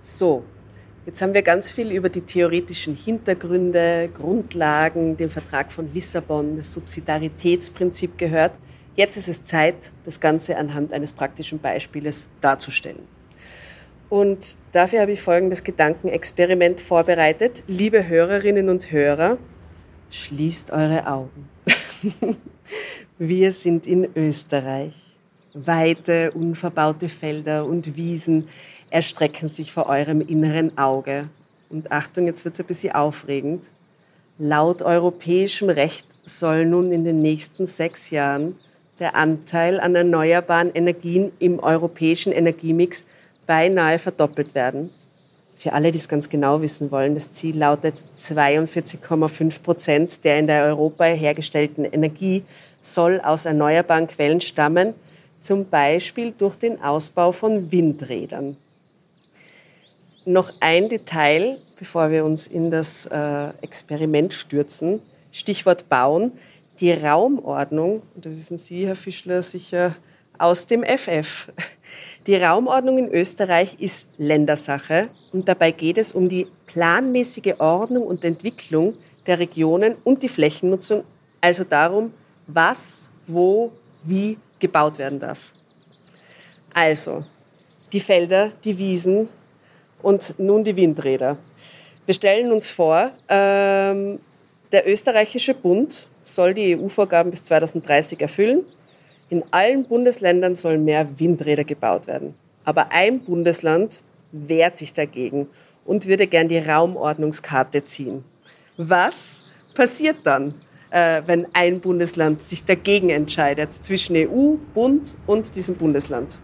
So, 0.00 0.42
jetzt 1.04 1.20
haben 1.20 1.34
wir 1.34 1.42
ganz 1.42 1.70
viel 1.70 1.90
über 1.92 2.08
die 2.08 2.22
theoretischen 2.22 2.94
Hintergründe, 2.94 4.08
Grundlagen, 4.16 5.18
den 5.18 5.28
Vertrag 5.28 5.70
von 5.70 5.92
Lissabon, 5.92 6.56
das 6.56 6.72
Subsidiaritätsprinzip 6.72 8.16
gehört. 8.16 8.58
Jetzt 8.96 9.18
ist 9.18 9.28
es 9.28 9.44
Zeit, 9.44 9.92
das 10.06 10.18
Ganze 10.18 10.56
anhand 10.56 10.94
eines 10.94 11.12
praktischen 11.12 11.58
Beispieles 11.58 12.28
darzustellen. 12.40 13.19
Und 14.10 14.56
dafür 14.72 15.02
habe 15.02 15.12
ich 15.12 15.22
folgendes 15.22 15.62
Gedankenexperiment 15.62 16.80
vorbereitet. 16.80 17.62
Liebe 17.68 18.08
Hörerinnen 18.08 18.68
und 18.68 18.90
Hörer, 18.90 19.38
schließt 20.10 20.72
eure 20.72 21.06
Augen. 21.06 21.48
Wir 23.18 23.52
sind 23.52 23.86
in 23.86 24.08
Österreich. 24.16 25.14
Weite, 25.54 26.32
unverbaute 26.32 27.08
Felder 27.08 27.64
und 27.64 27.96
Wiesen 27.96 28.48
erstrecken 28.90 29.46
sich 29.46 29.72
vor 29.72 29.86
eurem 29.86 30.20
inneren 30.20 30.76
Auge. 30.76 31.28
Und 31.68 31.92
Achtung, 31.92 32.26
jetzt 32.26 32.44
wird 32.44 32.54
es 32.54 32.60
ein 32.60 32.66
bisschen 32.66 32.94
aufregend. 32.94 33.68
Laut 34.38 34.82
europäischem 34.82 35.70
Recht 35.70 36.06
soll 36.24 36.66
nun 36.66 36.90
in 36.90 37.04
den 37.04 37.18
nächsten 37.18 37.68
sechs 37.68 38.10
Jahren 38.10 38.56
der 38.98 39.14
Anteil 39.14 39.78
an 39.78 39.94
erneuerbaren 39.94 40.72
Energien 40.74 41.30
im 41.38 41.60
europäischen 41.60 42.32
Energiemix 42.32 43.04
beinahe 43.50 43.98
verdoppelt 43.98 44.54
werden. 44.54 44.90
Für 45.56 45.72
alle, 45.72 45.90
die 45.90 45.98
es 45.98 46.08
ganz 46.08 46.28
genau 46.28 46.62
wissen 46.62 46.92
wollen, 46.92 47.14
das 47.14 47.32
Ziel 47.32 47.58
lautet 47.58 47.96
42,5 48.16 49.62
Prozent 49.62 50.24
der 50.24 50.38
in 50.38 50.46
der 50.46 50.66
Europa 50.66 51.02
hergestellten 51.06 51.84
Energie 51.84 52.44
soll 52.80 53.20
aus 53.20 53.46
erneuerbaren 53.46 54.06
Quellen 54.06 54.40
stammen, 54.40 54.94
zum 55.40 55.68
Beispiel 55.68 56.32
durch 56.38 56.54
den 56.54 56.80
Ausbau 56.80 57.32
von 57.32 57.72
Windrädern. 57.72 58.56
Noch 60.26 60.52
ein 60.60 60.88
Detail, 60.88 61.58
bevor 61.76 62.12
wir 62.12 62.24
uns 62.24 62.46
in 62.46 62.70
das 62.70 63.06
äh, 63.06 63.48
Experiment 63.62 64.32
stürzen. 64.32 65.02
Stichwort 65.32 65.88
Bauen. 65.88 66.38
Die 66.78 66.92
Raumordnung, 66.92 68.02
da 68.14 68.30
wissen 68.30 68.58
Sie, 68.58 68.86
Herr 68.86 68.94
Fischler, 68.94 69.42
sicher 69.42 69.96
aus 70.38 70.66
dem 70.66 70.84
FF. 70.84 71.48
Die 72.26 72.36
Raumordnung 72.36 72.98
in 72.98 73.08
Österreich 73.08 73.76
ist 73.80 74.06
Ländersache 74.18 75.08
und 75.32 75.48
dabei 75.48 75.70
geht 75.70 75.96
es 75.96 76.12
um 76.12 76.28
die 76.28 76.46
planmäßige 76.66 77.54
Ordnung 77.58 78.02
und 78.02 78.24
Entwicklung 78.24 78.94
der 79.26 79.38
Regionen 79.38 79.96
und 80.04 80.22
die 80.22 80.28
Flächennutzung, 80.28 81.04
also 81.40 81.64
darum, 81.64 82.12
was, 82.46 83.10
wo, 83.26 83.72
wie 84.04 84.36
gebaut 84.58 84.98
werden 84.98 85.18
darf. 85.18 85.50
Also 86.74 87.24
die 87.90 88.00
Felder, 88.00 88.52
die 88.64 88.76
Wiesen 88.76 89.28
und 90.02 90.38
nun 90.38 90.62
die 90.62 90.76
Windräder. 90.76 91.38
Wir 92.04 92.14
stellen 92.14 92.52
uns 92.52 92.70
vor, 92.70 93.10
ähm, 93.28 94.20
der 94.72 94.86
österreichische 94.86 95.54
Bund 95.54 96.08
soll 96.22 96.52
die 96.52 96.76
EU-Vorgaben 96.76 97.30
bis 97.30 97.44
2030 97.44 98.20
erfüllen 98.20 98.66
in 99.30 99.44
allen 99.52 99.86
Bundesländern 99.86 100.54
sollen 100.54 100.84
mehr 100.84 101.18
Windräder 101.18 101.64
gebaut 101.64 102.06
werden. 102.06 102.34
Aber 102.64 102.92
ein 102.92 103.20
Bundesland 103.20 104.02
wehrt 104.32 104.76
sich 104.76 104.92
dagegen 104.92 105.48
und 105.84 106.06
würde 106.06 106.26
gern 106.26 106.48
die 106.48 106.58
Raumordnungskarte 106.58 107.84
ziehen. 107.84 108.24
Was 108.76 109.42
passiert 109.74 110.18
dann, 110.24 110.54
äh, 110.90 111.22
wenn 111.26 111.46
ein 111.54 111.80
Bundesland 111.80 112.42
sich 112.42 112.64
dagegen 112.64 113.10
entscheidet 113.10 113.72
zwischen 113.72 114.16
EU, 114.16 114.56
Bund 114.74 115.14
und 115.26 115.54
diesem 115.54 115.76
Bundesland? 115.76 116.32
Also 116.32 116.40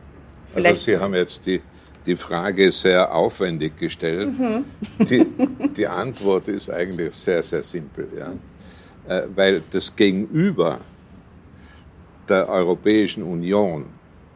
Vielleicht 0.54 0.68
also 0.68 0.84
Sie 0.84 0.96
haben 0.96 1.14
jetzt 1.14 1.44
die, 1.44 1.60
die 2.06 2.16
Frage 2.16 2.70
sehr 2.70 3.12
aufwendig 3.12 3.76
gestellt. 3.76 4.28
Mhm. 4.38 4.64
Die, 4.98 5.26
die 5.76 5.86
Antwort 5.86 6.48
ist 6.48 6.70
eigentlich 6.70 7.14
sehr, 7.14 7.42
sehr 7.42 7.62
simpel. 7.62 8.08
Ja? 8.16 8.32
Äh, 9.08 9.26
weil 9.34 9.62
das 9.70 9.94
Gegenüber 9.94 10.80
der 12.28 12.48
Europäischen 12.48 13.22
Union, 13.22 13.86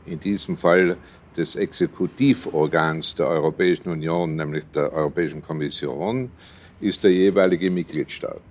in 0.06 0.18
diesem 0.18 0.56
Fall 0.56 0.96
des 1.36 1.56
Exekutivorgans 1.56 3.14
der 3.14 3.28
Europäischen 3.28 3.88
Union, 3.88 4.36
nämlich 4.36 4.64
der 4.74 4.92
Europäischen 4.92 5.42
Kommission, 5.42 6.30
ist 6.80 7.04
der 7.04 7.12
jeweilige 7.12 7.70
Mitgliedstaat. 7.70 8.42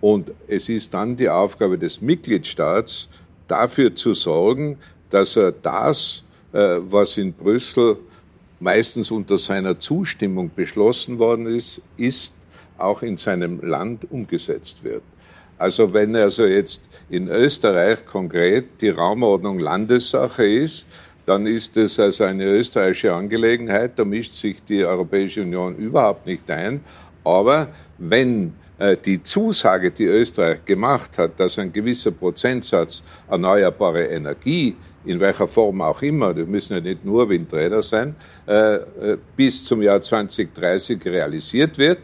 Und 0.00 0.30
es 0.46 0.68
ist 0.68 0.94
dann 0.94 1.16
die 1.16 1.28
Aufgabe 1.28 1.76
des 1.76 2.00
Mitgliedstaats, 2.00 3.08
dafür 3.46 3.94
zu 3.94 4.14
sorgen, 4.14 4.78
dass 5.10 5.36
er 5.36 5.52
das, 5.52 6.24
äh, 6.52 6.78
was 6.80 7.18
in 7.18 7.32
Brüssel 7.32 7.98
meistens 8.60 9.10
unter 9.10 9.38
seiner 9.38 9.78
Zustimmung 9.78 10.50
beschlossen 10.54 11.18
worden 11.18 11.46
ist, 11.46 11.82
ist 11.96 12.32
auch 12.78 13.02
in 13.02 13.16
seinem 13.16 13.60
Land 13.60 14.10
umgesetzt 14.10 14.82
wird. 14.84 15.02
Also 15.60 15.92
wenn 15.92 16.16
also 16.16 16.46
jetzt 16.46 16.80
in 17.10 17.28
Österreich 17.28 18.06
konkret 18.06 18.80
die 18.80 18.88
Raumordnung 18.88 19.58
Landessache 19.58 20.44
ist, 20.44 20.86
dann 21.26 21.46
ist 21.46 21.76
es 21.76 22.00
also 22.00 22.24
eine 22.24 22.44
österreichische 22.44 23.14
Angelegenheit, 23.14 23.92
da 23.98 24.06
mischt 24.06 24.32
sich 24.32 24.64
die 24.64 24.82
Europäische 24.84 25.42
Union 25.42 25.76
überhaupt 25.76 26.24
nicht 26.24 26.50
ein. 26.50 26.80
Aber 27.22 27.68
wenn 27.98 28.54
äh, 28.78 28.96
die 28.96 29.22
Zusage, 29.22 29.90
die 29.90 30.06
Österreich 30.06 30.64
gemacht 30.64 31.18
hat, 31.18 31.38
dass 31.38 31.58
ein 31.58 31.70
gewisser 31.70 32.12
Prozentsatz 32.12 33.02
erneuerbare 33.28 34.06
Energie, 34.06 34.74
in 35.04 35.20
welcher 35.20 35.46
Form 35.46 35.82
auch 35.82 36.00
immer, 36.00 36.32
das 36.32 36.46
müssen 36.46 36.72
ja 36.72 36.80
nicht 36.80 37.04
nur 37.04 37.28
Windräder 37.28 37.82
sein, 37.82 38.14
äh, 38.48 38.76
äh, 38.76 39.18
bis 39.36 39.62
zum 39.66 39.82
Jahr 39.82 40.00
2030 40.00 41.04
realisiert 41.04 41.76
wird, 41.76 41.98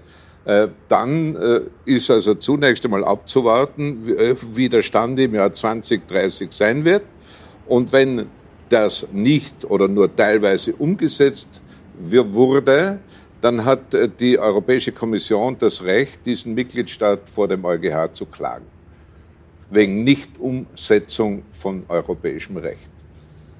dann 0.89 1.37
ist 1.85 2.09
also 2.09 2.35
zunächst 2.37 2.85
einmal 2.85 3.05
abzuwarten, 3.05 4.07
wie 4.43 4.69
der 4.69 4.83
Stand 4.83 5.19
im 5.19 5.35
Jahr 5.35 5.53
2030 5.53 6.53
sein 6.53 6.85
wird. 6.85 7.03
Und 7.67 7.93
wenn 7.93 8.27
das 8.69 9.07
nicht 9.13 9.65
oder 9.65 9.89
nur 9.89 10.15
teilweise 10.15 10.73
umgesetzt 10.75 11.63
wurde, 11.99 13.01
dann 13.41 13.65
hat 13.65 13.95
äh, 13.95 14.09
die 14.09 14.39
Europäische 14.39 14.93
Kommission 14.93 15.57
das 15.59 15.85
Recht, 15.85 16.25
diesen 16.25 16.55
Mitgliedstaat 16.55 17.31
vor 17.31 17.49
dem 17.49 17.65
EuGH 17.65 18.13
zu 18.13 18.27
klagen. 18.27 18.67
Wegen 19.71 20.05
Nichtumsetzung 20.05 21.43
von 21.53 21.85
europäischem 21.89 22.57
Recht. 22.57 22.91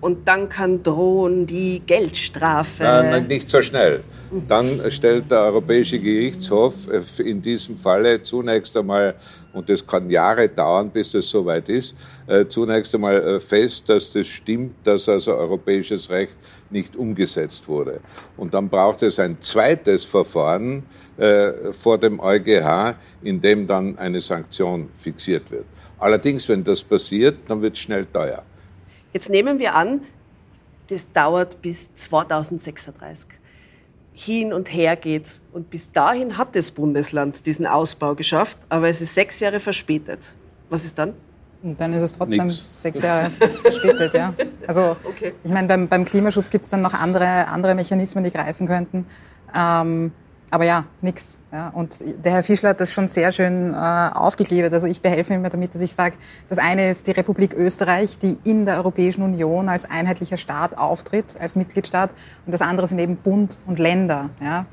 Und 0.07 0.29
dann 0.29 0.49
kann 0.49 0.85
drohen 0.85 1.47
die 1.47 1.83
Geldstrafe. 1.85 2.85
Nein, 2.85 3.27
nicht 3.27 3.51
so 3.51 3.61
schnell. 3.61 4.05
Dann 4.47 4.89
stellt 4.89 5.33
der 5.33 5.41
Europäische 5.41 5.99
Gerichtshof 5.99 6.87
äh, 6.87 7.23
in 7.29 7.43
diesem 7.43 7.77
Falle 7.77 8.23
zunächst 8.23 8.77
einmal, 8.77 9.17
und 9.53 9.69
das 9.69 9.85
kann 9.85 10.09
Jahre 10.09 10.49
dauern, 10.49 10.91
bis 10.91 11.11
das 11.11 11.29
soweit 11.29 11.69
ist, 11.69 11.97
äh, 12.29 12.47
zunächst 12.47 12.95
einmal 12.95 13.17
äh, 13.17 13.41
fest, 13.41 13.89
dass 13.89 14.13
das 14.13 14.29
stimmt, 14.29 14.77
dass 14.85 15.09
also 15.09 15.35
europäisches 15.35 16.09
Recht 16.09 16.37
nicht 16.71 16.95
umgesetzt 16.95 17.67
wurde. 17.67 17.99
Und 18.37 18.55
dann 18.55 18.69
braucht 18.69 19.03
es 19.03 19.19
ein 19.19 19.41
zweites 19.41 20.05
Verfahren 20.05 20.85
vor 21.73 21.99
dem 21.99 22.21
EuGH, 22.21 22.95
in 23.23 23.41
dem 23.41 23.67
dann 23.67 23.99
eine 23.99 24.21
Sanktion 24.21 24.91
fixiert 24.95 25.51
wird. 25.51 25.65
Allerdings, 25.99 26.47
wenn 26.49 26.63
das 26.63 26.83
passiert, 26.83 27.39
dann 27.49 27.61
wird 27.61 27.73
es 27.73 27.81
schnell 27.81 28.05
teuer. 28.05 28.45
Jetzt 29.17 29.31
nehmen 29.31 29.59
wir 29.59 29.75
an, 29.75 30.03
das 30.91 31.11
dauert 31.11 31.63
bis 31.63 31.95
2036. 31.95 33.31
Hin 34.13 34.53
und 34.53 34.71
her 34.71 34.95
geht's. 34.95 35.41
Und 35.55 35.71
bis 35.71 35.91
dahin 35.91 36.37
hat 36.37 36.55
das 36.55 36.71
Bundesland 36.71 37.47
diesen 37.47 37.67
Ausbau 37.67 38.15
geschafft, 38.15 38.59
aber 38.69 38.91
es 38.91 39.01
ist 39.01 39.15
sechs 39.15 39.41
Jahre 39.41 39.59
verspätet. 39.59 40.35
Was 40.69 40.85
ist 40.85 40.99
dann? 40.99 41.15
Und 41.63 41.81
dann 41.81 41.95
ist 41.95 42.03
es 42.03 42.13
trotzdem 42.13 42.49
Nix. 42.49 42.83
sechs 42.83 43.01
Jahre 43.01 43.31
verspätet, 43.63 44.13
ja. 44.13 44.35
Also 44.67 44.99
okay. 45.05 45.33
ich 45.43 45.51
meine, 45.51 45.67
beim, 45.67 45.89
beim 45.89 46.05
Klimaschutz 46.05 46.51
gibt 46.51 46.67
es 46.67 46.71
dann 46.71 46.83
noch 46.83 46.93
andere, 46.93 47.49
andere 47.49 47.75
Mechanismen, 47.75 48.23
die 48.23 48.31
greifen 48.31 48.67
könnten. 48.67 49.07
Ähm, 49.59 50.13
aber 50.51 50.65
ja, 50.65 50.85
nix. 51.03 51.39
Ja. 51.53 51.71
Und 51.71 51.97
der 52.25 52.33
Herr 52.33 52.43
Fischler 52.43 52.71
hat 52.71 52.81
das 52.81 52.93
schon 52.93 53.09
sehr 53.09 53.33
schön 53.33 53.73
äh, 53.73 53.77
aufgegliedert. 53.77 54.73
Also 54.73 54.87
ich 54.87 55.01
behelfe 55.01 55.35
immer 55.35 55.51
damit, 55.51 55.75
dass 55.75 55.83
ich 55.83 55.95
sage, 55.95 56.17
das 56.49 56.59
eine 56.59 56.89
ist 56.89 57.07
die 57.07 57.11
Republik 57.11 57.55
Österreich, 57.55 58.19
die 58.19 58.39
in 58.45 58.65
der 58.65 58.77
Europäischen 58.77 59.23
Union 59.23 59.69
als 59.69 59.91
einheitlicher 59.91 60.37
Staat 60.37 60.79
auftritt, 60.79 61.37
als 61.41 61.57
Mitgliedstaat. 61.57 62.11
Und 62.47 62.53
das 62.53 62.63
andere 62.63 62.87
sind 62.87 62.99
eben 63.01 63.17
Bund 63.17 63.61
und 63.67 63.79
Länder. 63.79 64.31
Ja. 64.41 64.67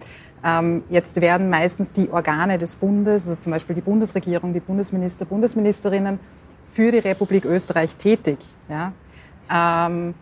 Ähm, 0.45 0.83
jetzt 0.89 1.21
werden 1.21 1.49
meistens 1.49 1.91
die 1.91 2.11
Organe 2.11 2.57
des 2.57 2.75
Bundes, 2.75 3.27
also 3.27 3.39
zum 3.39 3.51
Beispiel 3.53 3.75
die 3.75 3.81
Bundesregierung, 3.81 4.53
die 4.53 4.59
Bundesminister, 4.59 5.25
Bundesministerinnen, 5.25 6.19
für 6.65 6.91
die 6.91 6.99
Republik 6.99 7.45
Österreich 7.45 7.95
tätig. 7.95 8.37
Ja. 8.69 8.93
Ähm, 9.51 10.13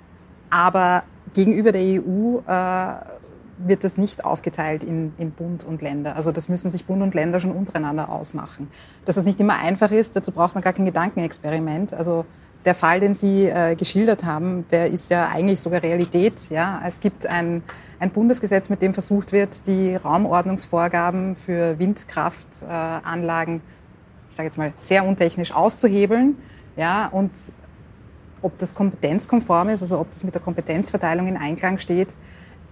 aber 0.50 1.04
gegenüber 1.34 1.72
der 1.72 1.82
EU 1.82 2.40
äh, 2.40 3.21
wird 3.68 3.84
das 3.84 3.98
nicht 3.98 4.26
aufgeteilt 4.26 4.84
in, 4.84 5.14
in 5.18 5.32
Bund 5.32 5.64
und 5.64 5.82
Länder. 5.82 6.16
Also 6.16 6.32
das 6.32 6.50
müssen 6.50 6.70
sich 6.70 6.86
Bund 6.86 7.02
und 7.02 7.14
Länder 7.14 7.40
schon 7.40 7.52
untereinander 7.52 8.10
ausmachen. 8.10 8.70
Dass 9.06 9.16
das 9.16 9.26
nicht 9.26 9.40
immer 9.40 9.60
einfach 9.60 9.92
ist, 9.92 10.16
dazu 10.16 10.32
braucht 10.32 10.56
man 10.56 10.64
gar 10.64 10.74
kein 10.74 10.86
Gedankenexperiment. 10.86 11.94
Also 11.94 12.26
der 12.66 12.76
Fall, 12.76 13.00
den 13.00 13.14
Sie 13.14 13.46
äh, 13.46 13.76
geschildert 13.76 14.24
haben, 14.24 14.66
der 14.70 14.92
ist 14.92 15.10
ja 15.10 15.30
eigentlich 15.30 15.60
sogar 15.60 15.82
Realität. 15.82 16.50
Ja? 16.50 16.82
Es 16.86 17.00
gibt 17.00 17.26
ein, 17.26 17.64
ein 18.00 18.12
Bundesgesetz, 18.12 18.70
mit 18.70 18.82
dem 18.82 18.94
versucht 18.94 19.32
wird, 19.32 19.68
die 19.68 19.96
Raumordnungsvorgaben 19.96 21.36
für 21.36 21.80
Windkraftanlagen, 21.80 23.56
äh, 23.58 24.30
ich 24.30 24.36
sage 24.36 24.48
jetzt 24.48 24.58
mal, 24.58 24.74
sehr 24.76 25.06
untechnisch 25.06 25.54
auszuhebeln. 25.54 26.38
Ja? 26.76 27.08
Und 27.08 27.32
ob 28.42 28.58
das 28.58 28.76
kompetenzkonform 28.76 29.70
ist, 29.70 29.82
also 29.82 30.00
ob 30.00 30.10
das 30.12 30.24
mit 30.24 30.34
der 30.34 30.42
Kompetenzverteilung 30.42 31.28
in 31.28 31.38
Einklang 31.38 31.78
steht, 31.78 32.16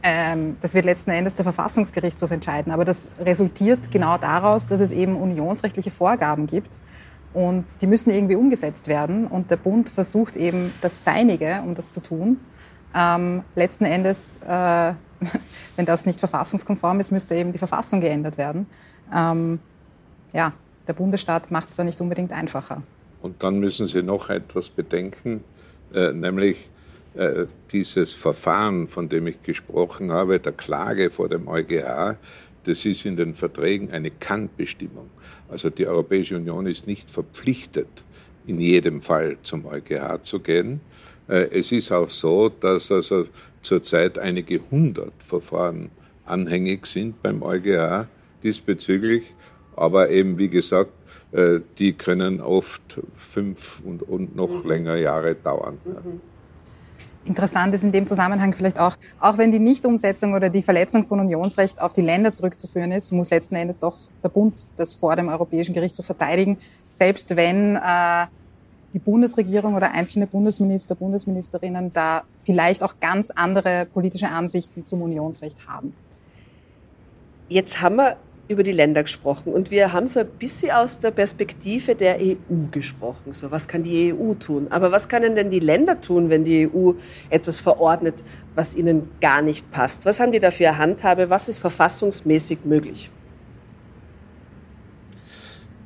ähm, 0.02 0.58
das 0.62 0.74
wird 0.74 0.86
letzten 0.86 1.12
Endes 1.12 1.36
der 1.36 1.44
Verfassungsgerichtshof 1.44 2.32
entscheiden. 2.32 2.72
Aber 2.72 2.86
das 2.86 3.12
resultiert 3.20 3.92
genau 3.92 4.18
daraus, 4.18 4.68
dass 4.68 4.80
es 4.80 4.92
eben 4.92 5.16
unionsrechtliche 5.16 5.92
Vorgaben 5.92 6.48
gibt. 6.48 6.80
Und 7.34 7.82
die 7.82 7.88
müssen 7.88 8.12
irgendwie 8.12 8.36
umgesetzt 8.36 8.88
werden. 8.88 9.28
Und 9.28 9.52
der 9.52 9.58
Bund 9.58 9.90
versucht 9.90 10.36
eben 10.36 10.74
das 10.82 11.04
Seinige, 11.04 11.62
um 11.66 11.76
das 11.76 11.92
zu 11.92 12.02
tun. 12.02 12.38
Ähm, 12.96 13.44
letzten 13.56 13.86
Endes, 13.86 14.40
äh, 14.48 14.94
wenn 15.76 15.86
das 15.86 16.06
nicht 16.06 16.20
verfassungskonform 16.20 17.00
ist, 17.00 17.12
müsste 17.12 17.36
eben 17.36 17.52
die 17.52 17.60
Verfassung 17.60 18.02
geändert 18.02 18.38
werden. 18.38 18.66
Ähm, 19.16 19.60
ja, 20.34 20.54
der 20.88 20.94
Bundesstaat 20.94 21.52
macht 21.52 21.70
es 21.70 21.76
da 21.76 21.84
nicht 21.84 22.02
unbedingt 22.02 22.32
einfacher. 22.32 22.82
Und 23.22 23.44
dann 23.44 23.60
müssen 23.60 23.88
Sie 23.88 24.02
noch 24.02 24.30
etwas 24.30 24.70
bedenken, 24.70 25.44
äh, 25.94 26.14
nämlich 26.14 26.70
dieses 27.72 28.14
Verfahren, 28.14 28.88
von 28.88 29.10
dem 29.10 29.28
ich 29.28 29.42
gesprochen 29.42 30.12
habe, 30.12 30.40
der 30.40 30.52
Klage 30.54 31.10
vor 31.10 31.28
dem 31.28 31.48
EuGH, 31.48 32.18
das 32.64 32.86
ist 32.86 33.06
in 33.06 33.16
den 33.16 33.34
Verträgen 33.34 33.92
eine 33.92 34.12
Kannbestimmung. 34.12 35.10
Also 35.50 35.70
die 35.70 35.88
Europäische 35.88 36.36
Union 36.36 36.68
ist 36.68 36.88
nicht 36.88 37.10
verpflichtet, 37.10 37.88
in 38.46 38.60
jedem 38.60 39.02
Fall 39.02 39.38
zum 39.42 39.66
EuGH 39.66 40.22
zu 40.22 40.40
gehen. 40.40 40.82
Äh, 41.28 41.48
es 41.52 41.72
ist 41.72 41.92
auch 41.92 42.10
so, 42.10 42.50
dass 42.50 42.92
also 42.92 43.26
zurzeit 43.62 44.20
einige 44.20 44.60
hundert 44.70 45.14
Verfahren 45.20 45.90
anhängig 46.26 46.86
sind 46.86 47.22
beim 47.22 47.42
EuGH 47.42 48.08
diesbezüglich. 48.44 49.24
Aber 49.76 50.10
eben, 50.10 50.38
wie 50.38 50.50
gesagt, 50.50 50.92
äh, 51.32 51.60
die 51.78 51.94
können 51.94 52.42
oft 52.42 53.00
fünf 53.16 53.82
und, 53.86 54.04
und 54.04 54.36
noch 54.36 54.64
mhm. 54.64 54.70
länger 54.70 54.96
Jahre 54.96 55.36
dauern. 55.36 55.78
Mhm. 55.86 56.22
Interessant 57.30 57.76
ist 57.76 57.84
in 57.84 57.92
dem 57.92 58.08
Zusammenhang 58.08 58.54
vielleicht 58.54 58.80
auch, 58.80 58.98
auch 59.20 59.38
wenn 59.38 59.52
die 59.52 59.60
Nichtumsetzung 59.60 60.34
oder 60.34 60.50
die 60.50 60.64
Verletzung 60.64 61.06
von 61.06 61.20
Unionsrecht 61.20 61.80
auf 61.80 61.94
die 61.94 62.02
Länder 62.02 62.32
zurückzuführen 62.32 62.92
ist, 62.92 63.12
muss 63.12 63.30
letzten 63.30 63.54
Endes 63.56 63.78
doch 63.78 63.96
der 64.24 64.30
Bund 64.30 64.60
das 64.78 64.96
vor 64.96 65.16
dem 65.16 65.30
Europäischen 65.30 65.74
Gericht 65.74 65.96
zu 65.96 66.02
verteidigen, 66.02 66.58
selbst 66.90 67.36
wenn 67.36 67.76
äh, 67.76 68.26
die 68.96 69.00
Bundesregierung 69.00 69.76
oder 69.76 69.92
einzelne 69.92 70.26
Bundesminister, 70.26 70.96
Bundesministerinnen 70.96 71.94
da 71.94 72.24
vielleicht 72.42 72.82
auch 72.82 72.96
ganz 73.00 73.30
andere 73.30 73.86
politische 73.86 74.30
Ansichten 74.30 74.84
zum 74.84 75.04
Unionsrecht 75.04 75.68
haben. 75.68 75.94
Jetzt 77.48 77.80
haben 77.80 77.98
wir 77.98 78.18
über 78.50 78.64
die 78.64 78.72
Länder 78.72 79.04
gesprochen 79.04 79.54
und 79.54 79.70
wir 79.70 79.94
haben 79.94 80.08
so 80.08 80.22
ein 80.22 80.28
bisschen 80.28 80.72
aus 80.72 81.00
der 81.00 81.12
Perspektive 81.12 81.94
der 81.94 82.18
EU 82.20 82.66
gesprochen. 82.72 83.32
So, 83.32 83.52
was 83.52 83.68
kann 83.68 83.84
die 83.84 84.12
EU 84.12 84.34
tun? 84.34 84.68
Aber 84.72 84.92
was 84.92 85.08
können 85.08 85.36
denn 85.36 85.52
die 85.52 85.60
Länder 85.60 86.02
tun, 86.02 86.32
wenn 86.32 86.44
die 86.44 86.68
EU 86.68 86.94
etwas 87.30 87.60
verordnet, 87.60 88.24
was 88.56 88.76
ihnen 88.76 89.12
gar 89.22 89.44
nicht 89.44 89.70
passt? 89.70 90.04
Was 90.06 90.20
haben 90.20 90.32
die 90.32 90.40
dafür 90.40 90.80
Handhabe? 90.80 91.30
Was 91.30 91.48
ist 91.48 91.60
verfassungsmäßig 91.60 92.66
möglich? 92.66 93.12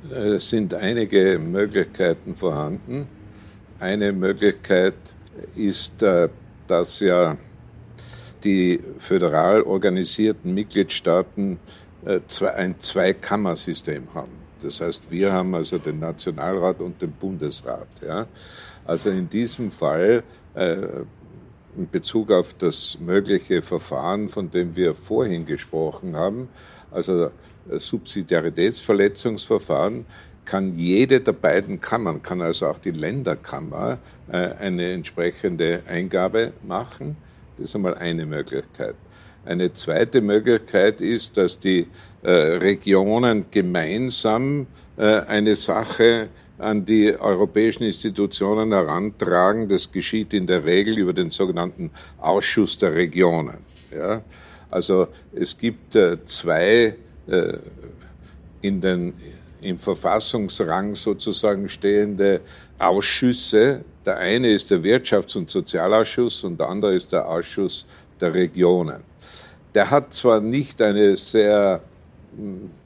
Es 0.09 0.49
sind 0.49 0.73
einige 0.73 1.37
Möglichkeiten 1.39 2.33
vorhanden. 2.33 3.09
Eine 3.77 4.13
Möglichkeit 4.13 4.95
ist, 5.53 6.01
äh, 6.01 6.29
dass 6.67 7.01
ja 7.01 7.35
die 8.45 8.79
föderal 8.99 9.63
organisierten 9.63 10.53
Mitgliedstaaten 10.53 11.59
ein 12.05 12.79
Zweikammersystem 12.79 14.07
haben. 14.13 14.31
Das 14.61 14.81
heißt, 14.81 15.11
wir 15.11 15.31
haben 15.31 15.55
also 15.55 15.77
den 15.77 15.99
Nationalrat 15.99 16.79
und 16.79 17.01
den 17.01 17.11
Bundesrat. 17.11 17.87
Ja. 18.05 18.27
Also 18.85 19.09
in 19.09 19.29
diesem 19.29 19.71
Fall 19.71 20.23
äh, 20.55 20.75
in 21.75 21.89
Bezug 21.89 22.31
auf 22.31 22.53
das 22.53 22.97
mögliche 22.99 23.61
Verfahren, 23.61 24.29
von 24.29 24.49
dem 24.51 24.73
wir 24.75 24.95
vorhin 24.95 25.45
gesprochen 25.45 26.15
haben, 26.15 26.49
also 26.91 27.31
Subsidiaritätsverletzungsverfahren, 27.69 30.05
kann 30.45 30.77
jede 30.77 31.21
der 31.21 31.31
beiden 31.31 31.79
Kammern, 31.79 32.21
kann 32.21 32.41
also 32.41 32.67
auch 32.67 32.77
die 32.77 32.91
Länderkammer 32.91 33.99
äh, 34.29 34.37
eine 34.37 34.91
entsprechende 34.91 35.81
Eingabe 35.87 36.51
machen. 36.63 37.15
Das 37.57 37.69
ist 37.69 37.75
einmal 37.75 37.95
eine 37.95 38.25
Möglichkeit. 38.25 38.95
Eine 39.45 39.73
zweite 39.73 40.21
Möglichkeit 40.21 41.01
ist, 41.01 41.35
dass 41.35 41.59
die 41.59 41.87
äh, 42.21 42.31
Regionen 42.31 43.45
gemeinsam 43.51 44.67
äh, 44.95 45.19
eine 45.21 45.57
Sache 45.57 46.29
an 46.57 46.85
die 46.85 47.13
europäischen 47.19 47.83
Institutionen 47.83 48.71
herantragen. 48.71 49.67
Das 49.67 49.91
geschieht 49.91 50.33
in 50.33 50.47
der 50.47 50.63
Regel 50.63 50.97
über 50.97 51.11
den 51.11 51.29
sogenannten 51.29 51.91
Ausschuss 52.19 52.77
der 52.77 52.93
Regionen. 52.93 53.57
Ja? 53.93 54.21
Also 54.71 55.09
es 55.33 55.57
gibt 55.57 55.95
äh, 55.95 56.23
zwei 56.23 56.95
in 58.61 58.81
den, 58.81 59.13
im 59.61 59.79
Verfassungsrang 59.79 60.95
sozusagen 60.95 61.69
stehende 61.69 62.41
Ausschüsse. 62.79 63.83
Der 64.05 64.17
eine 64.17 64.49
ist 64.49 64.71
der 64.71 64.79
Wirtschafts- 64.79 65.37
und 65.37 65.49
Sozialausschuss 65.49 66.43
und 66.43 66.59
der 66.59 66.67
andere 66.67 66.95
ist 66.95 67.11
der 67.11 67.27
Ausschuss 67.27 67.85
der 68.19 68.33
Regionen. 68.33 69.03
Der 69.73 69.89
hat 69.89 70.13
zwar 70.13 70.39
nicht 70.39 70.81
eine 70.81 71.15
sehr 71.17 71.81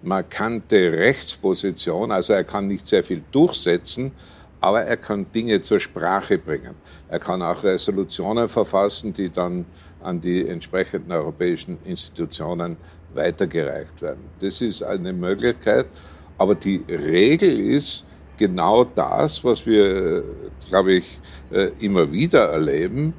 markante 0.01 0.91
Rechtsposition, 0.91 2.11
also 2.11 2.33
er 2.33 2.43
kann 2.43 2.67
nicht 2.67 2.87
sehr 2.87 3.03
viel 3.03 3.23
durchsetzen, 3.31 4.11
aber 4.59 4.83
er 4.83 4.97
kann 4.97 5.25
Dinge 5.33 5.61
zur 5.61 5.79
Sprache 5.79 6.37
bringen. 6.37 6.75
Er 7.07 7.19
kann 7.19 7.41
auch 7.41 7.63
Resolutionen 7.63 8.47
verfassen, 8.49 9.13
die 9.13 9.29
dann 9.29 9.65
an 10.01 10.19
die 10.19 10.47
entsprechenden 10.47 11.11
europäischen 11.11 11.77
Institutionen 11.85 12.77
weitergereicht 13.13 14.01
werden. 14.01 14.25
Das 14.39 14.61
ist 14.61 14.83
eine 14.83 15.13
Möglichkeit, 15.13 15.85
aber 16.37 16.55
die 16.55 16.83
Regel 16.87 17.59
ist 17.59 18.05
genau 18.37 18.83
das, 18.83 19.43
was 19.43 19.65
wir, 19.65 20.23
glaube 20.69 20.93
ich, 20.93 21.19
äh, 21.51 21.71
immer 21.79 22.11
wieder 22.11 22.49
erleben, 22.49 23.13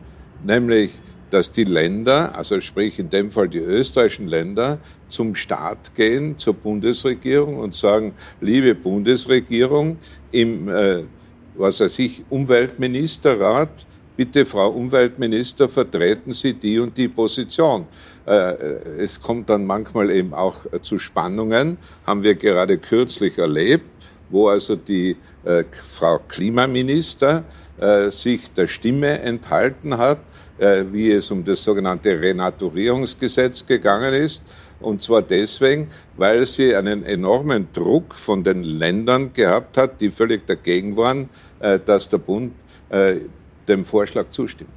nämlich 0.45 0.93
dass 1.31 1.53
die 1.53 1.65
Länder, 1.65 2.37
also 2.37 2.61
sprich 2.61 2.99
in 2.99 3.11
dem 3.11 3.31
Fall 3.31 3.49
die 3.49 3.59
österreichischen 3.59 4.29
Länder, 4.29 4.79
zum 5.09 5.35
Staat 5.35 5.95
gehen, 5.95 6.39
zur 6.39 6.55
Bundesregierung 6.55 7.59
und 7.59 7.75
sagen, 7.75 8.15
liebe 8.41 8.75
Bundesregierung, 8.75 9.99
im, 10.33 10.69
äh, 10.69 11.05
was 11.57 11.81
weiß 11.81 11.99
ich, 12.01 12.25
Umweltministerrat, 12.29 13.87
bitte 14.17 14.45
Frau 14.47 14.71
Umweltminister, 14.71 15.69
vertreten 15.69 16.33
Sie 16.33 16.55
die 16.55 16.79
und 16.79 16.97
die 16.97 17.09
Position. 17.09 17.87
Äh, 18.27 18.33
es 18.99 19.21
kommt 19.21 19.49
dann 19.49 19.65
manchmal 19.65 20.11
eben 20.11 20.35
auch 20.35 20.67
zu 20.83 20.99
Spannungen, 20.99 21.79
haben 22.07 22.23
wir 22.23 22.35
gerade 22.35 22.79
kürzlich 22.79 23.39
erlebt, 23.39 23.87
wo 24.31 24.49
also 24.49 24.77
die 24.77 25.17
äh, 25.45 25.65
Frau 25.71 26.19
Klimaminister 26.29 27.45
äh, 27.79 28.11
sich 28.11 28.53
der 28.53 28.67
Stimme 28.67 29.21
enthalten 29.21 29.97
hat, 29.97 30.19
äh, 30.19 30.28
wie 30.59 31.13
es 31.13 31.31
um 31.31 31.45
das 31.45 31.63
sogenannte 31.63 32.21
Renaturierungsgesetz 32.21 33.65
gegangen 33.65 34.13
ist. 34.13 34.43
Und 34.81 35.03
zwar 35.03 35.23
deswegen, 35.23 35.89
weil 36.17 36.47
sie 36.47 36.75
einen 36.75 37.05
enormen 37.05 37.69
Druck 37.73 38.15
von 38.15 38.45
den 38.45 38.63
Ländern 38.63 39.33
gehabt 39.33 39.77
hat, 39.77 40.01
die 40.01 40.11
völlig 40.11 40.47
dagegen 40.47 40.97
waren, 40.97 41.29
äh, 41.61 41.79
dass 41.85 42.09
der 42.09 42.19
Bund 42.19 42.53
äh, 42.91 43.17
dem 43.67 43.85
Vorschlag 43.85 44.31
zustimmt. 44.31 44.71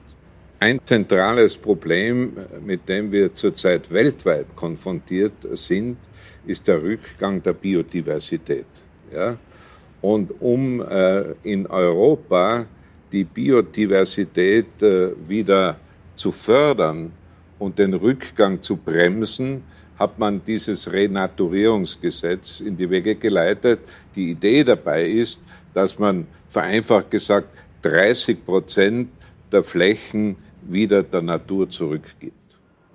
Ein 0.60 0.80
zentrales 0.86 1.56
Problem, 1.56 2.34
mit 2.64 2.88
dem 2.88 3.12
wir 3.12 3.34
zurzeit 3.34 3.92
weltweit 3.92 4.46
konfrontiert 4.56 5.34
sind, 5.54 5.98
ist 6.46 6.68
der 6.68 6.84
Rückgang 6.84 7.42
der 7.42 7.54
Biodiversität. 7.54 8.68
Ja? 9.12 9.38
Und 10.02 10.40
um 10.40 10.84
in 11.42 11.66
Europa 11.66 12.68
die 13.12 13.24
Biodiversität 13.24 14.82
äh, 14.82 15.12
wieder 15.28 15.78
zu 16.16 16.32
fördern 16.32 17.12
und 17.60 17.78
den 17.78 17.94
Rückgang 17.94 18.62
zu 18.62 18.78
bremsen, 18.78 19.64
hat 19.98 20.18
man 20.18 20.44
dieses 20.44 20.92
Renaturierungsgesetz 20.92 22.62
in 22.62 22.76
die 22.76 22.90
Wege 22.90 23.16
geleitet. 23.16 23.82
Die 24.16 24.32
Idee 24.32 24.64
dabei 24.64 25.06
ist, 25.06 25.40
dass 25.74 26.00
man 26.00 26.26
vereinfacht 26.48 27.12
gesagt 27.12 27.50
30 27.84 28.44
Prozent 28.46 29.10
der 29.52 29.64
Flächen 29.64 30.36
wieder 30.64 31.04
der 31.04 31.22
Natur 31.22 31.70
zurückgibt. 31.70 32.41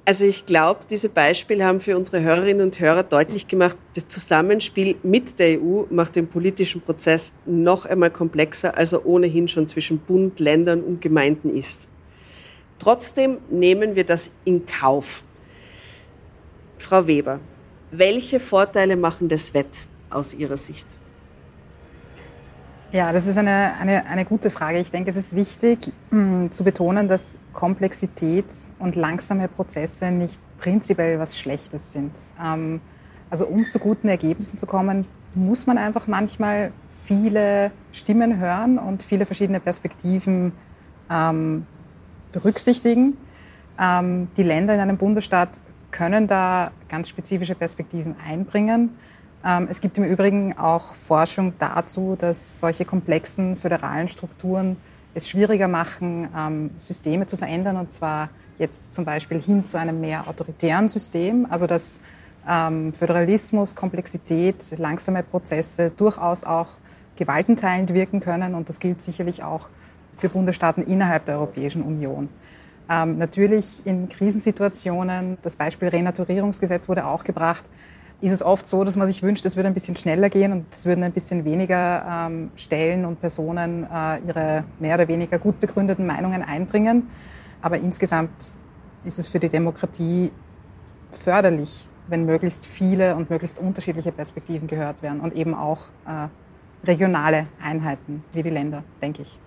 Also 0.08 0.24
ich 0.24 0.46
glaube, 0.46 0.82
diese 0.88 1.08
Beispiele 1.08 1.64
haben 1.64 1.80
für 1.80 1.96
unsere 1.96 2.22
Hörerinnen 2.22 2.62
und 2.62 2.78
Hörer 2.78 3.02
deutlich 3.02 3.48
gemacht, 3.48 3.76
das 3.94 4.06
Zusammenspiel 4.06 4.94
mit 5.02 5.40
der 5.40 5.60
EU 5.60 5.82
macht 5.90 6.14
den 6.14 6.28
politischen 6.28 6.80
Prozess 6.80 7.32
noch 7.44 7.86
einmal 7.86 8.12
komplexer, 8.12 8.76
als 8.78 8.92
er 8.92 9.04
ohnehin 9.04 9.48
schon 9.48 9.66
zwischen 9.66 9.98
Bund, 9.98 10.38
Ländern 10.38 10.84
und 10.84 11.00
Gemeinden 11.00 11.52
ist. 11.52 11.88
Trotzdem 12.78 13.38
nehmen 13.50 13.96
wir 13.96 14.04
das 14.04 14.30
in 14.44 14.64
Kauf. 14.64 15.24
Frau 16.78 17.08
Weber, 17.08 17.40
welche 17.90 18.38
Vorteile 18.38 18.94
machen 18.94 19.28
das 19.28 19.54
Wett 19.54 19.86
aus 20.08 20.34
Ihrer 20.34 20.56
Sicht? 20.56 20.86
Ja, 22.96 23.12
das 23.12 23.26
ist 23.26 23.36
eine, 23.36 23.74
eine, 23.78 24.06
eine 24.06 24.24
gute 24.24 24.48
Frage. 24.48 24.78
Ich 24.78 24.90
denke, 24.90 25.10
es 25.10 25.16
ist 25.16 25.36
wichtig 25.36 25.92
mh, 26.10 26.18
hm, 26.18 26.50
zu 26.50 26.64
betonen, 26.64 27.08
dass 27.08 27.36
Komplexität 27.52 28.46
und 28.78 28.96
langsame 28.96 29.48
Prozesse 29.48 30.10
nicht 30.10 30.40
prinzipiell 30.56 31.18
was 31.18 31.38
Schlechtes 31.38 31.92
sind. 31.92 32.12
Ähm, 32.42 32.80
also 33.28 33.46
um 33.48 33.68
zu 33.68 33.80
guten 33.80 34.08
Ergebnissen 34.08 34.56
zu 34.56 34.64
kommen, 34.64 35.04
muss 35.34 35.66
man 35.66 35.76
einfach 35.76 36.06
manchmal 36.06 36.72
viele 36.88 37.70
Stimmen 37.92 38.38
hören 38.38 38.78
und 38.78 39.02
viele 39.02 39.26
verschiedene 39.26 39.60
Perspektiven 39.60 40.52
ähm, 41.10 41.66
berücksichtigen. 42.32 43.18
Ähm, 43.78 44.28
die 44.38 44.42
Länder 44.42 44.72
in 44.72 44.80
einem 44.80 44.96
Bundesstaat 44.96 45.60
können 45.90 46.26
da 46.28 46.70
ganz 46.88 47.10
spezifische 47.10 47.56
Perspektiven 47.56 48.16
einbringen. 48.26 48.96
Ähm, 49.46 49.68
es 49.70 49.80
gibt 49.80 49.96
im 49.98 50.04
Übrigen 50.04 50.58
auch 50.58 50.94
Forschung 50.94 51.52
dazu, 51.58 52.16
dass 52.18 52.58
solche 52.58 52.84
komplexen 52.84 53.56
föderalen 53.56 54.08
Strukturen 54.08 54.76
es 55.14 55.28
schwieriger 55.28 55.68
machen, 55.68 56.28
ähm, 56.36 56.70
Systeme 56.76 57.26
zu 57.26 57.36
verändern, 57.36 57.76
und 57.76 57.92
zwar 57.92 58.30
jetzt 58.58 58.92
zum 58.92 59.04
Beispiel 59.04 59.40
hin 59.40 59.64
zu 59.64 59.78
einem 59.78 60.00
mehr 60.00 60.26
autoritären 60.28 60.88
System, 60.88 61.46
also 61.48 61.66
dass 61.66 62.00
ähm, 62.48 62.92
Föderalismus, 62.92 63.76
Komplexität, 63.76 64.76
langsame 64.78 65.22
Prozesse 65.22 65.90
durchaus 65.90 66.44
auch 66.44 66.70
gewaltenteilend 67.16 67.94
wirken 67.94 68.20
können. 68.20 68.54
Und 68.54 68.68
das 68.68 68.80
gilt 68.80 69.00
sicherlich 69.00 69.42
auch 69.42 69.68
für 70.12 70.28
Bundesstaaten 70.28 70.82
innerhalb 70.82 71.24
der 71.26 71.36
Europäischen 71.36 71.82
Union. 71.82 72.28
Natürlich 72.88 73.84
in 73.84 74.08
Krisensituationen, 74.08 75.38
das 75.42 75.56
Beispiel 75.56 75.88
Renaturierungsgesetz 75.88 76.88
wurde 76.88 77.04
auch 77.06 77.24
gebracht, 77.24 77.64
ist 78.20 78.32
es 78.32 78.42
oft 78.42 78.66
so, 78.66 78.82
dass 78.82 78.96
man 78.96 79.06
sich 79.06 79.22
wünscht, 79.22 79.44
es 79.44 79.54
würde 79.56 79.68
ein 79.68 79.74
bisschen 79.74 79.94
schneller 79.96 80.30
gehen 80.30 80.50
und 80.52 80.72
es 80.72 80.86
würden 80.86 81.04
ein 81.04 81.12
bisschen 81.12 81.44
weniger 81.44 82.28
ähm, 82.28 82.50
Stellen 82.56 83.04
und 83.04 83.20
Personen 83.20 83.84
äh, 83.84 84.18
ihre 84.26 84.64
mehr 84.78 84.94
oder 84.94 85.06
weniger 85.08 85.38
gut 85.38 85.60
begründeten 85.60 86.06
Meinungen 86.06 86.42
einbringen. 86.42 87.08
Aber 87.60 87.76
insgesamt 87.78 88.54
ist 89.04 89.18
es 89.18 89.28
für 89.28 89.38
die 89.38 89.50
Demokratie 89.50 90.32
förderlich, 91.10 91.90
wenn 92.08 92.24
möglichst 92.24 92.66
viele 92.66 93.14
und 93.16 93.28
möglichst 93.28 93.58
unterschiedliche 93.58 94.12
Perspektiven 94.12 94.66
gehört 94.66 95.02
werden 95.02 95.20
und 95.20 95.36
eben 95.36 95.52
auch 95.54 95.88
äh, 96.06 96.28
regionale 96.86 97.48
Einheiten 97.62 98.24
wie 98.32 98.42
die 98.42 98.48
Länder, 98.50 98.82
denke 99.02 99.20
ich. 99.22 99.38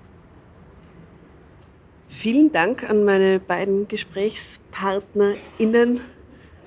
Vielen 2.07 2.51
Dank 2.51 2.87
an 2.89 3.05
meine 3.05 3.39
beiden 3.39 3.87
GesprächspartnerInnen 3.87 6.01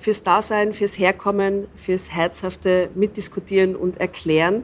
fürs 0.03 0.21
Dasein, 0.21 0.73
fürs 0.73 0.99
Herkommen, 0.99 1.67
fürs 1.75 2.11
herzhafte 2.11 2.89
Mitdiskutieren 2.93 3.75
und 3.75 3.99
Erklären. 3.99 4.63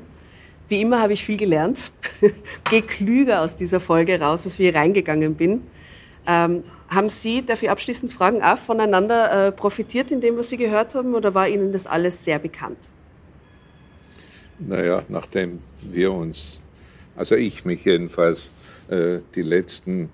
Wie 0.67 0.81
immer 0.81 1.01
habe 1.01 1.13
ich 1.13 1.23
viel 1.23 1.37
gelernt. 1.37 1.91
Gehe 2.69 2.81
klüger 2.81 3.41
aus 3.41 3.55
dieser 3.55 3.79
Folge 3.79 4.19
raus, 4.19 4.45
als 4.45 4.59
wie 4.59 4.67
ich 4.67 4.75
reingegangen 4.75 5.35
bin. 5.35 5.61
Ähm, 6.27 6.63
haben 6.89 7.09
Sie 7.09 7.45
dafür 7.45 7.71
abschließend 7.71 8.11
Fragen 8.11 8.43
auch 8.43 8.57
voneinander 8.57 9.47
äh, 9.47 9.51
profitiert 9.51 10.11
in 10.11 10.21
dem, 10.21 10.37
was 10.37 10.49
Sie 10.49 10.57
gehört 10.57 10.93
haben, 10.93 11.15
oder 11.15 11.33
war 11.33 11.47
Ihnen 11.47 11.71
das 11.71 11.87
alles 11.87 12.23
sehr 12.23 12.37
bekannt? 12.37 12.77
Naja, 14.59 15.03
nachdem 15.07 15.59
wir 15.81 16.11
uns, 16.11 16.61
also 17.15 17.35
ich 17.35 17.63
mich 17.63 17.85
jedenfalls, 17.85 18.51
äh, 18.89 19.19
die 19.35 19.41
letzten 19.41 20.09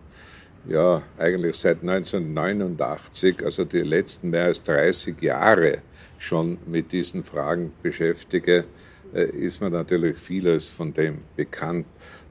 ja 0.68 1.01
eigentlich 1.18 1.55
seit 1.55 1.82
1989, 1.82 3.43
also 3.43 3.66
die 3.66 3.82
letzten 3.82 4.30
mehr 4.30 4.45
als 4.45 4.63
30 4.63 5.22
Jahre 5.22 5.80
schon 6.18 6.57
mit 6.66 6.91
diesen 6.91 7.24
Fragen 7.24 7.72
beschäftige, 7.84 8.66
äh, 9.13 9.26
ist 9.26 9.61
mir 9.61 9.70
natürlich 9.70 10.18
vieles 10.18 10.68
von 10.68 10.93
dem 10.93 11.20
bekannt. 11.36 11.86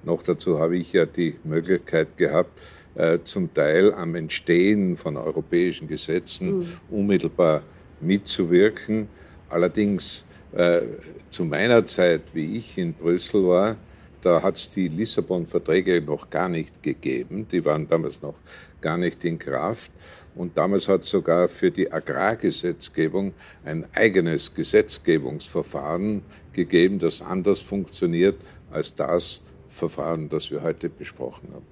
Noch 0.05 0.23
dazu 0.23 0.59
habe 0.59 0.77
ich 0.77 0.93
ja 0.93 1.07
die 1.07 1.37
Möglichkeit 1.45 2.17
gehabt, 2.17 2.61
äh, 2.95 3.19
zum 3.25 3.53
Teil 3.53 3.93
am 3.95 4.15
Entstehen 4.15 4.97
von 4.97 5.17
europäischen 5.17 5.89
Gesetzen 5.89 6.59
mhm. 6.59 6.67
unmittelbar 6.91 7.63
mitzuwirken. 8.01 9.09
Allerdings 9.49 10.25
äh, 10.53 10.83
zu 11.29 11.45
meiner 11.45 11.85
Zeit, 11.85 12.23
wie 12.33 12.57
ich 12.57 12.79
in 12.79 12.93
Brüssel 12.93 13.47
war, 13.47 13.77
da 14.25 14.43
hat 14.43 14.57
es 14.57 14.71
die 14.71 14.89
Lissabon-Verträge 14.89 16.01
noch 16.01 16.31
gar 16.31 16.49
nicht 16.49 16.83
gegeben. 16.83 17.47
Die 17.49 17.65
waren 17.65 17.87
damals 17.89 18.23
noch 18.23 18.37
gar 18.81 18.97
nicht 18.97 19.25
in 19.25 19.39
Kraft. 19.39 19.93
Und 20.35 20.57
damals 20.57 20.89
hat 20.89 21.05
sogar 21.05 21.49
für 21.49 21.71
die 21.71 21.93
Agrargesetzgebung 21.93 23.35
ein 23.65 23.87
eigenes 23.95 24.53
Gesetzgebungsverfahren 24.53 26.23
gegeben, 26.53 26.99
das 26.99 27.23
anders 27.23 27.61
funktioniert 27.61 28.37
als 28.71 28.95
das 28.95 29.43
Verfahren, 29.69 30.29
das 30.29 30.51
wir 30.51 30.63
heute 30.63 30.89
besprochen 30.89 31.49
haben. 31.53 31.67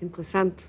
Interessant. 0.00 0.66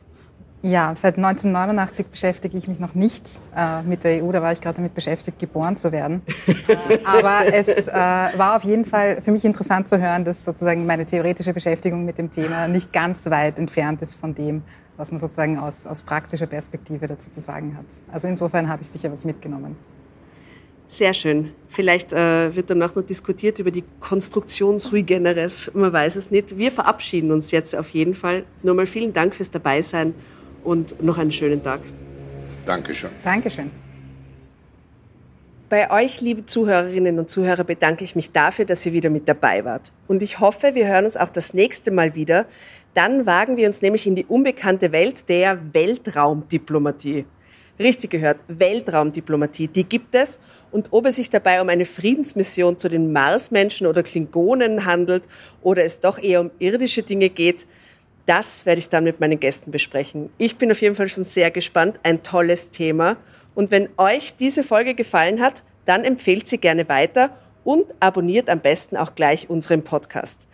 Ja, 0.66 0.94
seit 0.96 1.18
1989 1.18 2.06
beschäftige 2.06 2.58
ich 2.58 2.70
mich 2.70 2.80
noch 2.80 2.96
nicht 2.96 3.28
äh, 3.54 3.82
mit 3.82 4.06
der 4.06 4.24
EU. 4.24 4.32
Da 4.32 4.42
war 4.42 4.54
ich 4.54 4.62
gerade 4.62 4.78
damit 4.78 4.94
beschäftigt, 4.94 5.38
geboren 5.38 5.76
zu 5.76 5.92
werden. 5.92 6.22
aber 7.04 7.54
es 7.54 7.90
äh, 7.90 7.92
war 7.92 8.56
auf 8.56 8.64
jeden 8.64 8.86
Fall 8.86 9.22
für 9.22 9.34
mich 9.34 9.44
interessant 9.44 9.90
zu 9.90 10.00
hören, 10.00 10.24
dass 10.24 10.46
sozusagen 10.46 10.86
meine 10.86 11.06
theoretische 11.06 11.54
Beschäftigung 11.54 12.06
mit 12.06 12.18
dem 12.18 12.32
Thema 12.32 12.70
nicht 12.70 12.94
ganz 12.94 13.30
weit 13.30 13.60
entfernt 13.60 14.02
ist 14.02 14.16
von 14.16 14.34
dem, 14.34 14.64
was 14.96 15.12
man 15.12 15.20
sozusagen 15.20 15.60
aus, 15.60 15.86
aus 15.86 16.02
praktischer 16.02 16.48
Perspektive 16.48 17.08
dazu 17.08 17.30
zu 17.30 17.42
sagen 17.42 17.78
hat. 17.78 17.86
Also 18.10 18.30
insofern 18.30 18.70
habe 18.70 18.84
ich 18.84 18.88
sicher 18.88 19.12
was 19.12 19.26
mitgenommen. 19.26 19.76
Sehr 20.88 21.14
schön. 21.14 21.52
Vielleicht 21.68 22.14
äh, 22.14 22.56
wird 22.56 22.70
danach 22.70 22.96
noch 22.96 23.04
diskutiert 23.04 23.60
über 23.60 23.72
die 23.72 23.84
Konstruktion 24.00 24.80
sui 24.80 25.04
generis. 25.04 25.72
Man 25.74 25.92
weiß 25.92 26.16
es 26.16 26.32
nicht. 26.32 26.58
Wir 26.58 26.72
verabschieden 26.72 27.34
uns 27.34 27.52
jetzt 27.52 27.76
auf 27.76 27.90
jeden 27.90 28.16
Fall. 28.16 28.46
Nochmal 28.62 28.86
vielen 28.86 29.12
Dank 29.12 29.36
fürs 29.36 29.52
Dabeisein 29.52 30.14
und 30.64 31.02
noch 31.04 31.18
einen 31.18 31.32
schönen 31.32 31.64
Tag. 31.64 31.82
Dankeschön. 32.66 33.10
Dankeschön. 33.24 33.72
Bei 35.70 35.90
euch, 35.90 36.22
liebe 36.22 36.46
Zuhörerinnen 36.46 37.18
und 37.18 37.30
Zuhörer, 37.30 37.64
bedanke 37.64 38.04
ich 38.04 38.16
mich 38.16 38.32
dafür, 38.32 38.66
dass 38.66 38.86
ihr 38.86 38.94
wieder 38.94 39.10
mit 39.10 39.28
dabei 39.28 39.66
wart. 39.66 39.92
Und 40.08 40.22
ich 40.22 40.40
hoffe, 40.40 40.76
wir 40.76 40.88
hören 40.88 41.06
uns 41.06 41.18
auch 41.18 41.30
das 41.30 41.54
nächste 41.54 41.90
Mal 41.90 42.14
wieder. 42.14 42.46
Dann 42.94 43.26
wagen 43.26 43.58
wir 43.58 43.66
uns 43.66 43.82
nämlich 43.82 44.06
in 44.06 44.16
die 44.16 44.26
unbekannte 44.26 44.92
Welt 44.92 45.28
der 45.30 45.74
Weltraumdiplomatie. 45.74 47.26
Richtig 47.80 48.12
gehört, 48.12 48.38
Weltraumdiplomatie, 48.48 49.68
die 49.68 49.84
gibt 49.84 50.14
es. 50.14 50.40
Und 50.72 50.90
ob 50.92 51.08
es 51.08 51.16
sich 51.16 51.32
dabei 51.32 51.60
um 51.60 51.70
eine 51.70 51.86
Friedensmission 51.86 52.78
zu 52.78 52.88
den 52.88 53.12
Marsmenschen 53.12 53.88
oder 53.88 54.04
Klingonen 54.04 54.86
handelt 54.86 55.24
oder 55.64 55.84
es 55.84 56.00
doch 56.00 56.20
eher 56.20 56.42
um 56.42 56.52
irdische 56.60 57.02
Dinge 57.02 57.30
geht, 57.30 57.66
das 58.26 58.66
werde 58.66 58.80
ich 58.80 58.90
dann 58.90 59.04
mit 59.04 59.20
meinen 59.20 59.40
Gästen 59.40 59.72
besprechen. 59.72 60.30
Ich 60.38 60.58
bin 60.58 60.72
auf 60.72 60.82
jeden 60.82 60.96
Fall 60.96 61.10
schon 61.10 61.24
sehr 61.24 61.52
gespannt. 61.52 62.00
Ein 62.04 62.24
tolles 62.24 62.72
Thema. 62.72 63.18
Und 63.56 63.72
wenn 63.72 63.90
euch 63.98 64.36
diese 64.36 64.64
Folge 64.64 64.96
gefallen 64.96 65.42
hat, 65.42 65.64
dann 65.86 66.06
empfehlt 66.06 66.48
sie 66.48 66.58
gerne 66.58 66.88
weiter 66.88 67.38
und 67.64 67.86
abonniert 68.00 68.50
am 68.50 68.60
besten 68.60 68.98
auch 68.98 69.16
gleich 69.16 69.50
unseren 69.50 69.84
Podcast. 69.84 70.48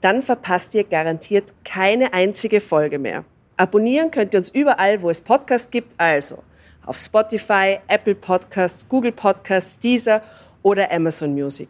Dann 0.00 0.22
verpasst 0.22 0.74
ihr 0.74 0.84
garantiert 0.84 1.52
keine 1.64 2.14
einzige 2.14 2.60
Folge 2.60 2.98
mehr. 2.98 3.24
Abonnieren 3.56 4.10
könnt 4.10 4.32
ihr 4.32 4.38
uns 4.38 4.50
überall, 4.50 5.02
wo 5.02 5.10
es 5.10 5.20
Podcasts 5.20 5.70
gibt, 5.70 5.92
also 5.98 6.42
auf 6.86 6.98
Spotify, 6.98 7.78
Apple 7.88 8.14
Podcasts, 8.14 8.88
Google 8.88 9.12
Podcasts, 9.12 9.78
Deezer 9.78 10.22
oder 10.62 10.90
Amazon 10.90 11.34
Music. 11.34 11.68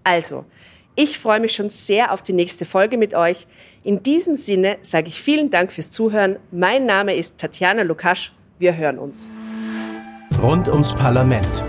Also, 0.03 0.45
ich 0.95 1.19
freue 1.19 1.39
mich 1.39 1.53
schon 1.53 1.69
sehr 1.69 2.11
auf 2.11 2.23
die 2.23 2.33
nächste 2.33 2.65
Folge 2.65 2.97
mit 2.97 3.13
euch. 3.13 3.45
In 3.85 4.01
diesem 4.01 4.37
Sinne 4.37 4.77
sage 4.81 5.09
ich 5.09 5.21
vielen 5.21 5.49
Dank 5.49 5.73
fürs 5.73 5.91
Zuhören. 5.91 6.37
Mein 6.51 6.85
Name 6.85 7.15
ist 7.15 7.37
Tatjana 7.37 7.81
Lukasch. 7.81 8.31
Wir 8.57 8.77
hören 8.77 8.97
uns. 8.97 9.29
Rund 10.41 10.69
ums 10.69 10.93
Parlament. 10.93 11.65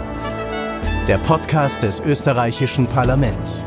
Der 1.09 1.19
Podcast 1.19 1.83
des 1.83 1.99
österreichischen 1.99 2.87
Parlaments. 2.87 3.61